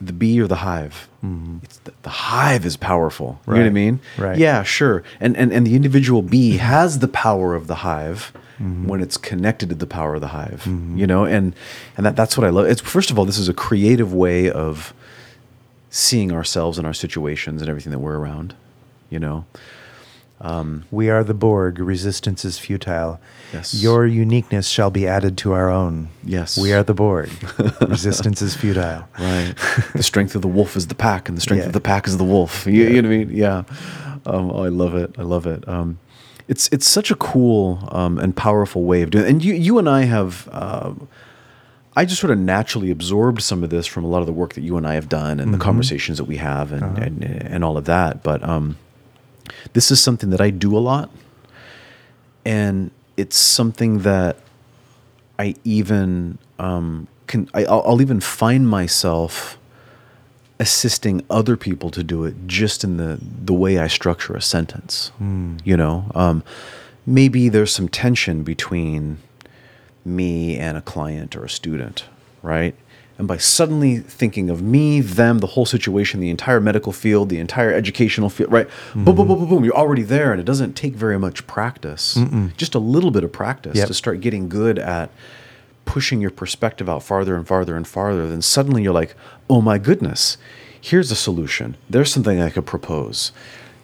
the 0.00 0.12
bee 0.12 0.40
or 0.40 0.46
the 0.46 0.58
hive? 0.58 1.08
Mm-hmm. 1.24 1.58
It's 1.64 1.78
the, 1.78 1.92
the 2.02 2.10
hive 2.10 2.64
is 2.64 2.76
powerful. 2.76 3.40
You 3.48 3.54
know 3.54 3.58
what 3.58 3.66
I 3.66 3.70
mean? 3.70 3.98
right. 4.18 4.38
Yeah, 4.38 4.62
sure. 4.62 5.02
And, 5.18 5.36
and 5.36 5.52
and 5.52 5.66
the 5.66 5.74
individual 5.74 6.22
bee 6.22 6.50
mm-hmm. 6.50 6.66
has 6.66 7.00
the 7.00 7.08
power 7.08 7.56
of 7.56 7.66
the 7.66 7.76
hive 7.76 8.32
when 8.86 9.00
it's 9.00 9.16
connected 9.16 9.68
to 9.70 9.74
the 9.74 9.86
power 9.86 10.14
of 10.14 10.20
the 10.20 10.28
hive. 10.28 10.64
You 10.96 11.08
know, 11.08 11.24
and 11.24 11.56
and 11.96 12.06
that, 12.06 12.14
that's 12.14 12.38
what 12.38 12.46
I 12.46 12.50
love. 12.50 12.66
It's 12.66 12.80
first 12.80 13.10
of 13.10 13.18
all, 13.18 13.24
this 13.24 13.38
is 13.38 13.48
a 13.48 13.54
creative 13.54 14.14
way 14.14 14.48
of 14.48 14.94
seeing 15.90 16.30
ourselves 16.30 16.78
and 16.78 16.86
our 16.86 16.94
situations 16.94 17.60
and 17.60 17.68
everything 17.68 17.90
that 17.90 17.98
we're 17.98 18.16
around. 18.16 18.54
You 19.10 19.18
know, 19.18 19.44
We 20.90 21.10
are 21.10 21.22
the 21.24 21.34
Borg. 21.34 21.78
Resistance 21.78 22.44
is 22.44 22.58
futile. 22.58 23.20
Yes. 23.52 23.74
Your 23.74 24.06
uniqueness 24.06 24.68
shall 24.68 24.90
be 24.90 25.06
added 25.06 25.36
to 25.38 25.52
our 25.52 25.68
own. 25.68 26.08
Yes. 26.24 26.56
We 26.56 26.72
are 26.72 26.82
the 26.84 26.94
Borg. 26.94 27.28
Resistance 27.80 28.40
is 28.40 28.54
futile. 28.56 29.04
right? 29.18 29.54
the 29.94 30.02
strength 30.02 30.34
of 30.36 30.42
the 30.42 30.48
wolf 30.48 30.76
is 30.76 30.86
the 30.86 30.94
pack, 30.94 31.28
and 31.28 31.36
the 31.36 31.42
strength 31.42 31.62
Yeah. 31.62 31.66
of 31.66 31.72
the 31.72 31.80
pack 31.80 32.06
is 32.06 32.16
the 32.16 32.24
wolf. 32.24 32.66
You, 32.66 32.84
you 32.88 33.02
know 33.02 33.08
what 33.08 33.14
I 33.14 33.18
mean? 33.24 33.36
Yeah. 33.36 33.64
Um, 34.26 34.50
oh, 34.50 34.64
I 34.64 34.68
love 34.68 34.94
it. 34.94 35.14
I 35.18 35.22
love 35.22 35.46
it. 35.46 35.66
Um, 35.68 35.98
it's 36.46 36.68
it's 36.72 36.88
such 36.88 37.10
a 37.10 37.14
cool 37.16 37.88
um, 37.92 38.18
and 38.18 38.34
powerful 38.36 38.82
way 38.84 39.02
of 39.02 39.10
doing. 39.10 39.24
it. 39.24 39.30
And 39.30 39.44
you 39.44 39.54
you 39.54 39.78
and 39.78 39.88
I 39.88 40.02
have. 40.04 40.48
Uh, 40.52 40.92
I 41.96 42.04
just 42.04 42.20
sort 42.20 42.30
of 42.30 42.38
naturally 42.38 42.90
absorbed 42.92 43.42
some 43.42 43.64
of 43.64 43.70
this 43.70 43.86
from 43.86 44.04
a 44.04 44.06
lot 44.08 44.20
of 44.20 44.26
the 44.26 44.32
work 44.32 44.54
that 44.54 44.60
you 44.62 44.76
and 44.76 44.86
I 44.86 44.94
have 44.94 45.08
done 45.08 45.40
and 45.40 45.52
the 45.52 45.58
conversations 45.58 46.18
that 46.18 46.24
we 46.24 46.36
have 46.36 46.70
and, 46.70 46.96
and 46.98 47.24
and 47.24 47.64
all 47.64 47.76
of 47.76 47.84
that. 47.86 48.22
But 48.22 48.42
um, 48.44 48.76
this 49.72 49.90
is 49.90 50.02
something 50.02 50.30
that 50.30 50.40
I 50.40 50.50
do 50.50 50.76
a 50.76 50.80
lot, 50.80 51.10
and 52.44 52.90
it's 53.16 53.36
something 53.36 54.00
that 54.00 54.36
I 55.38 55.54
even 55.64 56.38
um, 56.58 57.08
can. 57.26 57.48
I, 57.54 57.64
I'll, 57.64 57.82
I'll 57.86 58.02
even 58.02 58.20
find 58.20 58.68
myself 58.68 59.58
assisting 60.58 61.24
other 61.30 61.56
people 61.56 61.90
to 61.90 62.02
do 62.02 62.24
it 62.24 62.34
just 62.46 62.84
in 62.84 62.98
the 62.98 63.18
the 63.20 63.54
way 63.54 63.78
I 63.78 63.86
structure 63.86 64.34
a 64.34 64.42
sentence. 64.42 65.10
You 65.64 65.76
know, 65.76 66.10
um, 66.14 66.42
maybe 67.06 67.48
there's 67.48 67.72
some 67.72 67.88
tension 67.88 68.42
between 68.42 69.18
me 70.04 70.56
and 70.56 70.76
a 70.76 70.82
client 70.82 71.36
or 71.36 71.44
a 71.44 71.48
student, 71.48 72.04
right? 72.42 72.74
And 73.20 73.28
by 73.28 73.36
suddenly 73.36 73.98
thinking 73.98 74.48
of 74.48 74.62
me, 74.62 75.02
them, 75.02 75.40
the 75.40 75.48
whole 75.48 75.66
situation, 75.66 76.20
the 76.20 76.30
entire 76.30 76.58
medical 76.58 76.90
field, 76.90 77.28
the 77.28 77.38
entire 77.38 77.70
educational 77.70 78.30
field, 78.30 78.50
right? 78.50 78.66
Boom, 78.94 79.04
boom, 79.04 79.14
boom, 79.14 79.28
boom, 79.40 79.46
boom. 79.50 79.62
You're 79.62 79.76
already 79.76 80.04
there, 80.04 80.32
and 80.32 80.40
it 80.40 80.44
doesn't 80.44 80.72
take 80.72 80.94
very 80.94 81.18
much 81.18 81.46
practice. 81.46 82.18
Just 82.56 82.74
a 82.74 82.78
little 82.78 83.10
bit 83.10 83.22
of 83.22 83.30
practice 83.30 83.76
Yep. 83.76 83.88
to 83.88 83.92
start 83.92 84.22
getting 84.22 84.48
good 84.48 84.78
at 84.78 85.10
pushing 85.84 86.22
your 86.22 86.30
perspective 86.30 86.88
out 86.88 87.02
farther 87.02 87.36
and 87.36 87.46
farther 87.46 87.76
and 87.76 87.86
farther. 87.86 88.26
Then 88.26 88.40
suddenly 88.40 88.82
you're 88.84 88.94
like, 88.94 89.14
oh 89.50 89.60
my 89.60 89.76
goodness, 89.76 90.38
here's 90.80 91.10
a 91.10 91.16
solution. 91.16 91.76
There's 91.90 92.10
something 92.10 92.40
I 92.40 92.48
could 92.48 92.64
propose. 92.64 93.32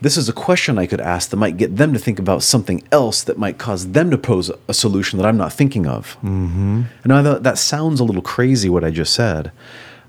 This 0.01 0.17
is 0.17 0.29
a 0.29 0.33
question 0.33 0.79
I 0.79 0.87
could 0.87 1.01
ask 1.01 1.31
that 1.31 1.37
might 1.37 1.57
get 1.57 1.77
them 1.77 1.93
to 1.93 1.99
think 1.99 2.19
about 2.19 2.43
something 2.43 2.83
else 2.93 3.23
that 3.25 3.39
might 3.39 3.59
cause 3.59 3.93
them 3.93 4.11
to 4.11 4.19
pose 4.19 4.51
a 4.69 4.75
solution 4.75 5.19
that 5.19 5.27
I'm 5.27 5.37
not 5.37 5.53
thinking 5.53 5.87
of. 5.87 6.17
Mm-hmm. 6.23 6.83
And 7.03 7.13
I 7.13 7.23
thought 7.23 7.43
that 7.45 7.59
sounds 7.59 8.01
a 8.01 8.05
little 8.05 8.23
crazy 8.23 8.69
what 8.69 8.85
I 8.85 8.91
just 8.91 9.15
said. 9.15 9.53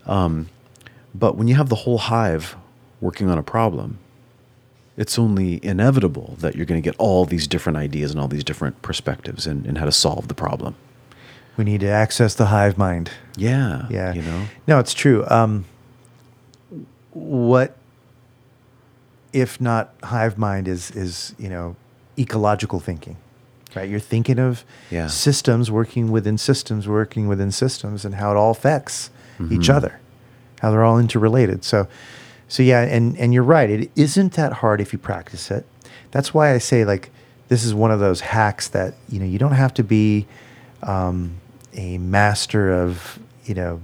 Um, 0.05 0.49
but 1.15 1.38
when 1.38 1.47
you 1.47 1.55
have 1.55 1.69
the 1.69 1.75
whole 1.75 1.97
hive 1.97 2.55
working 2.99 3.29
on 3.29 3.38
a 3.38 3.43
problem, 3.43 3.99
it's 4.97 5.17
only 5.17 5.63
inevitable 5.63 6.35
that 6.39 6.55
you're 6.55 6.65
going 6.65 6.81
to 6.81 6.85
get 6.85 6.95
all 6.97 7.25
these 7.25 7.47
different 7.47 7.77
ideas 7.77 8.11
and 8.11 8.19
all 8.19 8.27
these 8.27 8.43
different 8.43 8.81
perspectives 8.81 9.47
and, 9.47 9.65
and 9.65 9.77
how 9.77 9.85
to 9.85 9.91
solve 9.91 10.27
the 10.27 10.33
problem. 10.33 10.75
We 11.55 11.63
need 11.63 11.79
to 11.81 11.88
access 11.88 12.35
the 12.35 12.47
hive 12.47 12.77
mind. 12.77 13.11
Yeah. 13.35 13.88
Yeah. 13.89 14.13
You 14.13 14.21
know? 14.21 14.47
No, 14.67 14.79
it's 14.79 14.93
true. 14.93 15.25
Um, 15.27 15.65
what 17.11 17.76
if 19.41 19.61
not 19.61 19.93
hive 20.03 20.38
mind 20.38 20.67
is 20.67 20.91
is 20.91 21.33
you 21.38 21.49
know 21.49 21.75
ecological 22.17 22.79
thinking, 22.79 23.15
right? 23.75 23.88
You're 23.89 23.99
thinking 23.99 24.39
of 24.39 24.63
Yeah. 24.89 25.07
systems 25.07 25.69
working 25.69 26.11
within 26.11 26.38
systems, 26.38 26.88
working 26.88 27.27
within 27.27 27.51
systems, 27.51 28.05
and 28.05 28.15
how 28.15 28.31
it 28.31 28.38
all 28.38 28.51
affects 28.51 29.09
each 29.51 29.69
other, 29.69 29.99
how 30.61 30.71
they're 30.71 30.83
all 30.83 30.97
interrelated. 30.97 31.63
So, 31.63 31.88
so 32.47 32.63
yeah, 32.63 32.81
and 32.81 33.15
and 33.19 33.33
you're 33.33 33.43
right. 33.57 33.69
It 33.69 33.91
isn't 33.95 34.33
that 34.33 34.51
hard 34.53 34.81
if 34.81 34.91
you 34.93 34.99
practice 34.99 35.51
it. 35.51 35.63
That's 36.11 36.33
why 36.33 36.53
I 36.55 36.57
say 36.59 36.83
like 36.85 37.11
this 37.49 37.63
is 37.63 37.73
one 37.73 37.91
of 37.91 37.99
those 37.99 38.21
hacks 38.21 38.67
that 38.69 38.95
you 39.09 39.19
know 39.19 39.25
you 39.25 39.38
don't 39.38 39.53
have 39.63 39.73
to 39.75 39.83
be 39.83 40.25
um, 40.83 41.38
a 41.75 41.97
master 41.99 42.71
of 42.71 43.19
you 43.45 43.53
know 43.53 43.79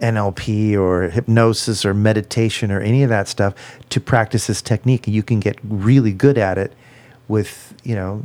NLP 0.00 0.76
or 0.76 1.08
hypnosis 1.10 1.84
or 1.84 1.94
meditation 1.94 2.70
or 2.70 2.80
any 2.80 3.02
of 3.02 3.08
that 3.10 3.28
stuff 3.28 3.54
to 3.90 4.00
practice 4.00 4.46
this 4.48 4.60
technique. 4.62 5.06
You 5.06 5.22
can 5.22 5.40
get 5.40 5.58
really 5.62 6.12
good 6.12 6.36
at 6.38 6.58
it 6.58 6.72
with 7.28 7.74
you 7.84 7.94
know 7.94 8.24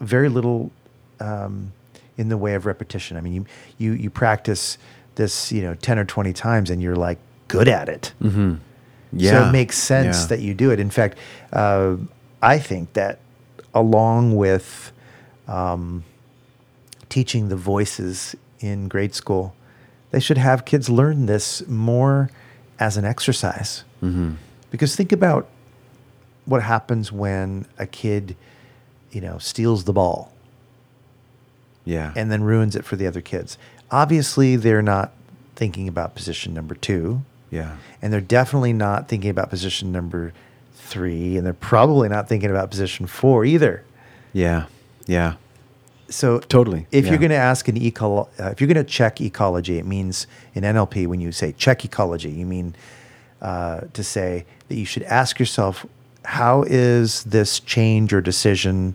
very 0.00 0.28
little 0.28 0.70
um, 1.20 1.72
in 2.16 2.28
the 2.28 2.36
way 2.36 2.54
of 2.54 2.66
repetition. 2.66 3.16
I 3.16 3.20
mean, 3.20 3.32
you 3.34 3.46
you 3.78 3.92
you 3.92 4.10
practice 4.10 4.78
this 5.14 5.50
you 5.52 5.62
know 5.62 5.74
ten 5.74 5.98
or 5.98 6.04
twenty 6.04 6.32
times 6.32 6.70
and 6.70 6.82
you're 6.82 6.96
like 6.96 7.18
good 7.48 7.68
at 7.68 7.88
it. 7.88 8.12
Mm-hmm. 8.22 8.54
So 9.20 9.48
it 9.48 9.52
makes 9.52 9.78
sense 9.78 10.20
Yeah. 10.22 10.26
that 10.26 10.40
you 10.40 10.52
do 10.52 10.70
it. 10.70 10.78
In 10.78 10.90
fact, 10.90 11.16
uh, 11.52 11.96
I 12.42 12.58
think 12.58 12.92
that 12.92 13.20
along 13.72 14.36
with 14.36 14.92
um, 15.46 16.04
teaching 17.08 17.48
the 17.48 17.56
voices 17.56 18.36
in 18.60 18.86
grade 18.88 19.14
school, 19.14 19.54
they 20.10 20.20
should 20.20 20.38
have 20.38 20.64
kids 20.64 20.88
learn 20.88 21.26
this 21.26 21.66
more 21.66 22.30
as 22.78 22.96
an 22.96 23.04
exercise. 23.04 23.84
Mm-hmm. 24.02 24.32
Because 24.70 24.96
think 24.96 25.12
about 25.12 25.48
what 26.44 26.62
happens 26.62 27.10
when 27.12 27.66
a 27.78 27.86
kid, 27.86 28.36
you 29.10 29.20
know, 29.20 29.38
steals 29.38 29.84
the 29.84 29.92
ball 29.92 30.32
Yeah. 31.84 32.12
and 32.16 32.30
then 32.30 32.42
ruins 32.42 32.74
it 32.76 32.84
for 32.84 32.96
the 32.96 33.06
other 33.06 33.20
kids. 33.20 33.58
Obviously, 33.90 34.56
they're 34.56 34.82
not 34.82 35.12
thinking 35.56 35.88
about 35.88 36.14
position 36.14 36.54
number 36.54 36.74
two 36.74 37.22
yeah. 37.50 37.76
and 38.00 38.12
they're 38.12 38.20
definitely 38.20 38.72
not 38.72 39.08
thinking 39.08 39.30
about 39.30 39.50
position 39.50 39.90
number 39.90 40.32
three, 40.74 41.36
and 41.36 41.44
they're 41.44 41.52
probably 41.52 42.08
not 42.08 42.28
thinking 42.28 42.50
about 42.50 42.70
position 42.70 43.06
four 43.06 43.44
either. 43.44 43.84
Yeah. 44.32 44.66
Yeah. 45.06 45.34
So 46.10 46.38
Totally, 46.38 46.86
if 46.90 47.04
yeah. 47.04 47.10
you're 47.10 47.18
going 47.18 47.30
to 47.30 47.36
ask 47.36 47.68
an 47.68 47.76
eco, 47.76 48.28
uh, 48.38 48.44
if 48.50 48.60
you're 48.60 48.68
going 48.72 48.84
to 48.84 48.90
check 48.90 49.20
ecology, 49.20 49.78
it 49.78 49.84
means 49.84 50.26
in 50.54 50.62
NLP 50.62 51.06
when 51.06 51.20
you 51.20 51.32
say 51.32 51.52
check 51.52 51.84
ecology, 51.84 52.30
you 52.30 52.46
mean 52.46 52.74
uh, 53.42 53.82
to 53.92 54.02
say 54.02 54.46
that 54.68 54.76
you 54.76 54.86
should 54.86 55.02
ask 55.04 55.38
yourself, 55.38 55.84
how 56.24 56.62
is 56.62 57.24
this 57.24 57.60
change 57.60 58.12
or 58.12 58.20
decision 58.20 58.94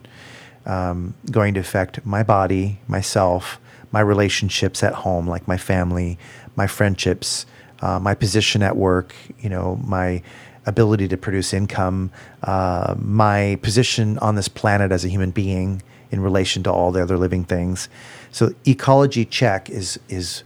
um, 0.66 1.14
going 1.30 1.54
to 1.54 1.60
affect 1.60 2.04
my 2.04 2.22
body, 2.22 2.78
myself, 2.88 3.60
my 3.92 4.00
relationships 4.00 4.82
at 4.82 4.92
home, 4.92 5.26
like 5.26 5.46
my 5.46 5.56
family, 5.56 6.18
my 6.56 6.66
friendships, 6.66 7.46
uh, 7.80 7.98
my 7.98 8.14
position 8.14 8.62
at 8.62 8.76
work, 8.76 9.14
you 9.40 9.48
know, 9.48 9.76
my 9.84 10.22
ability 10.66 11.06
to 11.08 11.16
produce 11.16 11.52
income, 11.52 12.10
uh, 12.42 12.94
my 12.98 13.58
position 13.62 14.18
on 14.18 14.34
this 14.34 14.48
planet 14.48 14.90
as 14.90 15.04
a 15.04 15.08
human 15.08 15.30
being 15.30 15.82
in 16.14 16.20
relation 16.20 16.62
to 16.62 16.70
all 16.72 16.92
the 16.92 17.02
other 17.02 17.18
living 17.18 17.42
things. 17.44 17.88
So 18.30 18.54
ecology 18.64 19.24
check 19.24 19.68
is 19.68 19.98
is 20.08 20.44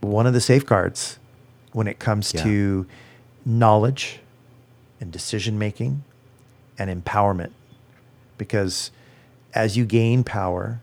one 0.00 0.26
of 0.26 0.32
the 0.32 0.40
safeguards 0.40 1.18
when 1.72 1.86
it 1.86 1.98
comes 1.98 2.32
Yeah. 2.34 2.42
to 2.44 2.86
knowledge 3.44 4.20
and 5.00 5.12
decision 5.12 5.58
making 5.58 6.02
and 6.78 6.88
empowerment. 7.04 7.50
Because 8.38 8.90
as 9.54 9.76
you 9.76 9.84
gain 9.84 10.24
power, 10.24 10.80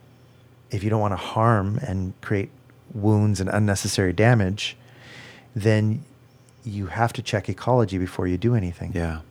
if 0.70 0.84
you 0.84 0.90
don't 0.92 1.02
want 1.02 1.14
to 1.14 1.24
harm 1.36 1.80
and 1.82 2.14
create 2.22 2.52
wounds 2.94 3.40
and 3.42 3.50
unnecessary 3.50 4.14
damage, 4.14 4.78
then 5.56 6.04
you 6.64 6.88
have 6.88 7.12
to 7.14 7.22
check 7.24 7.50
ecology 7.50 7.98
before 7.98 8.28
you 8.28 8.38
do 8.38 8.54
anything. 8.54 8.92
Yeah. 8.94 9.22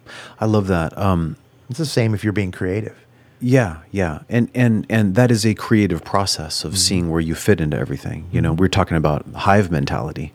I 0.41 0.47
love 0.47 0.67
that. 0.67 0.97
Um, 0.99 1.37
It's 1.71 1.79
the 1.79 1.87
same 1.87 2.13
if 2.15 2.25
you're 2.25 2.33
being 2.33 2.51
creative. 2.51 2.97
Yeah, 3.41 3.79
yeah, 3.93 4.21
and 4.29 4.51
and 4.55 4.85
and 4.91 5.15
that 5.15 5.31
is 5.31 5.47
a 5.47 5.55
creative 5.55 6.05
process 6.05 6.59
Mm-hmm. 6.59 6.69
of 6.69 6.79
seeing 6.79 7.11
where 7.11 7.21
you 7.21 7.35
fit 7.37 7.61
into 7.61 7.77
everything. 7.79 8.27
You 8.33 8.41
know, 8.41 8.53
we're 8.53 8.69
talking 8.69 8.97
about 8.97 9.25
hive 9.35 9.71
mentality. 9.71 10.33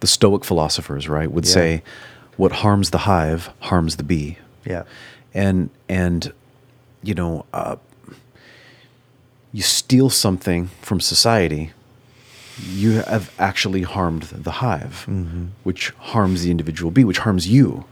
The 0.00 0.06
Stoic 0.06 0.44
philosophers, 0.44 1.08
right, 1.08 1.30
would 1.30 1.44
Mm-hmm. 1.44 1.58
Yeah. 1.58 1.76
say, 1.78 1.82
"What 2.38 2.52
harms 2.52 2.90
the 2.90 2.98
hive 2.98 3.50
harms 3.60 3.96
the 3.96 4.02
bee," 4.02 4.38
Yeah. 4.64 4.84
and 5.34 5.68
and 5.90 6.32
you 7.02 7.14
know, 7.14 7.44
uh, 7.52 7.76
you 9.52 9.62
steal 9.62 10.10
something 10.10 10.68
from 10.82 11.00
society, 11.00 11.72
you 12.66 13.02
have 13.02 13.32
actually 13.38 13.82
harmed 13.82 14.22
the 14.22 14.50
hive, 14.50 15.04
which 15.64 15.90
harms 15.98 16.42
the 16.42 16.50
individual 16.50 16.90
bee, 16.90 17.04
which 17.04 17.18
harms 17.18 17.46
you. 17.48 17.84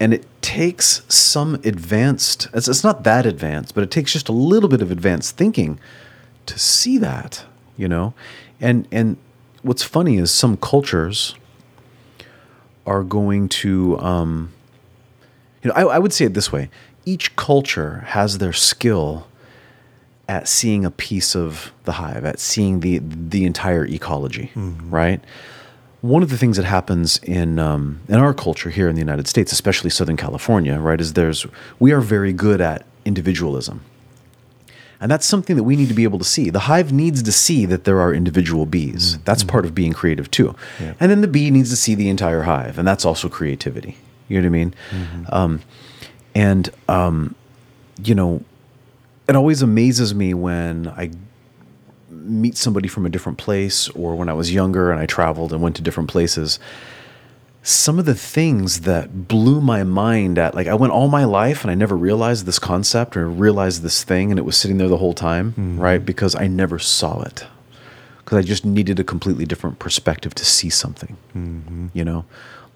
And 0.00 0.14
it 0.14 0.26
takes 0.42 1.02
some 1.08 1.54
advanced, 1.64 2.48
it's, 2.54 2.68
it's 2.68 2.84
not 2.84 3.04
that 3.04 3.26
advanced, 3.26 3.74
but 3.74 3.82
it 3.82 3.90
takes 3.90 4.12
just 4.12 4.28
a 4.28 4.32
little 4.32 4.68
bit 4.68 4.82
of 4.82 4.90
advanced 4.90 5.36
thinking 5.36 5.78
to 6.46 6.58
see 6.58 6.98
that, 6.98 7.44
you 7.76 7.88
know? 7.88 8.14
And, 8.60 8.86
and 8.92 9.16
what's 9.62 9.82
funny 9.82 10.18
is 10.18 10.30
some 10.30 10.56
cultures 10.56 11.34
are 12.86 13.02
going 13.02 13.48
to, 13.48 13.98
um, 13.98 14.52
you 15.62 15.70
know, 15.70 15.74
I, 15.74 15.96
I 15.96 15.98
would 15.98 16.12
say 16.12 16.26
it 16.26 16.34
this 16.34 16.52
way 16.52 16.70
each 17.04 17.36
culture 17.36 18.04
has 18.08 18.38
their 18.38 18.52
skill 18.52 19.26
at 20.28 20.48
seeing 20.48 20.84
a 20.84 20.90
piece 20.90 21.36
of 21.36 21.72
the 21.84 21.92
hive, 21.92 22.24
at 22.24 22.38
seeing 22.40 22.80
the 22.80 22.98
the 23.02 23.44
entire 23.44 23.84
ecology, 23.86 24.50
right? 24.56 25.20
One 26.02 26.22
of 26.22 26.30
the 26.30 26.38
things 26.38 26.56
that 26.56 26.66
happens 26.66 27.18
in 27.22 27.58
um, 27.58 28.00
in 28.08 28.16
our 28.16 28.34
culture 28.34 28.70
here 28.70 28.88
in 28.88 28.94
the 28.94 29.00
United 29.00 29.26
States, 29.28 29.52
especially 29.52 29.90
Southern 29.90 30.16
California, 30.16 30.78
right, 30.78 31.00
is 31.00 31.12
there's 31.14 31.46
we 31.78 31.92
are 31.92 32.00
very 32.00 32.32
good 32.32 32.60
at 32.60 32.84
individualism, 33.04 33.80
and 35.00 35.10
that's 35.10 35.26
something 35.26 35.56
that 35.56 35.64
we 35.64 35.74
need 35.76 35.88
to 35.88 35.94
be 35.94 36.04
able 36.04 36.18
to 36.18 36.24
see. 36.24 36.50
The 36.50 36.60
hive 36.60 36.92
needs 36.92 37.22
to 37.22 37.32
see 37.32 37.66
that 37.66 37.84
there 37.84 38.00
are 38.00 38.12
individual 38.14 38.66
bees. 38.66 39.18
That's 39.24 39.42
part 39.44 39.64
of 39.64 39.74
being 39.74 39.92
creative 39.92 40.30
too, 40.30 40.54
Yeah. 40.80 40.94
and 41.00 41.10
then 41.10 41.20
the 41.22 41.28
bee 41.28 41.50
needs 41.50 41.70
to 41.70 41.76
see 41.76 41.94
the 41.94 42.08
entire 42.08 42.42
hive, 42.42 42.78
and 42.78 42.86
that's 42.86 43.04
also 43.04 43.28
creativity. 43.28 43.96
You 44.28 44.40
know 44.42 44.48
what 44.48 44.56
I 44.56 44.58
mean? 44.58 44.74
Um, 45.30 45.60
and 46.34 46.68
um, 46.88 47.34
you 48.02 48.14
know, 48.14 48.42
it 49.28 49.36
always 49.36 49.62
amazes 49.62 50.14
me 50.14 50.34
when 50.34 50.88
I 50.88 51.10
meet 52.10 52.56
somebody 52.56 52.88
from 52.88 53.06
a 53.06 53.08
different 53.08 53.38
place 53.38 53.88
or 53.90 54.14
when 54.14 54.28
I 54.28 54.32
was 54.32 54.52
younger 54.52 54.90
and 54.90 55.00
I 55.00 55.06
traveled 55.06 55.52
and 55.52 55.62
went 55.62 55.76
to 55.76 55.82
different 55.82 56.10
places. 56.10 56.58
Some 57.62 57.98
of 57.98 58.04
the 58.04 58.14
things 58.14 58.82
that 58.82 59.26
blew 59.26 59.60
my 59.60 59.82
mind 59.82 60.38
at, 60.38 60.54
like, 60.54 60.68
I 60.68 60.74
went 60.74 60.92
all 60.92 61.08
my 61.08 61.24
life 61.24 61.62
and 61.62 61.70
I 61.70 61.74
never 61.74 61.96
realized 61.96 62.46
this 62.46 62.60
concept 62.60 63.16
or 63.16 63.28
realized 63.28 63.82
this 63.82 64.04
thing, 64.04 64.30
and 64.30 64.38
it 64.38 64.44
was 64.44 64.56
sitting 64.56 64.78
there 64.78 64.86
the 64.86 64.98
whole 64.98 65.14
time, 65.14 65.50
mm-hmm. 65.52 65.80
right? 65.80 66.04
Because 66.04 66.36
I 66.36 66.46
never 66.46 66.78
saw 66.78 67.22
it. 67.22 67.44
Because 68.18 68.38
I 68.38 68.42
just 68.42 68.64
needed 68.64 69.00
a 69.00 69.04
completely 69.04 69.46
different 69.46 69.80
perspective 69.80 70.32
to 70.36 70.44
see 70.44 70.70
something, 70.70 71.16
mm-hmm. 71.36 71.88
you 71.92 72.04
know? 72.04 72.24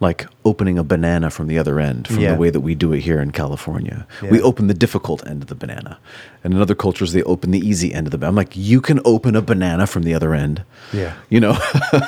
Like 0.01 0.27
opening 0.47 0.79
a 0.79 0.83
banana 0.85 1.29
from 1.29 1.47
the 1.47 1.59
other 1.59 1.79
end, 1.79 2.07
from 2.09 2.21
Yeah. 2.21 2.33
the 2.33 2.39
way 2.41 2.49
that 2.49 2.61
we 2.61 2.75
do 2.75 2.95
it 2.95 3.01
here 3.01 3.21
in 3.21 3.33
California. 3.33 4.07
Yeah. 4.23 4.31
We 4.31 4.41
open 4.41 4.67
the 4.67 4.73
difficult 4.75 5.27
end 5.27 5.43
of 5.43 5.49
the 5.49 5.55
banana. 5.55 5.99
And 6.43 6.55
in 6.55 6.61
other 6.61 6.75
cultures, 6.75 7.13
they 7.13 7.23
open 7.25 7.51
the 7.51 7.59
easy 7.59 7.93
end 7.93 8.07
of 8.07 8.11
the 8.11 8.17
banana. 8.17 8.31
I'm 8.31 8.37
like, 8.37 8.57
you 8.57 8.81
can 8.81 9.01
open 9.05 9.37
a 9.37 9.43
banana 9.43 9.87
from 9.87 10.05
the 10.05 10.15
other 10.15 10.33
end. 10.33 10.65
Yeah. 10.95 11.13
You 11.29 11.41
know, 11.41 11.59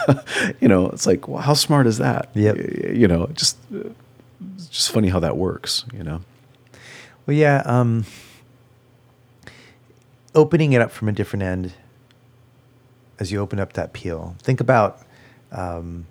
you 0.61 0.68
know, 0.68 0.88
it's 0.88 1.07
like, 1.07 1.28
well, 1.28 1.43
how 1.43 1.53
smart 1.53 1.86
is 1.86 1.99
that? 1.99 2.30
Yep. 2.34 2.57
Y- 2.57 2.90
You 2.95 3.09
know, 3.09 3.26
just, 3.34 3.59
just 4.70 4.90
funny 4.90 5.09
how 5.11 5.20
that 5.20 5.36
works, 5.36 5.84
you 5.93 6.03
know? 6.03 6.22
Well, 7.26 7.36
yeah. 7.36 7.62
Um, 7.66 8.07
opening 10.34 10.72
it 10.72 10.80
up 10.80 10.90
from 10.90 11.09
a 11.09 11.12
different 11.12 11.43
end 11.43 11.74
as 13.18 13.30
you 13.30 13.38
open 13.38 13.61
up 13.61 13.74
that 13.74 13.93
peel. 13.93 14.34
Think 14.43 14.61
about 14.61 14.99
um, 15.53 16.07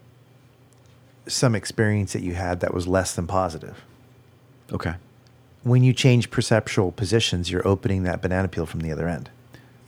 some 1.28 1.56
experience 1.56 2.14
that 2.14 2.22
you 2.22 2.34
had 2.34 2.60
that 2.62 2.74
was 2.74 2.88
less 2.88 3.16
than 3.16 3.28
positive. 3.28 3.84
Okay. 4.72 4.96
When 5.64 5.84
you 5.84 5.94
change 5.94 6.32
perceptual 6.32 6.92
positions, 6.92 7.52
you're 7.52 7.68
opening 7.68 8.04
that 8.04 8.22
banana 8.22 8.48
peel 8.48 8.66
from 8.66 8.80
the 8.82 8.92
other 8.92 9.08
end. 9.08 9.30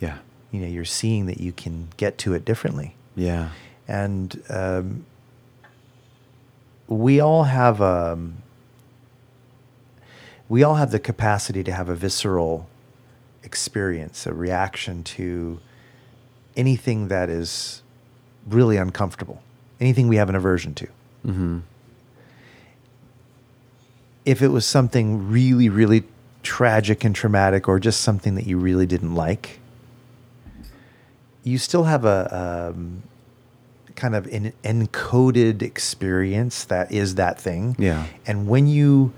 Yeah. 0.00 0.18
You 0.52 0.60
know, 0.60 0.68
you're 0.68 0.84
seeing 0.84 1.26
that 1.26 1.40
you 1.40 1.52
can 1.52 1.88
get 1.96 2.18
to 2.18 2.34
it 2.34 2.44
differently. 2.44 2.94
Yeah. 3.16 3.50
and 3.86 4.42
um, 4.48 5.06
we 6.88 7.20
all 7.20 7.44
have 7.44 7.80
um, 7.80 8.36
we 10.48 10.62
all 10.62 10.74
have 10.74 10.90
the 10.90 10.98
capacity 10.98 11.64
to 11.64 11.72
have 11.72 11.88
a 11.88 11.94
visceral 11.94 12.68
experience, 13.42 14.26
a 14.26 14.34
reaction 14.34 15.02
to 15.04 15.60
anything 16.56 17.08
that 17.08 17.28
is 17.28 17.82
really 18.46 18.76
uncomfortable, 18.76 19.42
anything 19.80 20.08
we 20.08 20.16
have 20.16 20.28
an 20.28 20.34
aversion 20.34 20.74
to. 20.74 20.88
Mm-hmm. 21.26 21.60
If 24.24 24.42
it 24.42 24.48
was 24.48 24.64
something 24.64 25.30
really, 25.30 25.68
really 25.68 26.04
tragic 26.42 27.04
and 27.04 27.14
traumatic, 27.14 27.68
or 27.68 27.78
just 27.78 28.00
something 28.00 28.34
that 28.34 28.46
you 28.46 28.58
really 28.58 28.86
didn't 28.86 29.14
like, 29.14 29.60
you 31.42 31.58
still 31.58 31.84
have 31.84 32.04
a 32.04 32.72
um, 32.74 33.02
kind 33.96 34.14
of 34.14 34.26
an 34.26 34.52
encoded 34.64 35.62
experience 35.62 36.64
that 36.64 36.90
is 36.90 37.14
that 37.16 37.38
thing. 37.38 37.76
Yeah. 37.78 38.06
And 38.26 38.48
when 38.48 38.66
you, 38.66 39.12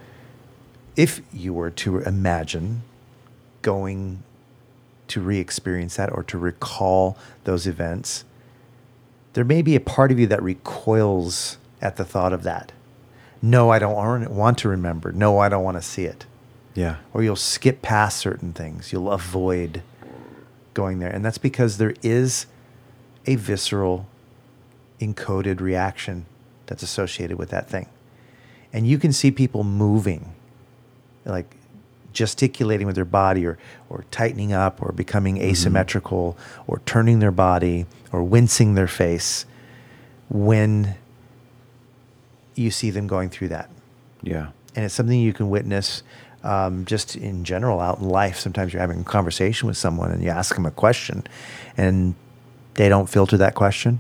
if 0.97 1.21
you 1.33 1.53
were 1.53 1.71
to 1.71 1.99
imagine 2.01 2.83
going 3.63 4.23
to 5.09 5.21
re 5.21 5.39
experience 5.39 5.97
that 5.97 6.13
or 6.13 6.23
to 6.25 6.39
recall 6.39 7.17
those 7.45 7.67
events, 7.67 8.25
there 9.35 9.45
may 9.45 9.63
be 9.63 9.77
a 9.77 9.81
part 9.81 10.11
of 10.11 10.19
you 10.19 10.27
that 10.27 10.43
recoils 10.43 11.59
at 11.87 11.97
the 11.97 12.05
thought 12.05 12.33
of 12.33 12.43
that. 12.43 12.73
No, 13.41 13.71
I 13.71 13.79
don't 13.79 13.95
want- 13.95 14.59
to 14.59 14.69
remember. 14.69 15.13
No, 15.13 15.39
I 15.39 15.49
don't 15.49 15.63
want 15.63 15.77
to 15.77 15.83
see 15.83 16.05
it. 16.05 16.27
Yeah. 16.75 16.97
Or 17.15 17.23
you'll 17.23 17.37
skip 17.37 17.81
past 17.81 18.19
certain 18.19 18.53
things. 18.53 18.93
You'll 18.93 19.11
avoid 19.13 19.83
going 20.75 20.99
there. 20.99 21.11
And 21.11 21.25
that's 21.25 21.39
because 21.39 21.79
there 21.79 21.95
is 22.03 22.47
a 23.27 23.37
visceral 23.37 24.07
encoded 25.01 25.61
reaction 25.61 26.27
that's 26.67 26.83
associated 26.83 27.39
with 27.39 27.51
that 27.51 27.69
thing. 27.69 27.89
And 28.73 28.87
you 28.87 28.99
can 28.99 29.13
see 29.13 29.31
people 29.31 29.63
moving, 29.65 30.35
like 31.25 31.57
gesticulating 32.13 32.87
with 32.87 32.97
their 32.97 33.05
body 33.05 33.47
or, 33.47 33.59
or 33.89 34.05
tightening 34.11 34.53
up 34.53 34.83
or 34.83 34.91
becoming 34.93 35.37
mm-hmm. 35.37 35.51
asymmetrical 35.51 36.37
or 36.67 36.83
turning 36.85 37.21
their 37.21 37.31
body 37.31 37.87
or 38.13 38.23
wincing 38.23 38.75
their 38.75 38.89
face 38.89 39.47
when 40.29 40.97
you 42.57 42.71
see 42.71 42.91
them 42.91 43.07
going 43.07 43.29
through 43.29 43.49
that 43.49 43.69
Yeah. 44.23 44.49
and 44.75 44.85
it's 44.85 44.95
something 44.95 45.19
you 45.21 45.33
can 45.33 45.49
witness 45.51 46.03
um, 46.45 46.85
just 46.85 47.17
in 47.17 47.45
general 47.45 47.81
out 47.81 47.99
in 47.99 48.09
life. 48.09 48.39
Sometimes 48.39 48.73
you're 48.73 48.81
having 48.81 49.01
a 49.01 49.05
conversation 49.05 49.67
with 49.67 49.77
someone 49.77 50.13
and 50.13 50.23
you 50.23 50.31
ask 50.31 50.55
them 50.55 50.65
a 50.67 50.71
question, 50.71 51.25
and 51.77 52.15
they 52.75 52.89
don't 52.89 53.09
filter 53.09 53.37
that 53.39 53.55
question 53.57 53.99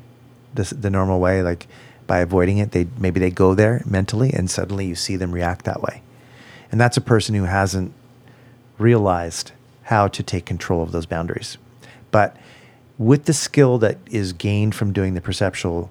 the, 0.54 0.62
the 0.74 0.90
normal 0.90 1.18
way, 1.18 1.42
like 1.42 1.66
by 2.06 2.20
avoiding 2.20 2.58
it. 2.58 2.70
They 2.70 2.86
maybe 2.98 3.18
they 3.18 3.30
go 3.30 3.54
there 3.54 3.82
mentally, 3.84 4.32
and 4.32 4.48
suddenly 4.48 4.86
you 4.86 4.94
see 4.94 5.16
them 5.16 5.32
react 5.32 5.64
that 5.64 5.82
way, 5.82 6.02
and 6.70 6.80
that's 6.80 6.96
a 6.96 7.00
person 7.00 7.34
who 7.34 7.44
hasn't 7.44 7.92
realized 8.78 9.50
how 9.84 10.06
to 10.08 10.22
take 10.22 10.44
control 10.44 10.82
of 10.82 10.92
those 10.92 11.06
boundaries. 11.06 11.58
But 12.12 12.36
with 12.98 13.24
the 13.24 13.32
skill 13.32 13.78
that 13.78 13.98
is 14.10 14.32
gained 14.32 14.74
from 14.74 14.92
doing 14.92 15.14
the 15.14 15.20
perceptual 15.20 15.90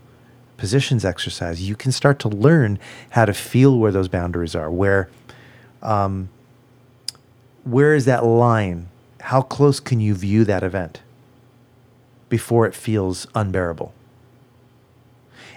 positions 0.57 1.05
exercise, 1.05 1.61
you 1.67 1.75
can 1.75 1.91
start 1.91 2.19
to 2.19 2.29
learn 2.29 2.79
how 3.11 3.25
to 3.25 3.33
feel 3.33 3.77
where 3.77 3.91
those 3.91 4.07
boundaries 4.07 4.55
are. 4.55 4.69
Where, 4.69 5.09
um, 5.81 6.29
where 7.63 7.93
is 7.93 8.05
that 8.05 8.25
line? 8.25 8.89
How 9.21 9.41
close 9.41 9.79
can 9.79 9.99
you 9.99 10.13
view 10.13 10.45
that 10.45 10.63
event 10.63 11.01
before 12.29 12.65
it 12.65 12.75
feels 12.75 13.27
unbearable? 13.35 13.93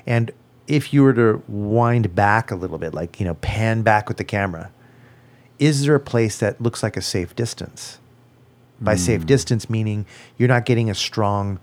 And 0.06 0.30
if 0.66 0.92
you 0.92 1.02
were 1.02 1.14
to 1.14 1.42
wind 1.48 2.14
back 2.14 2.50
a 2.50 2.54
little 2.54 2.78
bit, 2.78 2.94
like 2.94 3.20
you 3.20 3.26
know, 3.26 3.34
pan 3.34 3.82
back 3.82 4.08
with 4.08 4.16
the 4.16 4.24
camera, 4.24 4.70
is 5.58 5.84
there 5.84 5.94
a 5.94 6.00
place 6.00 6.38
that 6.38 6.60
looks 6.60 6.82
like 6.82 6.96
a 6.96 7.02
safe 7.02 7.34
distance? 7.34 7.98
By 8.80 8.94
safe 8.94 9.26
distance, 9.26 9.68
meaning 9.68 10.06
you're 10.36 10.48
not 10.48 10.64
getting 10.64 10.88
a 10.88 10.94
strong, 10.94 11.58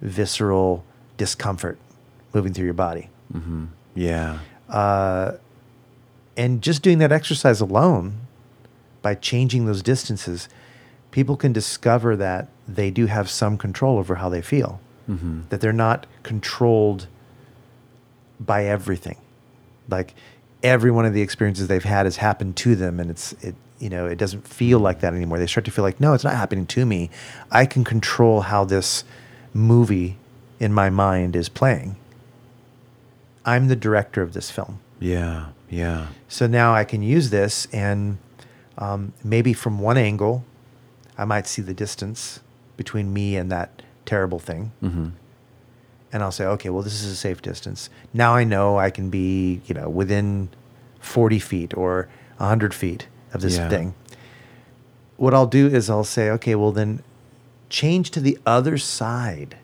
visceral 0.00 0.84
discomfort 1.16 1.76
moving 2.34 2.52
through 2.52 2.64
your 2.64 2.74
body. 2.74 3.08
Mm-hmm. 3.32 3.66
Yeah. 3.94 4.38
Uh, 4.68 5.32
and 6.36 6.62
just 6.62 6.82
doing 6.82 6.98
that 6.98 7.12
exercise 7.12 7.60
alone, 7.60 8.18
by 9.02 9.14
changing 9.14 9.66
those 9.66 9.82
distances, 9.82 10.48
people 11.10 11.36
can 11.36 11.52
discover 11.52 12.16
that 12.16 12.48
they 12.68 12.90
do 12.90 13.06
have 13.06 13.28
some 13.28 13.58
control 13.58 13.98
over 13.98 14.16
how 14.16 14.28
they 14.28 14.42
feel, 14.42 14.80
Mm-hmm. 15.10 15.40
that 15.48 15.60
they're 15.60 15.72
not 15.72 16.06
controlled 16.22 17.08
by 18.38 18.64
everything. 18.64 19.16
Like 19.88 20.14
every 20.62 20.92
one 20.92 21.04
of 21.04 21.12
the 21.12 21.20
experiences 21.22 21.66
they've 21.66 21.82
had 21.82 22.06
has 22.06 22.16
happened 22.18 22.54
to 22.58 22.76
them, 22.76 23.00
and 23.00 23.10
it's 23.10 23.32
it 23.42 23.56
you 23.80 23.88
know 23.90 24.06
it 24.06 24.16
doesn't 24.16 24.46
feel 24.46 24.78
like 24.78 25.00
that 25.00 25.12
anymore. 25.12 25.38
They 25.38 25.48
start 25.48 25.64
to 25.64 25.72
feel 25.72 25.82
like 25.84 25.98
no, 26.00 26.14
it's 26.14 26.22
not 26.24 26.34
happening 26.34 26.66
to 26.66 26.86
me. 26.86 27.10
I 27.50 27.66
can 27.66 27.82
control 27.82 28.42
how 28.42 28.64
this 28.64 29.02
movie 29.52 30.16
in 30.60 30.72
my 30.72 30.88
mind 30.88 31.34
is 31.34 31.48
playing. 31.48 31.96
I'm 33.44 33.68
the 33.68 33.76
director 33.76 34.22
of 34.22 34.32
this 34.32 34.50
film. 34.50 34.78
Yeah. 35.00 35.46
Yeah. 35.68 36.08
So 36.28 36.46
now 36.46 36.74
I 36.74 36.84
can 36.84 37.02
use 37.02 37.30
this, 37.30 37.66
and 37.72 38.18
um, 38.78 39.12
maybe 39.24 39.52
from 39.52 39.78
one 39.80 39.96
angle, 39.96 40.44
I 41.18 41.24
might 41.24 41.46
see 41.46 41.62
the 41.62 41.74
distance 41.74 42.40
between 42.76 43.12
me 43.12 43.36
and 43.36 43.50
that 43.50 43.82
terrible 44.04 44.38
thing. 44.38 44.72
Mm-hmm. 44.82 45.08
And 46.12 46.22
I'll 46.22 46.32
say, 46.32 46.44
okay, 46.44 46.68
well, 46.68 46.82
this 46.82 47.02
is 47.02 47.10
a 47.10 47.16
safe 47.16 47.40
distance. 47.40 47.88
Now 48.12 48.34
I 48.34 48.44
know 48.44 48.78
I 48.78 48.90
can 48.90 49.08
be, 49.08 49.62
you 49.66 49.74
know, 49.74 49.88
within 49.88 50.50
40 51.00 51.38
feet 51.38 51.74
or 51.76 52.08
100 52.36 52.74
feet 52.74 53.06
of 53.32 53.40
this 53.40 53.56
Yeah. 53.56 53.68
thing. 53.70 53.94
What 55.16 55.32
I'll 55.32 55.46
do 55.46 55.68
is 55.68 55.88
I'll 55.88 56.04
say, 56.04 56.28
okay, 56.30 56.54
well, 56.54 56.72
then 56.72 57.02
change 57.70 58.10
to 58.10 58.20
the 58.20 58.38
other 58.44 58.76
side 58.76 59.56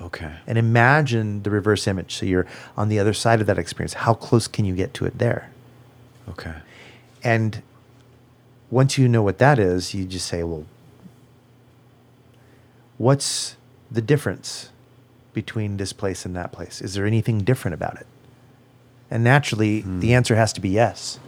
Okay. 0.00 0.32
and 0.46 0.56
imagine 0.56 1.42
the 1.42 1.50
reverse 1.50 1.86
image. 1.86 2.14
So 2.14 2.26
you're 2.26 2.46
on 2.76 2.88
the 2.88 2.98
other 2.98 3.12
side 3.12 3.40
of 3.40 3.46
that 3.46 3.58
experience. 3.58 3.94
How 3.94 4.14
close 4.14 4.48
can 4.48 4.64
you 4.64 4.74
get 4.74 4.94
to 4.94 5.06
it 5.06 5.18
there? 5.18 5.50
Okay. 6.28 6.54
And 7.22 7.62
once 8.70 8.96
you 8.96 9.08
know 9.08 9.22
what 9.22 9.38
that 9.38 9.58
is, 9.58 9.94
you 9.94 10.04
just 10.04 10.26
say, 10.26 10.42
well, 10.42 10.64
what's 12.98 13.56
the 13.90 14.00
difference 14.00 14.70
between 15.32 15.76
this 15.76 15.92
place 15.92 16.24
and 16.24 16.34
that 16.36 16.52
place? 16.52 16.80
Is 16.80 16.94
there 16.94 17.06
anything 17.06 17.40
different 17.40 17.74
about 17.74 18.00
it? 18.00 18.06
And 19.10 19.24
naturally, 19.24 19.80
the 19.80 20.08
hmm. 20.08 20.14
answer 20.14 20.36
has 20.36 20.52
to 20.54 20.60
be 20.60 20.68
yes. 20.68 21.18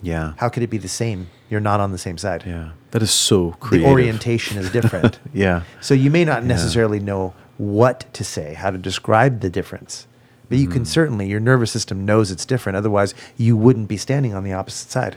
Yeah. 0.00 0.32
How 0.38 0.48
could 0.48 0.62
it 0.62 0.70
be 0.70 0.78
the 0.78 0.88
same? 0.88 1.28
You're 1.48 1.60
not 1.60 1.78
on 1.78 1.92
the 1.92 1.98
same 1.98 2.18
side. 2.18 2.44
Yeah. 2.46 2.70
That 2.90 3.02
is 3.02 3.10
so 3.10 3.52
crazy. 3.60 3.84
The 3.84 3.90
orientation 3.90 4.58
is 4.58 4.70
different. 4.70 5.18
Yeah. 5.34 5.62
So 5.80 5.94
you 5.94 6.10
may 6.10 6.24
not 6.24 6.42
Yeah. 6.42 6.48
necessarily 6.48 7.00
know 7.00 7.34
what 7.58 8.12
to 8.14 8.24
say, 8.24 8.54
how 8.54 8.70
to 8.70 8.78
describe 8.78 9.40
the 9.40 9.50
difference. 9.50 10.06
But 10.48 10.58
you 10.58 10.66
can 10.68 10.82
Mhm. 10.82 10.86
certainly, 10.86 11.28
your 11.28 11.40
nervous 11.40 11.70
system 11.70 12.04
knows 12.04 12.30
it's 12.30 12.44
different. 12.44 12.76
Otherwise, 12.76 13.14
you 13.38 13.56
wouldn't 13.56 13.88
be 13.88 13.96
standing 13.96 14.34
on 14.34 14.44
the 14.44 14.52
opposite 14.52 14.90
side. 14.90 15.16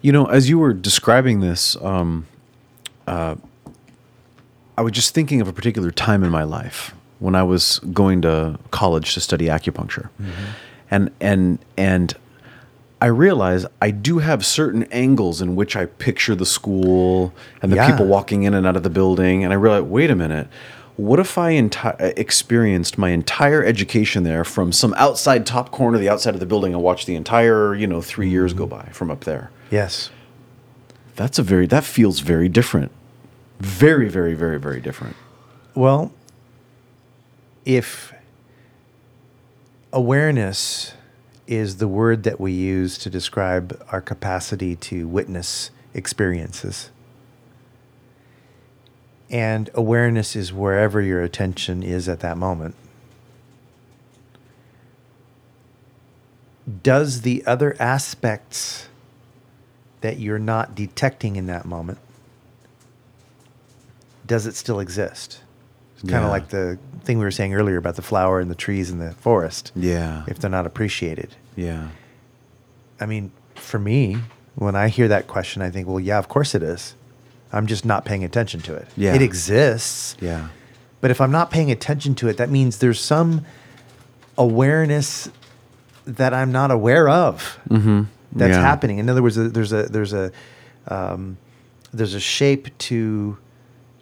You 0.00 0.12
know, 0.12 0.24
as 0.26 0.48
you 0.48 0.58
were 0.58 0.72
describing 0.72 1.40
this, 1.40 1.76
um, 1.82 2.26
uh, 3.06 3.34
I 4.78 4.82
was 4.82 4.92
just 4.92 5.14
thinking 5.14 5.40
of 5.42 5.48
a 5.48 5.52
particular 5.52 5.90
time 5.90 6.24
in 6.24 6.30
my 6.30 6.44
life 6.44 6.94
when 7.18 7.34
I 7.34 7.42
was 7.42 7.80
going 7.92 8.22
to 8.22 8.58
college 8.70 9.12
to 9.14 9.20
study 9.20 9.46
acupuncture, 9.46 10.08
and 10.90 11.10
and 11.20 11.58
and 11.76 12.14
I 13.02 13.06
realize 13.06 13.66
I 13.82 13.90
do 13.90 14.18
have 14.18 14.44
certain 14.46 14.84
angles 14.84 15.42
in 15.42 15.54
which 15.56 15.76
I 15.76 15.84
picture 15.86 16.34
the 16.34 16.46
school 16.46 17.34
and 17.60 17.70
the 17.72 17.76
Yeah. 17.76 17.90
people 17.90 18.06
walking 18.06 18.44
in 18.44 18.54
and 18.54 18.66
out 18.66 18.76
of 18.76 18.82
the 18.82 18.90
building, 18.90 19.44
and 19.44 19.52
I 19.52 19.56
realize, 19.56 19.82
wait 19.82 20.10
a 20.10 20.14
minute. 20.16 20.48
What 21.00 21.18
if 21.18 21.38
I 21.38 21.54
enti- 21.54 22.12
experienced 22.18 22.98
my 22.98 23.08
entire 23.08 23.64
education 23.64 24.22
there 24.22 24.44
from 24.44 24.70
some 24.70 24.92
outside 24.98 25.46
top 25.46 25.70
corner 25.70 25.96
the 25.96 26.10
outside 26.10 26.34
of 26.34 26.40
the 26.40 26.46
building 26.46 26.74
and 26.74 26.82
watched 26.82 27.06
the 27.06 27.14
entire, 27.14 27.74
you 27.74 27.86
know, 27.86 28.02
three 28.02 28.28
years 28.28 28.52
go 28.52 28.66
mm-hmm. 28.66 28.86
by 28.86 28.92
from 28.92 29.10
up 29.10 29.24
there? 29.24 29.50
Yes. 29.70 30.10
That's 31.16 31.38
a 31.38 31.42
very 31.42 31.66
that 31.68 31.84
feels 31.84 32.20
very 32.20 32.50
different. 32.50 32.92
Very, 33.60 34.10
very, 34.10 34.34
very, 34.34 34.60
very 34.60 34.78
different. 34.78 35.16
Well, 35.74 36.12
if 37.64 38.12
awareness 39.94 40.92
is 41.46 41.78
the 41.78 41.88
word 41.88 42.24
that 42.24 42.38
we 42.38 42.52
use 42.52 42.98
to 42.98 43.08
describe 43.08 43.82
our 43.90 44.02
capacity 44.02 44.76
to 44.76 45.08
witness 45.08 45.70
experiences, 45.94 46.90
and 49.30 49.70
awareness 49.74 50.34
is 50.36 50.52
wherever 50.52 51.00
your 51.00 51.22
attention 51.22 51.82
is 51.82 52.08
at 52.08 52.20
that 52.20 52.36
moment, 52.36 52.74
does 56.82 57.22
the 57.22 57.44
other 57.46 57.76
aspects 57.80 58.88
that 60.00 60.18
you're 60.18 60.38
not 60.38 60.74
detecting 60.74 61.36
in 61.36 61.46
that 61.46 61.64
moment, 61.64 61.98
does 64.26 64.46
it 64.46 64.54
still 64.54 64.80
exist? 64.80 65.40
It's 65.94 66.02
kind 66.02 66.22
Yeah. 66.22 66.26
of 66.26 66.30
like 66.30 66.48
the 66.48 66.78
thing 67.04 67.18
we 67.18 67.24
were 67.24 67.30
saying 67.30 67.54
earlier 67.54 67.76
about 67.76 67.96
the 67.96 68.02
flower 68.02 68.40
and 68.40 68.50
the 68.50 68.54
trees 68.54 68.90
in 68.90 68.98
the 68.98 69.12
forest. 69.12 69.72
Yeah. 69.74 70.24
If 70.26 70.38
they're 70.38 70.50
not 70.50 70.66
appreciated. 70.66 71.36
yeah. 71.56 71.88
I 73.02 73.06
mean, 73.06 73.30
for 73.54 73.78
me, 73.78 74.18
when 74.56 74.76
I 74.76 74.88
hear 74.88 75.08
that 75.08 75.26
question, 75.26 75.62
I 75.62 75.70
think, 75.70 75.88
well, 75.88 75.98
yeah, 76.00 76.18
of 76.18 76.28
course 76.28 76.54
it 76.54 76.62
is. 76.62 76.94
I'm 77.52 77.66
just 77.66 77.84
not 77.84 78.04
paying 78.04 78.24
attention 78.24 78.60
to 78.62 78.74
it. 78.74 78.86
Yeah. 78.96 79.14
It 79.14 79.22
exists. 79.22 80.16
Yeah. 80.20 80.48
But 81.00 81.10
if 81.10 81.20
I'm 81.20 81.30
not 81.32 81.50
paying 81.50 81.70
attention 81.70 82.14
to 82.16 82.28
it, 82.28 82.36
that 82.36 82.50
means 82.50 82.78
there's 82.78 83.00
some 83.00 83.44
awareness 84.38 85.30
that 86.04 86.32
I'm 86.34 86.52
not 86.52 86.70
aware 86.70 87.08
of 87.08 87.58
Mm-hmm. 87.68 88.02
that's 88.32 88.52
Yeah. 88.56 88.60
happening. 88.60 88.98
In 88.98 89.08
other 89.08 89.22
words, 89.22 89.36
there's 89.36 89.72
a 89.72 89.84
there's 89.84 90.12
a 90.12 90.32
um, 90.88 91.36
there's 91.92 92.14
a 92.14 92.20
shape 92.20 92.76
to 92.78 93.36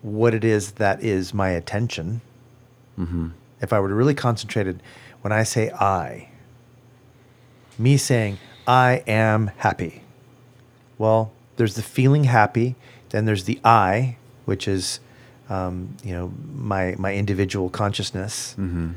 what 0.03 0.35
it 0.35 0.45
is 0.45 0.73
that 0.73 1.03
is 1.03 1.35
my 1.35 1.51
attention. 1.51 2.21
Mm-hmm. 2.99 3.29
If 3.61 3.73
I 3.73 3.81
were 3.81 3.89
to 3.89 3.95
really 3.95 4.15
concentrate 4.15 4.67
it, 4.67 4.77
when 5.23 5.33
I 5.33 5.43
say 5.43 5.71
I, 5.71 6.29
me 7.79 7.97
saying 7.97 8.39
I 8.67 9.03
am 9.07 9.51
happy. 9.59 10.03
Well, 10.99 11.33
there's 11.57 11.75
the 11.75 11.83
feeling 11.83 12.25
happy, 12.25 12.77
then 13.11 13.25
there's 13.25 13.45
the 13.45 13.59
I, 13.65 14.17
which 14.45 14.69
is 14.69 15.01
um, 15.51 15.97
you 16.05 16.13
know 16.13 16.33
my 16.55 16.95
my 16.99 17.15
individual 17.15 17.69
consciousness 17.71 18.55
Mm-hmm. 18.59 18.91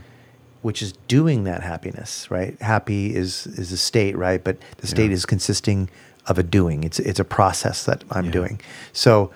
which 0.62 0.82
is 0.84 0.93
doing 1.07 1.43
that 1.45 1.62
happiness, 1.64 2.30
right? 2.30 2.59
Happy 2.62 3.16
is 3.16 3.47
is 3.47 3.72
a 3.72 3.78
state, 3.78 4.16
right? 4.18 4.43
But 4.43 4.57
the 4.78 4.88
state 4.88 5.09
Yeah. 5.09 5.16
is 5.16 5.26
consisting 5.26 5.89
of 6.28 6.38
a 6.38 6.43
doing. 6.43 6.84
It's 6.84 6.99
it's 6.99 7.20
a 7.20 7.24
process 7.26 7.84
that 7.86 8.03
I'm 8.12 8.26
Yeah. 8.26 8.32
doing. 8.32 8.62
So, 8.93 9.32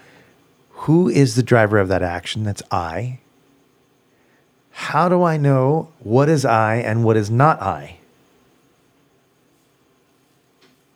who 0.86 1.10
is 1.10 1.34
the 1.36 1.42
driver 1.44 1.80
of 1.80 1.88
that 1.88 2.04
action? 2.04 2.44
That's 2.44 2.62
I. 2.72 3.20
How 4.72 5.08
do 5.10 5.24
I 5.24 5.38
know 5.38 5.88
what 6.00 6.28
is 6.30 6.44
I 6.46 6.76
and 6.76 7.04
what 7.06 7.16
is 7.18 7.30
not 7.32 7.62
I? 7.62 7.98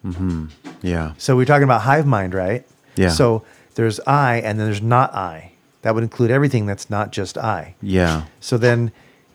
Hmm. 0.02 0.46
Yeah. 0.82 1.12
So 1.18 1.36
we're 1.36 1.44
talking 1.44 1.64
about 1.64 1.82
hive 1.82 2.06
mind, 2.06 2.34
right? 2.34 2.64
Yeah. 2.96 3.08
So 3.10 3.42
there's 3.80 3.98
I 4.00 4.36
and 4.36 4.58
then 4.60 4.66
there's 4.66 4.82
not 4.82 5.14
I. 5.14 5.52
That 5.80 5.94
would 5.94 6.04
include 6.04 6.30
everything 6.30 6.66
that's 6.66 6.90
not 6.90 7.12
just 7.12 7.38
I. 7.38 7.74
Yeah. 7.80 8.24
So 8.38 8.58
then, 8.58 8.92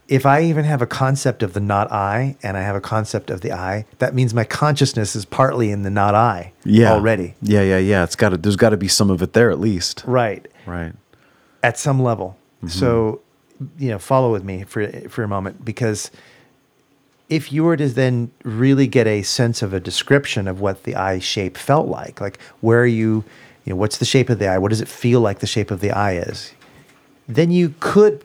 if 0.07 0.23
I 0.27 0.43
even 0.43 0.65
have 0.65 0.83
a 0.83 0.85
concept 0.85 1.41
of 1.41 1.53
the 1.53 1.59
not 1.59 1.91
I 1.91 2.37
and 2.43 2.55
I 2.55 2.61
have 2.61 2.75
a 2.75 2.81
concept 2.81 3.31
of 3.31 3.41
the 3.41 3.51
I, 3.51 3.87
that 3.97 4.13
means 4.13 4.35
my 4.35 4.43
consciousness 4.43 5.15
is 5.15 5.25
partly 5.25 5.71
in 5.71 5.81
the 5.81 5.89
not 5.89 6.13
I 6.13 6.53
Yeah. 6.63 6.91
already. 6.91 7.33
Yeah. 7.41 7.63
Yeah. 7.63 7.79
Yeah. 7.79 8.03
It's 8.03 8.15
got 8.15 8.29
to. 8.29 8.37
There's 8.37 8.55
got 8.55 8.69
to 8.69 8.77
be 8.77 8.87
some 8.87 9.09
of 9.09 9.23
it 9.23 9.33
there 9.33 9.49
at 9.49 9.59
least. 9.59 10.03
Right. 10.05 10.47
Right. 10.67 10.93
At 11.63 11.79
some 11.79 11.99
level. 12.03 12.37
Mm-hmm. 12.57 12.67
So, 12.67 13.21
you 13.79 13.89
know, 13.89 13.97
follow 13.97 14.31
with 14.31 14.43
me 14.43 14.63
for 14.63 14.87
for 15.09 15.23
a 15.23 15.27
moment 15.27 15.65
because 15.65 16.11
if 17.27 17.51
you 17.51 17.63
were 17.63 17.75
to 17.75 17.89
then 17.89 18.29
really 18.43 18.85
get 18.85 19.07
a 19.07 19.23
sense 19.23 19.63
of 19.63 19.73
a 19.73 19.79
description 19.79 20.47
of 20.47 20.61
what 20.61 20.83
the 20.83 20.95
I 20.95 21.17
shape 21.17 21.57
felt 21.57 21.87
like, 21.87 22.21
like 22.21 22.37
where 22.61 22.79
are 22.81 22.85
you, 22.85 23.23
you 23.65 23.71
know, 23.71 23.75
what's 23.75 23.97
the 23.97 24.05
shape 24.05 24.29
of 24.29 24.39
the 24.39 24.47
I? 24.47 24.57
What 24.57 24.69
does 24.69 24.79
it 24.79 24.87
feel 24.87 25.19
like 25.19 25.39
the 25.39 25.47
shape 25.47 25.71
of 25.71 25.81
the 25.81 25.91
I 25.91 26.13
is? 26.13 26.53
Then 27.27 27.51
you 27.51 27.73
could 27.79 28.23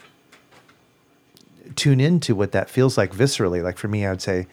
tune 1.76 1.98
into 1.98 2.34
what 2.34 2.52
that 2.52 2.68
feels 2.68 2.98
like 2.98 3.12
viscerally. 3.12 3.62
Like 3.62 3.78
for 3.78 3.88
me, 3.88 4.04
I 4.04 4.10
would 4.10 4.20
say, 4.20 4.46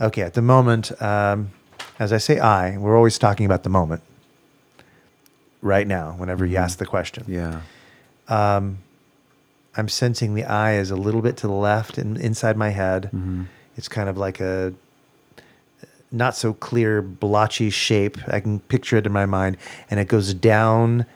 okay, 0.00 0.22
at 0.22 0.34
the 0.34 0.42
moment, 0.42 1.02
um, 1.02 1.50
as 1.98 2.12
I 2.12 2.18
say 2.18 2.38
I, 2.38 2.78
we're 2.78 2.96
always 2.96 3.18
talking 3.18 3.44
about 3.44 3.64
the 3.64 3.70
moment 3.70 4.02
right 5.60 5.86
now, 5.86 6.12
whenever 6.12 6.46
you 6.46 6.56
ask 6.56 6.78
the 6.78 6.86
question. 6.86 7.24
Yeah. 7.26 7.60
I'm 9.76 9.88
sensing 9.88 10.34
the 10.34 10.44
I 10.44 10.74
is 10.74 10.92
a 10.92 10.96
little 10.96 11.20
bit 11.22 11.36
to 11.38 11.48
the 11.48 11.52
left 11.52 11.98
and 11.98 12.16
inside 12.16 12.56
my 12.56 12.70
head. 12.70 13.06
Mm-hmm. 13.06 13.44
It's 13.76 13.88
kind 13.88 14.08
of 14.08 14.16
like 14.16 14.38
a 14.38 14.72
not 16.14 16.36
so 16.36 16.52
clear 16.54 17.02
blotchy 17.02 17.70
shape. 17.70 18.16
I 18.28 18.40
can 18.40 18.60
picture 18.60 18.96
it 18.96 19.06
in 19.06 19.12
my 19.12 19.26
mind, 19.26 19.56
and 19.90 20.00
it 20.00 20.08
goes 20.08 20.32
down 20.34 21.06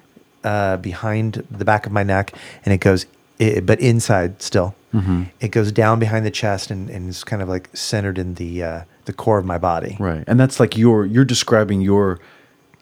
uh, 0.44 0.76
behind 0.78 1.46
the 1.50 1.64
back 1.64 1.86
of 1.86 1.92
my 1.92 2.02
neck, 2.02 2.32
and 2.64 2.74
it 2.74 2.78
goes, 2.78 3.06
i 3.40 3.60
but 3.60 3.80
inside 3.80 4.42
still. 4.42 4.74
Mm-hmm. 4.92 5.24
It 5.40 5.48
goes 5.48 5.70
down 5.70 5.98
behind 5.98 6.24
the 6.24 6.30
chest, 6.30 6.70
and, 6.70 6.88
and 6.90 7.08
is 7.08 7.24
kind 7.24 7.42
of 7.42 7.48
like 7.48 7.68
centered 7.74 8.18
in 8.18 8.34
the 8.34 8.62
uh, 8.62 8.82
the 9.04 9.12
core 9.12 9.38
of 9.38 9.44
my 9.44 9.58
body. 9.58 9.96
Right. 10.00 10.24
And 10.26 10.40
that's 10.40 10.58
like 10.58 10.76
your. 10.76 11.06
You're 11.06 11.24
describing 11.24 11.80
your. 11.80 12.20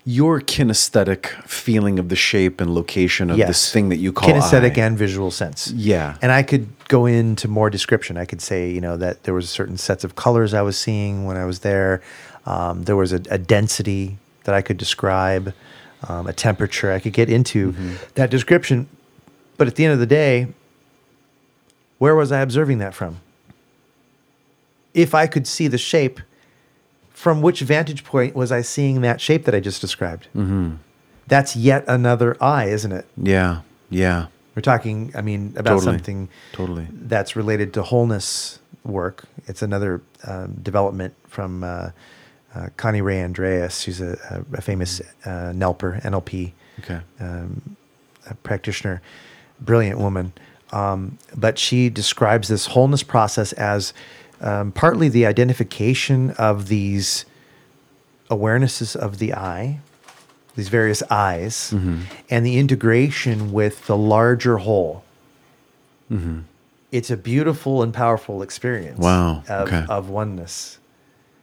Your 0.09 0.41
kinesthetic 0.41 1.27
feeling 1.49 1.99
of 1.99 2.11
the 2.11 2.15
shape 2.17 2.61
and 2.61 2.73
location 2.73 3.29
of 3.29 3.39
this 3.39 3.73
thing 3.73 3.89
that 3.89 3.97
you 3.97 4.13
call 4.13 4.31
kinesthetic 4.31 4.79
I. 4.79 4.83
and 4.83 4.97
visual 4.97 5.33
sense. 5.33 5.73
Yeah. 5.73 6.17
And 6.23 6.31
I 6.31 6.45
could 6.45 6.69
go 6.87 7.07
into 7.07 7.49
more 7.49 7.71
description. 7.71 8.17
I 8.17 8.25
could 8.25 8.41
say, 8.41 8.71
you 8.71 8.81
know, 8.81 8.97
that 8.99 9.25
there 9.25 9.35
was 9.35 9.51
certain 9.51 9.77
sets 9.77 10.05
of 10.05 10.15
colors 10.15 10.55
I 10.55 10.63
was 10.63 10.79
seeing 10.79 11.25
when 11.25 11.37
I 11.37 11.45
was 11.45 11.59
there. 11.61 12.03
Um, 12.47 12.85
there 12.85 12.95
was 12.95 13.13
a, 13.13 13.21
a 13.33 13.39
density 13.39 14.17
that 14.45 14.55
I 14.55 14.63
could 14.63 14.77
describe, 14.77 15.53
um, 16.09 16.29
a 16.29 16.33
temperature. 16.33 16.93
I 16.93 17.01
could 17.01 17.13
get 17.13 17.29
into 17.29 17.73
Mm-hmm. 17.73 17.95
that 18.15 18.31
description. 18.31 18.89
But 19.57 19.67
at 19.67 19.75
the 19.75 19.85
end 19.87 19.93
of 19.95 19.99
the 19.99 20.07
day, 20.07 20.47
where 21.99 22.15
was 22.15 22.31
I 22.31 22.43
observing 22.43 22.79
that 22.79 22.95
from? 22.95 23.17
If 24.95 25.15
I 25.17 25.27
could 25.27 25.49
see 25.49 25.67
the 25.67 25.79
shape, 25.79 26.21
from 27.17 27.41
which 27.41 27.61
vantage 27.61 28.05
point 28.05 28.37
was 28.37 28.53
I 28.53 28.61
seeing 28.61 29.01
that 29.01 29.23
shape 29.23 29.47
that 29.47 29.55
I 29.55 29.59
just 29.59 29.81
described? 29.81 30.29
Mm-hmm. 30.37 30.75
That's 31.27 31.57
yet 31.57 31.83
another 31.89 32.37
I, 32.43 32.67
isn't 32.67 32.93
it? 32.93 33.07
Yeah. 33.17 33.63
Yeah. 33.89 34.27
We're 34.55 34.61
talking, 34.61 35.13
I 35.17 35.23
mean, 35.23 35.55
about 35.57 35.79
Totally. 35.79 35.85
something 35.85 36.29
Totally. 36.53 36.87
that's 36.93 37.35
related 37.35 37.73
to 37.73 37.83
wholeness 37.83 38.59
work. 38.85 39.25
It's 39.47 39.63
another 39.63 40.03
um, 40.25 40.57
development 40.63 41.15
from 41.27 41.65
uh, 41.65 41.91
uh, 42.55 42.69
Connirae 42.77 43.25
Andreas. 43.25 43.85
who's 43.85 44.03
a, 44.03 44.45
a, 44.53 44.61
famous 44.61 45.01
uh, 45.25 45.53
NLP 45.55 46.53
Okay. 46.81 47.01
um, 47.19 47.77
practitioner, 48.43 49.01
brilliant 49.59 49.99
woman. 49.99 50.35
Um, 50.71 51.19
but 51.35 51.59
she 51.59 51.89
describes 51.89 52.49
this 52.49 52.67
wholeness 52.67 53.03
process 53.03 53.55
as 53.55 53.95
um, 54.41 54.73
partly 54.73 55.09
the 55.09 55.27
identification 55.27 56.31
of 56.33 56.69
these 56.69 57.25
awarenesses 58.31 58.95
of 58.97 59.19
the 59.19 59.33
I, 59.35 59.81
these 60.57 60.69
various 60.69 61.03
eyes, 61.11 61.73
and 62.31 62.45
the 62.47 62.57
integration 62.59 63.53
with 63.53 63.87
the 63.87 63.97
larger 63.97 64.59
whole. 64.59 65.05
It's 66.93 67.11
a 67.11 67.17
beautiful 67.17 67.83
and 67.83 67.93
powerful 67.93 68.43
experience. 68.43 68.99
Wow, 68.99 69.43
Of, 69.49 69.69
okay. 69.69 69.85
of 69.89 70.09
oneness, 70.09 70.79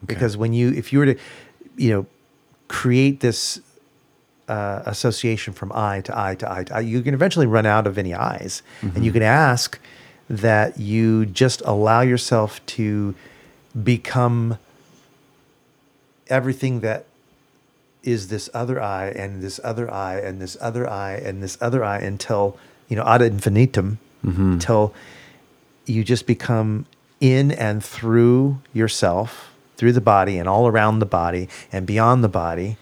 because 0.06 0.38
when 0.38 0.53
you, 0.53 0.72
if 0.72 0.91
you 0.94 0.99
were 0.99 1.06
to, 1.14 1.15
you 1.76 1.91
know, 1.91 2.06
create 2.70 3.20
this 3.20 3.60
uh, 4.48 4.82
association 4.86 5.53
from 5.53 5.72
I 5.74 6.02
to 6.02 6.18
I 6.18 6.36
to 6.36 6.52
I 6.52 6.64
to 6.64 6.76
I, 6.78 6.80
you 6.80 7.02
can 7.02 7.14
eventually 7.14 7.45
run 7.45 7.65
out 7.65 7.86
of 7.88 7.98
any 7.98 8.14
eyes. 8.14 8.64
And 8.82 9.06
you 9.06 9.11
can 9.11 9.22
ask 9.22 9.80
that 10.30 10.80
you 10.80 11.26
just 11.26 11.62
allow 11.66 12.02
yourself 12.02 12.66
to 12.66 13.16
become 13.84 14.58
everything 16.28 16.80
that 16.82 17.06
is 18.04 18.28
this 18.28 18.50
other 18.54 18.82
I 18.82 19.08
and 19.08 19.41
this 19.41 19.60
other 19.64 19.90
I 19.91 20.18
and 20.20 20.41
this 20.41 20.58
other 20.60 20.90
I 20.90 21.14
and 21.16 21.41
this 21.41 21.58
other 21.62 21.84
I 21.84 22.00
until, 22.00 22.58
you 22.90 22.95
know, 22.95 23.04
ad 23.06 23.22
infinitum, 23.22 24.00
mm-hmm. 24.24 24.54
until 24.54 24.94
you 25.86 26.04
just 26.04 26.28
become 26.28 26.86
in 27.20 27.52
and 27.52 27.84
through 27.84 28.60
yourself, 28.74 29.54
through 29.78 29.94
the 29.94 30.02
body 30.02 30.38
and 30.38 30.48
all 30.48 30.68
around 30.68 31.00
the 31.00 31.06
body 31.06 31.48
and 31.72 31.88
beyond 31.88 32.24
the 32.24 32.30
body 32.30 32.78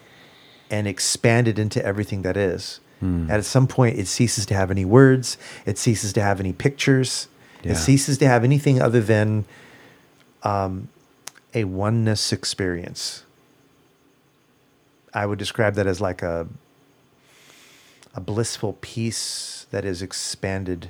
and 0.70 0.88
expanded 0.88 1.60
into 1.60 1.84
everything 1.86 2.24
that 2.24 2.36
is. 2.36 2.80
And 3.02 3.32
at 3.32 3.46
some 3.46 3.68
point, 3.68 3.98
it 3.98 4.08
ceases 4.08 4.46
to 4.48 4.54
have 4.54 4.70
any 4.70 4.86
words. 4.86 5.38
It 5.66 5.78
ceases 5.78 6.14
to 6.14 6.22
have 6.22 6.40
any 6.40 6.54
pictures. 6.54 7.28
Yeah. 7.64 7.72
It 7.72 7.76
ceases 7.76 8.18
to 8.20 8.28
have 8.28 8.44
anything 8.44 8.82
other 8.82 9.02
than 9.02 9.46
um, 10.44 10.90
a 11.54 11.64
oneness 11.64 12.32
experience. 12.32 13.24
I 15.14 15.26
would 15.26 15.40
describe 15.40 15.76
that 15.76 15.88
as 15.88 16.00
like 16.00 16.22
a 16.22 16.48
a 18.14 18.22
blissful 18.22 18.78
peace 18.82 19.66
that 19.72 19.86
is 19.86 20.02
expanded 20.02 20.90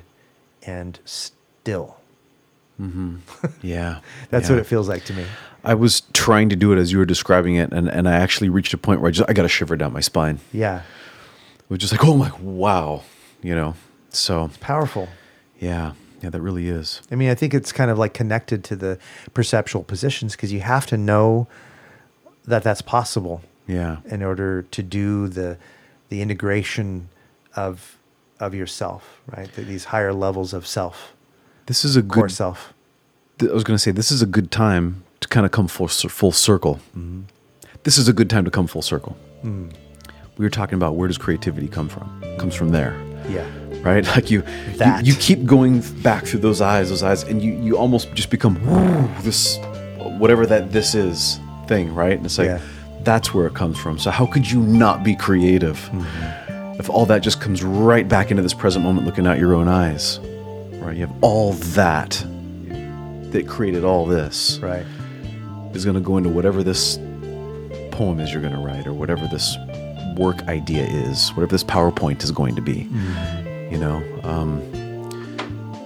and 0.62 0.98
still. 1.04 1.98
Yeah. 3.62 4.00
That's 4.30 4.48
yeah. 4.48 4.56
what 4.56 4.60
it 4.60 4.66
feels 4.66 4.88
like 4.88 5.04
to 5.04 5.12
me. 5.12 5.24
I 5.64 5.74
was 5.74 6.02
trying 6.12 6.48
to 6.48 6.56
do 6.56 6.72
it 6.72 6.78
as 6.78 6.90
you 6.90 6.98
were 6.98 7.04
describing 7.04 7.54
it, 7.54 7.72
and, 7.72 7.88
and 7.88 8.08
I 8.08 8.14
actually 8.14 8.48
reached 8.48 8.74
a 8.74 8.78
point 8.78 9.00
where 9.00 9.08
I 9.08 9.12
just 9.12 9.30
I 9.30 9.32
got 9.32 9.44
a 9.44 9.48
shiver 9.48 9.76
down 9.76 9.92
my 9.92 10.00
spine. 10.00 10.40
Yeah, 10.52 10.82
was 11.68 11.78
just 11.78 11.92
like, 11.92 12.04
oh 12.04 12.16
my, 12.16 12.30
wow, 12.40 13.02
you 13.42 13.54
know. 13.54 13.74
So 14.10 14.50
powerful. 14.60 15.08
yeah, 15.58 15.92
yeah, 16.22 16.30
that 16.30 16.40
really 16.40 16.68
is. 16.68 17.00
I 17.10 17.14
mean, 17.14 17.30
I 17.30 17.34
think 17.34 17.54
it's 17.54 17.72
kind 17.72 17.90
of 17.90 17.98
like 17.98 18.12
connected 18.14 18.62
to 18.64 18.76
the 18.76 18.98
perceptual 19.34 19.82
positions 19.84 20.32
because 20.36 20.52
you 20.52 20.60
have 20.60 20.86
to 20.86 20.96
know 20.98 21.46
that 22.44 22.62
that's 22.62 22.82
possible 22.82 23.42
Yeah. 23.66 23.98
in 24.04 24.22
order 24.22 24.62
to 24.62 24.82
do 24.82 25.28
the 25.28 25.56
the 26.08 26.20
integration 26.20 27.08
of 27.56 27.96
of 28.40 28.54
yourself, 28.54 29.20
right? 29.34 29.48
Th- 29.54 29.66
These 29.66 29.84
higher 29.86 30.12
levels 30.12 30.52
of 30.52 30.66
self, 30.66 31.14
This 31.66 31.84
is 31.84 31.96
a 31.96 32.02
core 32.02 32.26
good. 32.26 32.32
self. 32.34 32.74
th- 33.38 33.50
I 33.50 33.54
was 33.54 33.64
going 33.64 33.76
to 33.76 33.78
say 33.78 33.92
this 33.92 34.10
is 34.12 34.20
a 34.20 34.26
good 34.26 34.50
time 34.50 35.04
to 35.20 35.28
kind 35.28 35.46
of 35.46 35.52
come 35.52 35.68
full 35.68 35.88
full 35.88 36.32
circle. 36.32 36.80
Mm-hmm. 36.96 37.22
This 37.84 37.96
is 37.98 38.08
a 38.08 38.12
good 38.12 38.28
time 38.28 38.44
to 38.44 38.50
come 38.50 38.66
full 38.66 38.82
circle. 38.82 39.16
Mm. 39.44 39.72
We 40.38 40.44
were 40.46 40.50
talking 40.50 40.74
about 40.76 40.96
where 40.96 41.08
does 41.08 41.18
creativity 41.18 41.68
come 41.68 41.88
from? 41.88 42.22
It 42.24 42.38
comes 42.38 42.54
from 42.54 42.70
there. 42.70 42.96
Yeah. 43.28 43.46
right? 43.82 44.04
Like 44.06 44.30
you, 44.30 44.42
That. 44.76 45.04
you, 45.06 45.12
you 45.12 45.18
keep 45.18 45.44
going 45.44 45.80
back 46.02 46.24
through 46.24 46.40
those 46.40 46.60
eyes, 46.60 46.88
those 46.90 47.02
eyes, 47.02 47.22
and 47.24 47.40
you, 47.42 47.52
you 47.52 47.76
almost 47.76 48.12
just 48.14 48.30
become 48.30 48.54
this, 49.22 49.58
whatever 50.18 50.46
that 50.46 50.72
this 50.72 50.94
is 50.94 51.38
thing, 51.66 51.94
right? 51.94 52.12
And 52.16 52.24
it's 52.26 52.38
like 52.38 52.46
Yeah. 52.46 52.60
that's 53.02 53.32
where 53.34 53.46
it 53.46 53.54
comes 53.54 53.78
from. 53.78 53.98
So 53.98 54.10
how 54.10 54.26
could 54.26 54.50
you 54.50 54.60
not 54.60 55.04
be 55.04 55.14
creative 55.14 55.78
Mm-hmm. 55.92 56.80
if 56.80 56.88
all 56.90 57.06
that 57.06 57.22
just 57.22 57.40
comes 57.40 57.62
right 57.62 58.08
back 58.08 58.30
into 58.30 58.42
this 58.42 58.54
present 58.54 58.84
moment, 58.84 59.06
looking 59.06 59.26
out 59.26 59.38
your 59.38 59.54
own 59.54 59.68
eyes, 59.68 60.18
right? 60.80 60.96
You 60.96 61.06
have 61.06 61.14
all 61.20 61.52
that 61.52 62.24
that 63.32 63.46
created 63.48 63.84
all 63.84 64.04
this 64.06 64.58
Right. 64.60 64.84
is 65.74 65.84
going 65.84 65.94
to 65.94 66.00
go 66.00 66.16
into 66.18 66.28
whatever 66.30 66.62
this 66.62 66.98
poem 67.92 68.20
is 68.20 68.32
you're 68.32 68.42
going 68.42 68.54
to 68.54 68.60
write 68.60 68.86
or 68.86 68.92
whatever 68.92 69.26
this 69.28 69.56
work 70.16 70.42
idea 70.48 70.84
is, 70.84 71.30
whatever 71.30 71.52
this 71.52 71.64
PowerPoint 71.64 72.22
is 72.22 72.30
going 72.30 72.54
to 72.56 72.62
be. 72.62 72.88
You 73.70 73.78
know, 73.78 74.02
um, 74.22 74.62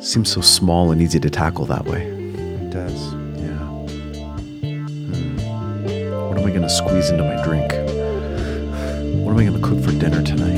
seems 0.00 0.30
so 0.30 0.40
small 0.40 0.90
and 0.90 1.00
easy 1.00 1.20
to 1.20 1.30
tackle 1.30 1.66
that 1.66 1.84
way. 1.84 2.02
It 2.02 2.70
does. 2.70 3.12
Yeah. 3.36 3.58
Hmm. 5.06 5.36
What 6.28 6.38
am 6.38 6.44
I 6.44 6.50
going 6.50 6.62
to 6.62 6.68
squeeze 6.68 7.10
into 7.10 7.24
my 7.24 7.42
drink? 7.44 7.72
What 9.22 9.32
am 9.32 9.38
I 9.38 9.44
going 9.44 9.60
to 9.60 9.68
cook 9.68 9.82
for 9.82 9.92
dinner 9.92 10.22
tonight? 10.22 10.56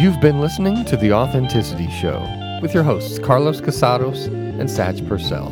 You've 0.00 0.20
been 0.20 0.40
listening 0.40 0.84
to 0.84 0.96
The 0.96 1.12
Authenticity 1.12 1.88
Show 1.90 2.20
with 2.60 2.74
your 2.74 2.82
hosts 2.82 3.18
Carlos 3.18 3.60
Casados 3.60 4.43
and 4.58 4.68
Satch 4.68 5.06
Purcell. 5.08 5.50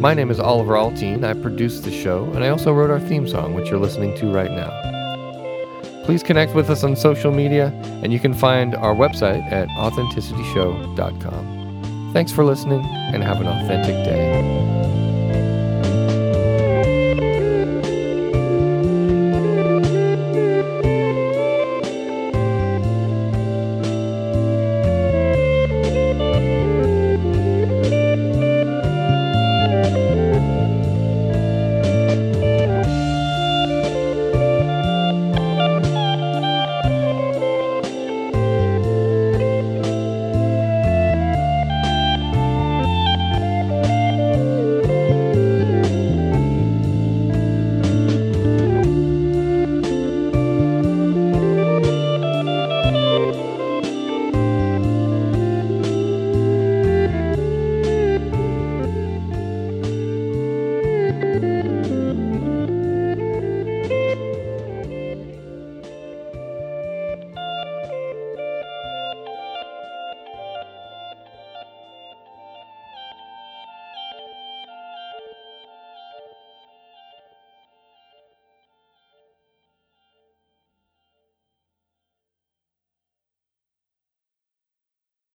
My 0.00 0.14
name 0.14 0.30
is 0.30 0.40
Oliver 0.40 0.72
Altine. 0.74 1.24
I 1.24 1.34
produced 1.34 1.84
the 1.84 1.92
show 1.92 2.24
and 2.34 2.42
I 2.42 2.48
also 2.48 2.72
wrote 2.72 2.90
our 2.90 3.00
theme 3.00 3.28
song, 3.28 3.54
which 3.54 3.70
you're 3.70 3.78
listening 3.78 4.16
to 4.18 4.32
right 4.32 4.50
now. 4.50 4.70
Please 6.04 6.24
connect 6.24 6.54
with 6.54 6.70
us 6.70 6.82
on 6.82 6.96
social 6.96 7.30
media 7.30 7.66
and 8.02 8.12
you 8.12 8.18
can 8.18 8.34
find 8.34 8.74
our 8.74 8.94
website 8.94 9.44
at 9.52 9.68
authenticityshow.com. 9.68 12.10
Thanks 12.12 12.32
for 12.32 12.44
listening 12.44 12.84
and 12.84 13.22
have 13.22 13.40
an 13.40 13.46
authentic 13.46 13.94
day. 14.04 14.81